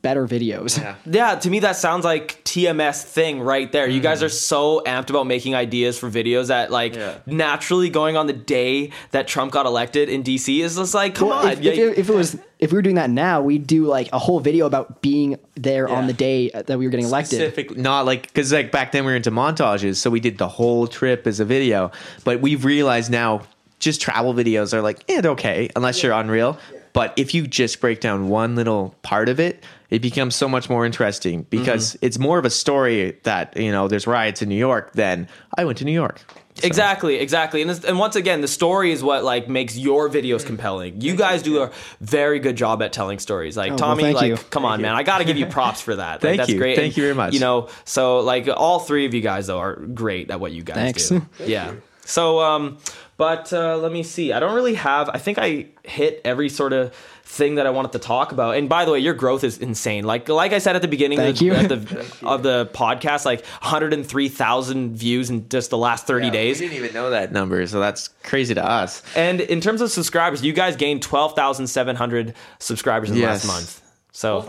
[0.00, 0.78] better videos.
[0.78, 0.94] Yeah.
[1.06, 3.88] Yeah, to me that sounds like TMS thing right there.
[3.88, 7.18] You guys are so amped about making ideas for videos that like Yeah.
[7.26, 11.28] naturally going on the day that Trump got elected in DC is just like, come
[11.28, 11.52] Well, on.
[11.52, 13.86] if, yeah, if, it, if it was if we were doing that now, we'd do
[13.86, 17.38] like a whole video about being there on the day that we were getting elected.
[17.38, 20.48] Specific, not like because like back then we were into montages, so we did the
[20.48, 21.90] whole trip as a video.
[22.24, 23.42] But we've realized now,
[23.78, 26.58] just travel videos are like, eh, okay unless you're unreal.
[26.92, 30.68] But if you just break down one little part of it, it becomes so much
[30.68, 34.56] more interesting because it's more of a story that you know there's riots in New
[34.56, 36.20] York than I went to New York.
[36.60, 37.60] Exactly, exactly.
[37.62, 41.00] And this, and once again, the story is what like makes your videos compelling.
[41.00, 41.70] You guys do a
[42.00, 43.56] very good job at telling stories.
[43.56, 44.36] Like Oh, Tommy, thank like you.
[44.50, 44.96] come on, man.
[44.96, 46.14] I got to give you props for that.
[46.14, 46.58] Like, Thank that's you.
[46.58, 46.74] great.
[46.74, 47.32] Thank And, you very much.
[47.32, 50.64] You know, so like all three of you guys though are great at what you
[50.64, 51.08] guys Thanks.
[51.10, 51.24] do.
[51.46, 51.74] yeah.
[52.04, 52.78] So um
[53.16, 54.32] but uh let me see.
[54.32, 56.92] I don't really have I think I hit every sort of
[57.30, 58.56] thing that I wanted to talk about.
[58.56, 60.04] And by the way, your growth is insane.
[60.04, 63.44] Like like I said at the beginning of, the, of the of the podcast, like
[63.62, 66.60] 103,000 views in just the last 30 days.
[66.60, 69.02] We didn't even know that number, so that's crazy to us.
[69.14, 73.44] And in terms of subscribers, you guys gained 12,700 subscribers in the Yes.
[73.44, 73.82] last month.
[74.12, 74.40] So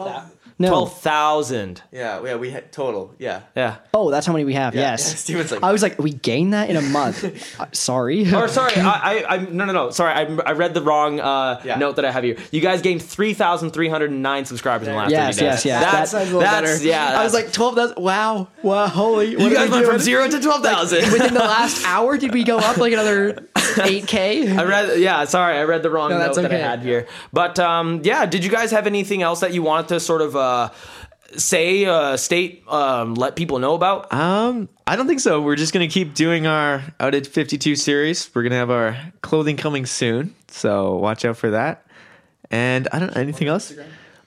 [0.61, 0.67] No.
[0.67, 1.81] Twelve thousand.
[1.89, 3.13] Yeah, yeah, we had total.
[3.17, 3.43] Yeah.
[3.55, 3.77] Yeah.
[3.93, 4.75] Oh, that's how many we have.
[4.75, 5.07] Yeah, yes.
[5.09, 7.23] yeah, Steven's like- I was like, we gained that in a month.
[7.59, 8.21] Uh, sorry.
[8.33, 9.89] Or sorry, I, I, I no no no.
[9.91, 11.75] Sorry, I, I read the wrong uh, Yeah.
[11.77, 12.37] note that I have here.
[12.51, 15.49] You guys gained three thousand three hundred and nine subscribers in the last yes, 30
[15.51, 15.65] days.
[15.65, 15.81] yes, yes.
[15.83, 16.87] That's, That sounds a little that's better.
[16.87, 17.19] yeah.
[17.19, 18.01] I was like, twelve thousand.
[18.03, 18.47] Wow.
[18.63, 18.87] Wow.
[18.87, 19.31] Holy.
[19.31, 21.11] you guys went from zero to twelve thousand.
[21.11, 23.45] Within the last hour, did we go up like another
[23.81, 24.49] eight k?
[24.55, 25.25] I read, yeah.
[25.25, 27.07] Sorry, I read the wrong No, note that's that I had here.
[27.33, 30.35] But um, yeah, did you guys have anything else that you wanted to sort of
[30.35, 30.69] uh,
[31.37, 34.11] say, uh, state, um, let people know about?
[34.13, 35.41] Um, I don't think so.
[35.41, 38.29] We're just gonna keep doing our out at 52 series.
[38.33, 41.85] We're gonna have our clothing coming soon, so watch out for that.
[42.51, 43.73] And I don't know anything else.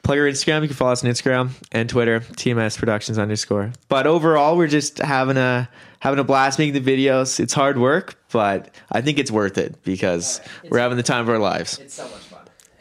[0.05, 0.63] Plug our Instagram.
[0.63, 3.73] You can follow us on Instagram and Twitter, TMS Productions underscore.
[3.89, 5.69] But overall, we're just having a
[6.01, 7.39] having a blast making the videos.
[7.39, 11.29] It's hard work, but I think it's worth it because we're having the time of
[11.29, 11.79] our lives.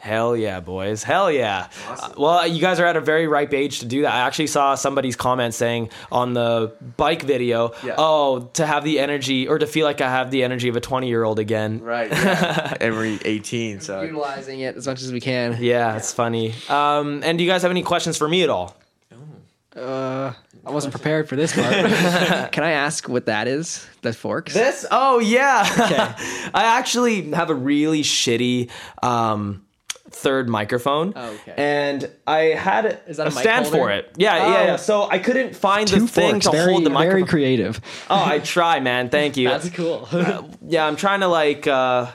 [0.02, 1.04] Hell yeah, boys.
[1.04, 1.68] Hell yeah.
[1.88, 4.12] Uh, well, you guys are at a very ripe age to do that.
[4.12, 7.94] I actually saw somebody's comment saying on the bike video, Yeah.
[7.98, 10.80] oh, to have the energy or to feel like I have the energy of a
[10.80, 11.78] 20 year old again.
[11.82, 12.10] Right.
[12.10, 12.76] Yeah.
[12.80, 13.78] Every 18.
[13.80, 15.58] So Utilizing it as much as we can.
[15.60, 16.52] Yeah, it's funny.
[16.68, 18.74] Um, and do you guys have any questions for me at all?
[19.76, 20.32] Uh,
[20.66, 21.72] I wasn't prepared for this part.
[22.52, 23.86] Can I ask what that is?
[24.02, 24.52] The forks?
[24.52, 24.84] This?
[24.90, 25.64] Oh yeah.
[25.78, 26.50] Okay.
[26.54, 28.68] I actually have a really shitty
[29.00, 29.64] um,
[30.12, 31.12] third microphone.
[31.16, 31.54] Oh, okay.
[31.56, 33.78] And I had Is that a mic stand holder?
[33.78, 34.10] for it.
[34.16, 34.64] Yeah, yeah, Oh.
[34.66, 34.76] yeah.
[34.76, 36.46] So I couldn't find the Two thing forks.
[36.46, 37.10] to Very, hold the microphone.
[37.20, 37.80] very creative.
[38.10, 39.08] oh, I try, man.
[39.08, 39.48] Thank you.
[39.48, 40.08] That's cool.
[40.66, 42.10] yeah, I'm trying to like uh,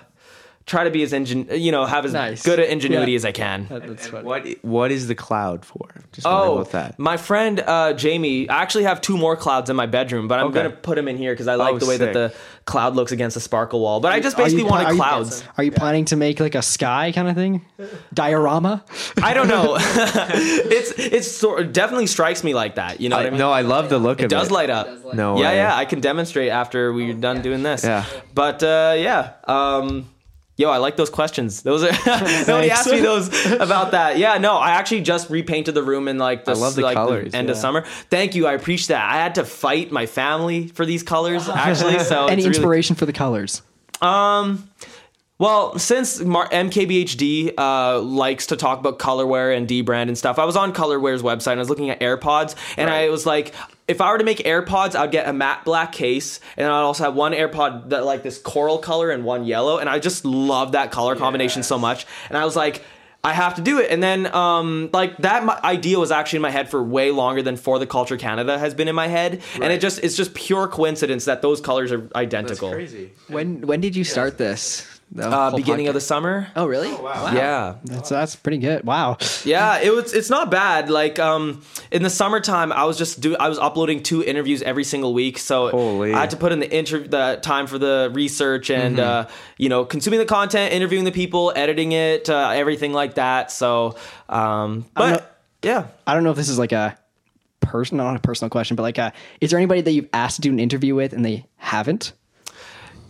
[0.67, 2.43] try to be as ingen- you know, have as Nice.
[2.43, 3.15] good at ingenuity Yeah.
[3.15, 3.67] as I can.
[3.71, 4.25] That's funny.
[4.25, 5.87] what what is the cloud for?
[6.11, 6.99] Just wondering Oh, about that.
[6.99, 8.49] my friend uh, Jamie.
[8.49, 10.55] I actually have two more clouds in my bedroom, but I'm Okay.
[10.63, 12.13] gonna put them in here because I like Oh, the way sick.
[12.13, 12.35] that the
[12.65, 14.01] cloud looks against the sparkle wall.
[14.01, 15.43] But I just basically pla- wanted are you- clouds.
[15.57, 17.65] Are you planning to make like a sky kind of thing?
[18.13, 18.83] Diorama?
[19.23, 19.77] I don't know.
[19.79, 22.99] it's it's sort of, definitely strikes me like that.
[23.01, 23.39] You know what I I, mean?
[23.39, 24.53] no, I love the look it of does it.
[24.53, 24.87] light up.
[24.87, 25.55] does light No yeah, way.
[25.55, 25.75] yeah.
[25.75, 27.83] I can demonstrate after we're done doing this.
[27.83, 28.03] Yeah.
[28.33, 29.31] But uh, yeah.
[29.45, 30.09] Um,
[30.57, 31.61] Yo, I like those questions.
[31.61, 31.91] Those are
[32.47, 34.17] nobody asked me those about that.
[34.17, 36.95] Yeah, no, I actually just repainted the room in like the, I love the like,
[36.95, 37.83] colors, end of summer.
[38.09, 39.07] Thank you, I appreciate that.
[39.07, 41.99] I had to fight my family for these colors actually.
[41.99, 43.61] So Any it's really- inspiration for the colors?
[44.01, 44.67] um,
[45.39, 50.45] well, since Mar- MKBHD uh, likes to talk about colorware and dbrand and stuff, I
[50.45, 53.53] was on Colorware's website and I was looking at AirPods, and I was like,
[53.87, 57.05] if I were to make AirPods, I'd get a matte black case, and I'd also
[57.05, 60.73] have one AirPod that like this coral color and one yellow, and I just love
[60.73, 62.83] that color combination so much, and I was like.
[63.23, 66.43] I have to do it, and then um, like that my idea was actually in
[66.43, 69.41] my head for way longer than For the Culture Canada has been in my head,
[69.55, 72.69] and it just it's just pure coincidence that those colors are identical.
[73.27, 74.96] When when did you start this?
[75.09, 76.47] The Uh, whole beginning of the summer.
[76.55, 76.91] Oh really?
[76.93, 77.31] wow.
[77.33, 78.83] Yeah, That's that's pretty good.
[78.83, 79.17] Wow.
[79.45, 79.79] yeah.
[79.79, 80.13] It was.
[80.13, 80.89] It's not bad.
[80.89, 81.61] Like um,
[81.91, 83.35] in the summertime, I was just do.
[83.37, 86.13] I was uploading two interviews every single week, so Holy.
[86.13, 89.27] I had to put in the inter the time for the research and uh,
[89.57, 93.49] you know consuming the content, interviewing the people, editing it, uh, everything like that.
[93.51, 93.95] So,
[94.27, 95.87] um, don't but yeah.
[96.05, 96.97] I don't know if this is like a
[97.61, 100.41] person, not a personal question, but like, a, is there anybody that you've asked to
[100.41, 102.13] do an interview with and they haven't?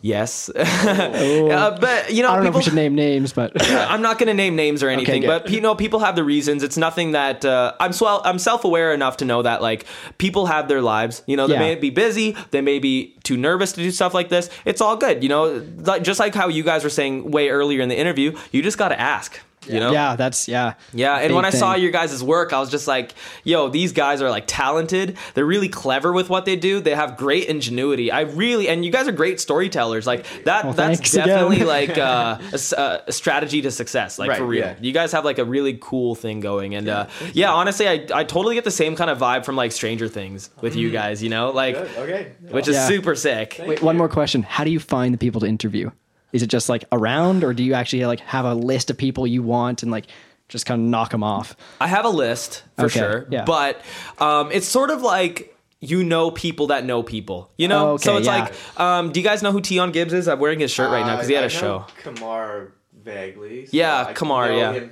[0.02, 4.02] Yes, Uh, but you know, I don't know if we should name names, but I'm
[4.02, 5.28] not going to name names or anything, good.
[5.28, 6.64] but you know, people have the reasons.
[6.64, 8.22] It's nothing that uh, I'm swell.
[8.24, 9.86] I'm self aware enough to know that like
[10.18, 11.24] people have their lives.
[11.26, 11.60] You know, they Yeah.
[11.60, 14.49] may be busy, they may be too nervous to do stuff like this.
[14.65, 15.24] It's all good.
[15.24, 18.38] You know, like just like how you guys were saying way earlier in the interview,
[18.52, 19.40] you just got to ask.
[19.65, 20.75] You know, yeah, that's yeah.
[20.93, 23.13] yeah, and when I saw your guys' work, I was just like,
[23.43, 25.17] yo, these guys are like talented.
[25.34, 26.79] They're really clever with what they do.
[26.79, 28.09] They have great ingenuity.
[28.09, 30.07] I really, and you guys are great storytellers.
[30.07, 34.29] Like that, Well, that's definitely like uh, a, s- uh, a strategy to success, like
[34.29, 34.61] Right, for real.
[34.61, 34.75] yeah.
[34.79, 36.73] You guys have like a really cool thing going.
[36.75, 39.73] And uh, yeah, honestly, I, I totally get the same kind of vibe from like
[39.73, 42.31] Stranger Things with you guys, you know, like, Okay.
[42.51, 43.59] which is super sick.
[43.65, 44.43] Wait, one more question.
[44.43, 45.89] How do you find the people to interview?
[46.33, 49.25] Is it just like around, or do you actually like have a list of people
[49.25, 50.07] you want and like
[50.49, 51.55] just kind of knock them off?
[51.79, 53.45] I have a list for Okay, sure, yeah.
[53.45, 53.81] but
[54.19, 57.91] um, it's sort of like you know people that know people, you know.
[57.91, 58.39] Okay, so it's yeah.
[58.43, 60.27] like, um, do you guys know who Tion Gibbs is?
[60.27, 61.85] I'm wearing his shirt right now because he had a show.
[62.03, 62.73] Kamar
[63.03, 63.67] vaguely.
[63.71, 64.73] Yeah, I Kamar, know yeah.
[64.73, 64.91] him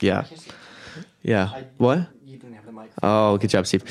[0.00, 0.24] Yeah.
[1.22, 1.62] Yeah.
[1.78, 2.06] What?
[2.82, 3.00] You didn't have the mic.
[3.02, 3.84] Oh, good job, Steve.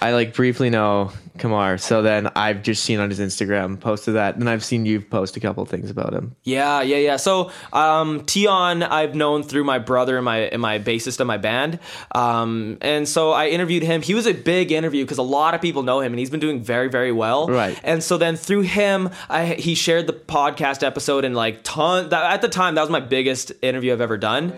[0.00, 4.36] I like briefly know Kamar, so then I've just seen on his Instagram posted that,
[4.36, 6.36] and I've seen you post a couple things about him.
[6.44, 7.16] Yeah, yeah, yeah.
[7.16, 11.38] So um, Tion, I've known through my brother and my and my bassist of my
[11.38, 11.78] band,
[12.14, 14.02] um, and so I interviewed him.
[14.02, 16.40] He was a big interview because a lot of people know him, and he's been
[16.40, 17.48] doing very, very well.
[17.48, 17.78] Right.
[17.82, 22.08] And so then through him, I he shared the podcast episode and like ton.
[22.10, 24.52] That, at the time, that was my biggest interview I've ever done.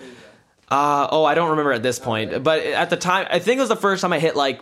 [0.68, 3.60] Uh, oh, I don't remember at this point, but at the time, I think it
[3.60, 4.60] was the first time I hit like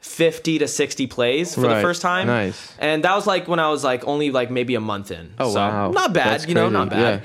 [0.00, 2.26] 50 to 60 plays for the first time.
[2.26, 2.72] Nice.
[2.78, 5.34] And that was like when I was like only like maybe a month in.
[5.38, 5.90] Oh, so, wow.
[5.90, 6.72] Not bad, That's you know, crazy.
[6.72, 7.22] not bad.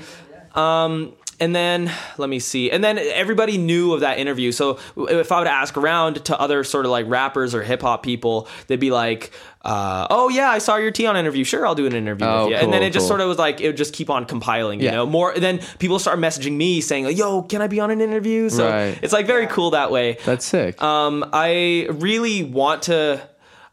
[0.56, 2.70] Um, and then let me see.
[2.70, 4.52] And then everybody knew of that interview.
[4.52, 8.02] So if I would ask around to other sort of like rappers or hip hop
[8.02, 9.32] people, they'd be like,
[9.64, 11.44] uh, "Oh yeah, I saw your Tion interview.
[11.44, 13.28] Sure, I'll do an interview Oh, with you." and then cool, it just sort of
[13.28, 14.80] was like it would just keep on compiling.
[14.80, 14.92] You Yeah.
[14.92, 15.34] know, more.
[15.36, 18.68] Then people start messaging me saying, like, "Yo, can I be on an interview?" So
[18.68, 18.98] Right.
[19.02, 20.18] it's like very cool that way.
[20.24, 20.80] That's sick.
[20.82, 23.20] Um, I really want to.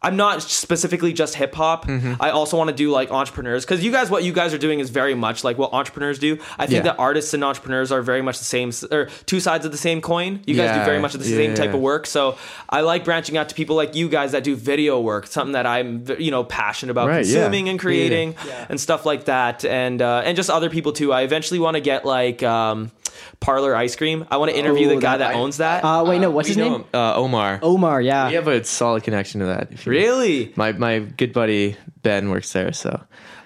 [0.01, 1.85] I'm not specifically just hip hop.
[1.85, 2.13] Mm-hmm.
[2.21, 4.79] I also want to do like entrepreneurs because you guys, what you guys are doing
[4.79, 6.37] is very much like what entrepreneurs do.
[6.57, 6.91] I think Yeah.
[6.91, 9.99] that artists and entrepreneurs are very much the same, or two sides of the same
[9.99, 10.39] coin.
[10.45, 11.55] You guys do very much the same yeah.
[11.57, 12.07] type of work.
[12.07, 12.37] So
[12.69, 15.65] I like branching out to people like you guys that do video work, something that
[15.65, 17.33] I'm, you know, passionate about Right, yeah.
[17.33, 18.35] consuming and creating
[18.69, 21.11] and stuff like that, and uh, and just other people too.
[21.11, 22.91] I eventually want to get like um,
[23.39, 24.25] Parlor Ice Cream.
[24.31, 25.83] I want to interview Oh, the guy that- that owns that.
[25.83, 26.85] Uh, wait, no, what's We his name?
[26.93, 27.59] Uh, Omar.
[27.61, 28.01] Omar.
[28.01, 28.27] Yeah.
[28.29, 29.69] We have a solid connection to that.
[29.71, 30.53] if you- really?
[30.55, 33.01] My my good buddy Ben works there, so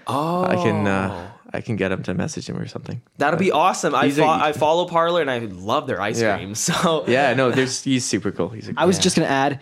[0.08, 3.02] Oh, I can uh, I can get him to message him or something.
[3.20, 3.94] That'll be awesome.
[3.95, 6.36] I He's a- fo- I follow Parlor and I love their ice Yeah.
[6.38, 6.56] cream.
[6.56, 8.50] So Yeah, no, there's he's super cool.
[8.50, 9.60] He's a, I was just going to add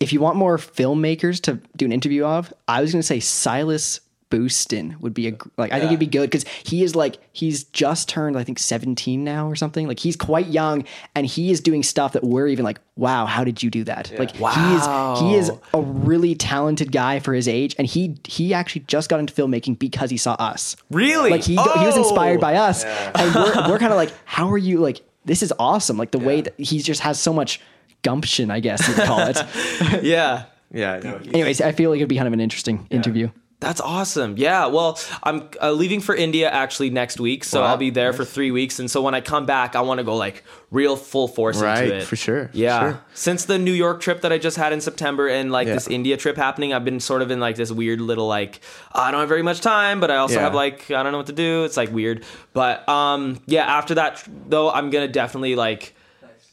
[0.00, 3.20] if you want more filmmakers to do an interview of, I was going to say
[3.20, 4.00] Silas
[4.32, 7.64] Booston would be a like I think he'd be good because he is like he's
[7.64, 9.86] just turned I think 17 now or something.
[9.86, 10.84] Like he's quite young
[11.14, 14.10] and he is doing stuff that we're even like wow how did you do that?
[14.18, 14.52] Like Wow.
[14.54, 18.84] he is he is a really talented guy for his age and he he actually
[18.88, 20.76] just got into filmmaking because he saw us.
[20.90, 22.02] Really, like he, he was Oh!
[22.02, 22.84] inspired by us.
[22.84, 25.98] And we're, we're kind of like how are you like this is awesome.
[25.98, 27.60] Like the way that he just has so much
[28.02, 29.36] gumption i guess you'd call it.
[30.02, 33.30] Yeah, yeah, no, anyways i feel like it'd be kind of an interesting interview
[33.62, 34.36] that's awesome.
[34.36, 34.66] Yeah.
[34.66, 37.68] Well, I'm uh, leaving for India actually next week, so Wow.
[37.68, 38.78] I'll be there for three weeks.
[38.80, 41.84] And so when I come back, I want to go like real full force Right,
[41.84, 42.80] into it for sure, for Yeah.
[42.80, 43.00] sure.
[43.14, 45.74] Since the New York trip that I just had in September and like Yeah.
[45.74, 48.60] this India trip happening, I've been sort of in like this weird little like
[48.92, 50.40] I don't have very much time, but I also Yeah.
[50.42, 51.64] have like I don't know what to do.
[51.64, 52.24] It's like weird.
[52.52, 53.64] But um, yeah.
[53.64, 55.94] After that though, I'm gonna definitely like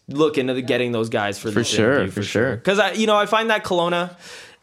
[0.07, 2.55] look into the, getting those guys for For sure, for sure.
[2.55, 4.15] because I you know I find that Kelowna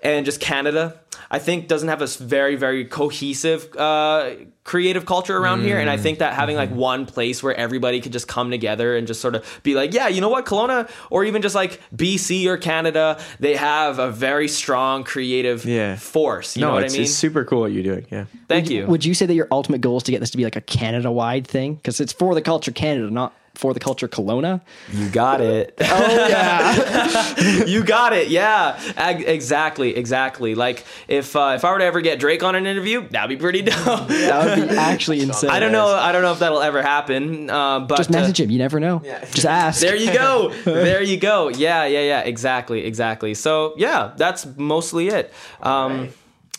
[0.07, 0.85] and just Canada
[1.29, 4.31] I think doesn't have a very very cohesive uh,
[4.63, 5.81] creative culture around here, Mm.
[5.83, 6.73] and I think that having Mm-hmm.
[6.73, 9.93] like one place where everybody could just come together and just sort of be like,
[9.95, 14.11] yeah, you know what, Kelowna, or even just like BC or Canada, they have a
[14.11, 15.97] very strong creative Yeah.
[15.97, 16.57] force.
[16.57, 17.05] You no, know what it's, I mean?
[17.05, 18.07] it's super cool what you're doing.
[18.13, 18.27] Yeah.
[18.49, 18.87] Thank you.
[18.87, 20.61] would you say that your ultimate goal is to get this to be like a
[20.79, 24.61] canada wide thing because it's for the culture canada not for the culture Kelowna.
[24.93, 25.75] You got it.
[25.81, 28.29] Oh yeah, you got it.
[28.29, 30.55] Yeah, Ag- exactly, exactly.
[30.55, 33.41] Like if uh, if I were to ever get Drake on an interview, that'd be
[33.41, 33.75] pretty dope.
[34.09, 35.51] That would be actually insane.
[35.51, 35.87] I don't know.
[35.89, 37.49] I don't know if that'll ever happen.
[37.49, 38.51] Uh, but Just uh, message him.
[38.51, 39.01] You never know.
[39.33, 39.81] Just ask.
[39.81, 40.51] there you go.
[40.65, 41.49] there you go.
[41.49, 42.21] Yeah, yeah, yeah.
[42.21, 43.33] Exactly, exactly.
[43.35, 45.33] So yeah, that's mostly it.
[45.63, 46.11] Um,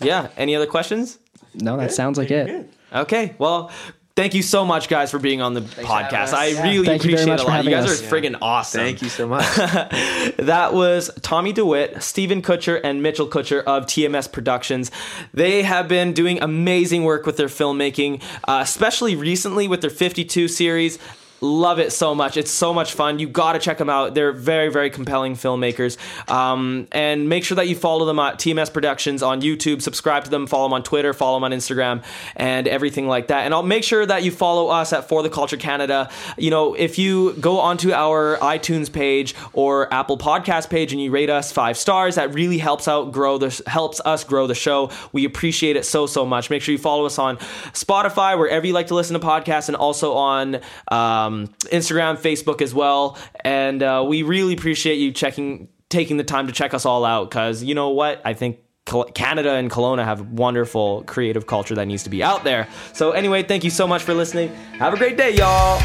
[0.02, 0.30] Yeah.
[0.36, 1.20] Any other questions?
[1.54, 2.70] No, that sounds like it.
[2.94, 3.36] Okay.
[3.38, 3.72] Well.
[4.18, 6.34] Thank you so much, guys, for being on the podcast.
[6.34, 7.64] I really Thank appreciate much it a lot.
[7.64, 8.02] You guys us.
[8.02, 8.82] are friggin' awesome.
[8.82, 9.46] Thank you so much.
[10.38, 14.90] That was Tommy DeWitt, Stephen Kutcher, and Mitchell Kutcher of TMS Productions.
[15.36, 20.48] They have been doing amazing work with their filmmaking, uh, especially recently with their 52
[20.48, 20.98] series.
[21.42, 22.36] Love it so much.
[22.36, 23.20] It's so much fun.
[23.20, 24.16] You got to check them out.
[24.16, 25.98] They're very, very compelling filmmakers.
[26.32, 29.82] Um, and make sure that you follow them at TMS Productions on YouTube.
[29.82, 30.48] Subscribe to them.
[30.48, 31.14] Follow them on Twitter.
[31.14, 32.04] Follow them on Instagram
[32.36, 33.46] and everything like that.
[33.46, 36.10] And I'll make sure that you follow us at For the Culture Canada.
[36.38, 41.12] You know, if you go onto our iTunes page or Apple Podcast page and you
[41.12, 44.90] rate us five stars, that really helps out grow the helps us grow the show.
[45.12, 46.50] We appreciate it so so much.
[46.50, 47.38] Make sure you follow us on
[47.74, 51.27] Spotify wherever you like to listen to podcasts, and also on um,
[51.72, 53.18] Instagram, Facebook as well.
[53.44, 57.30] And uh, we really appreciate you checking taking the time to check us all out
[57.30, 58.60] because you know what I think.
[59.14, 62.70] Canada and Kelowna have wonderful creative culture that needs to be out there.
[62.94, 64.48] So, anyway, thank you so much for listening.
[64.80, 65.82] Have a great day, y'all.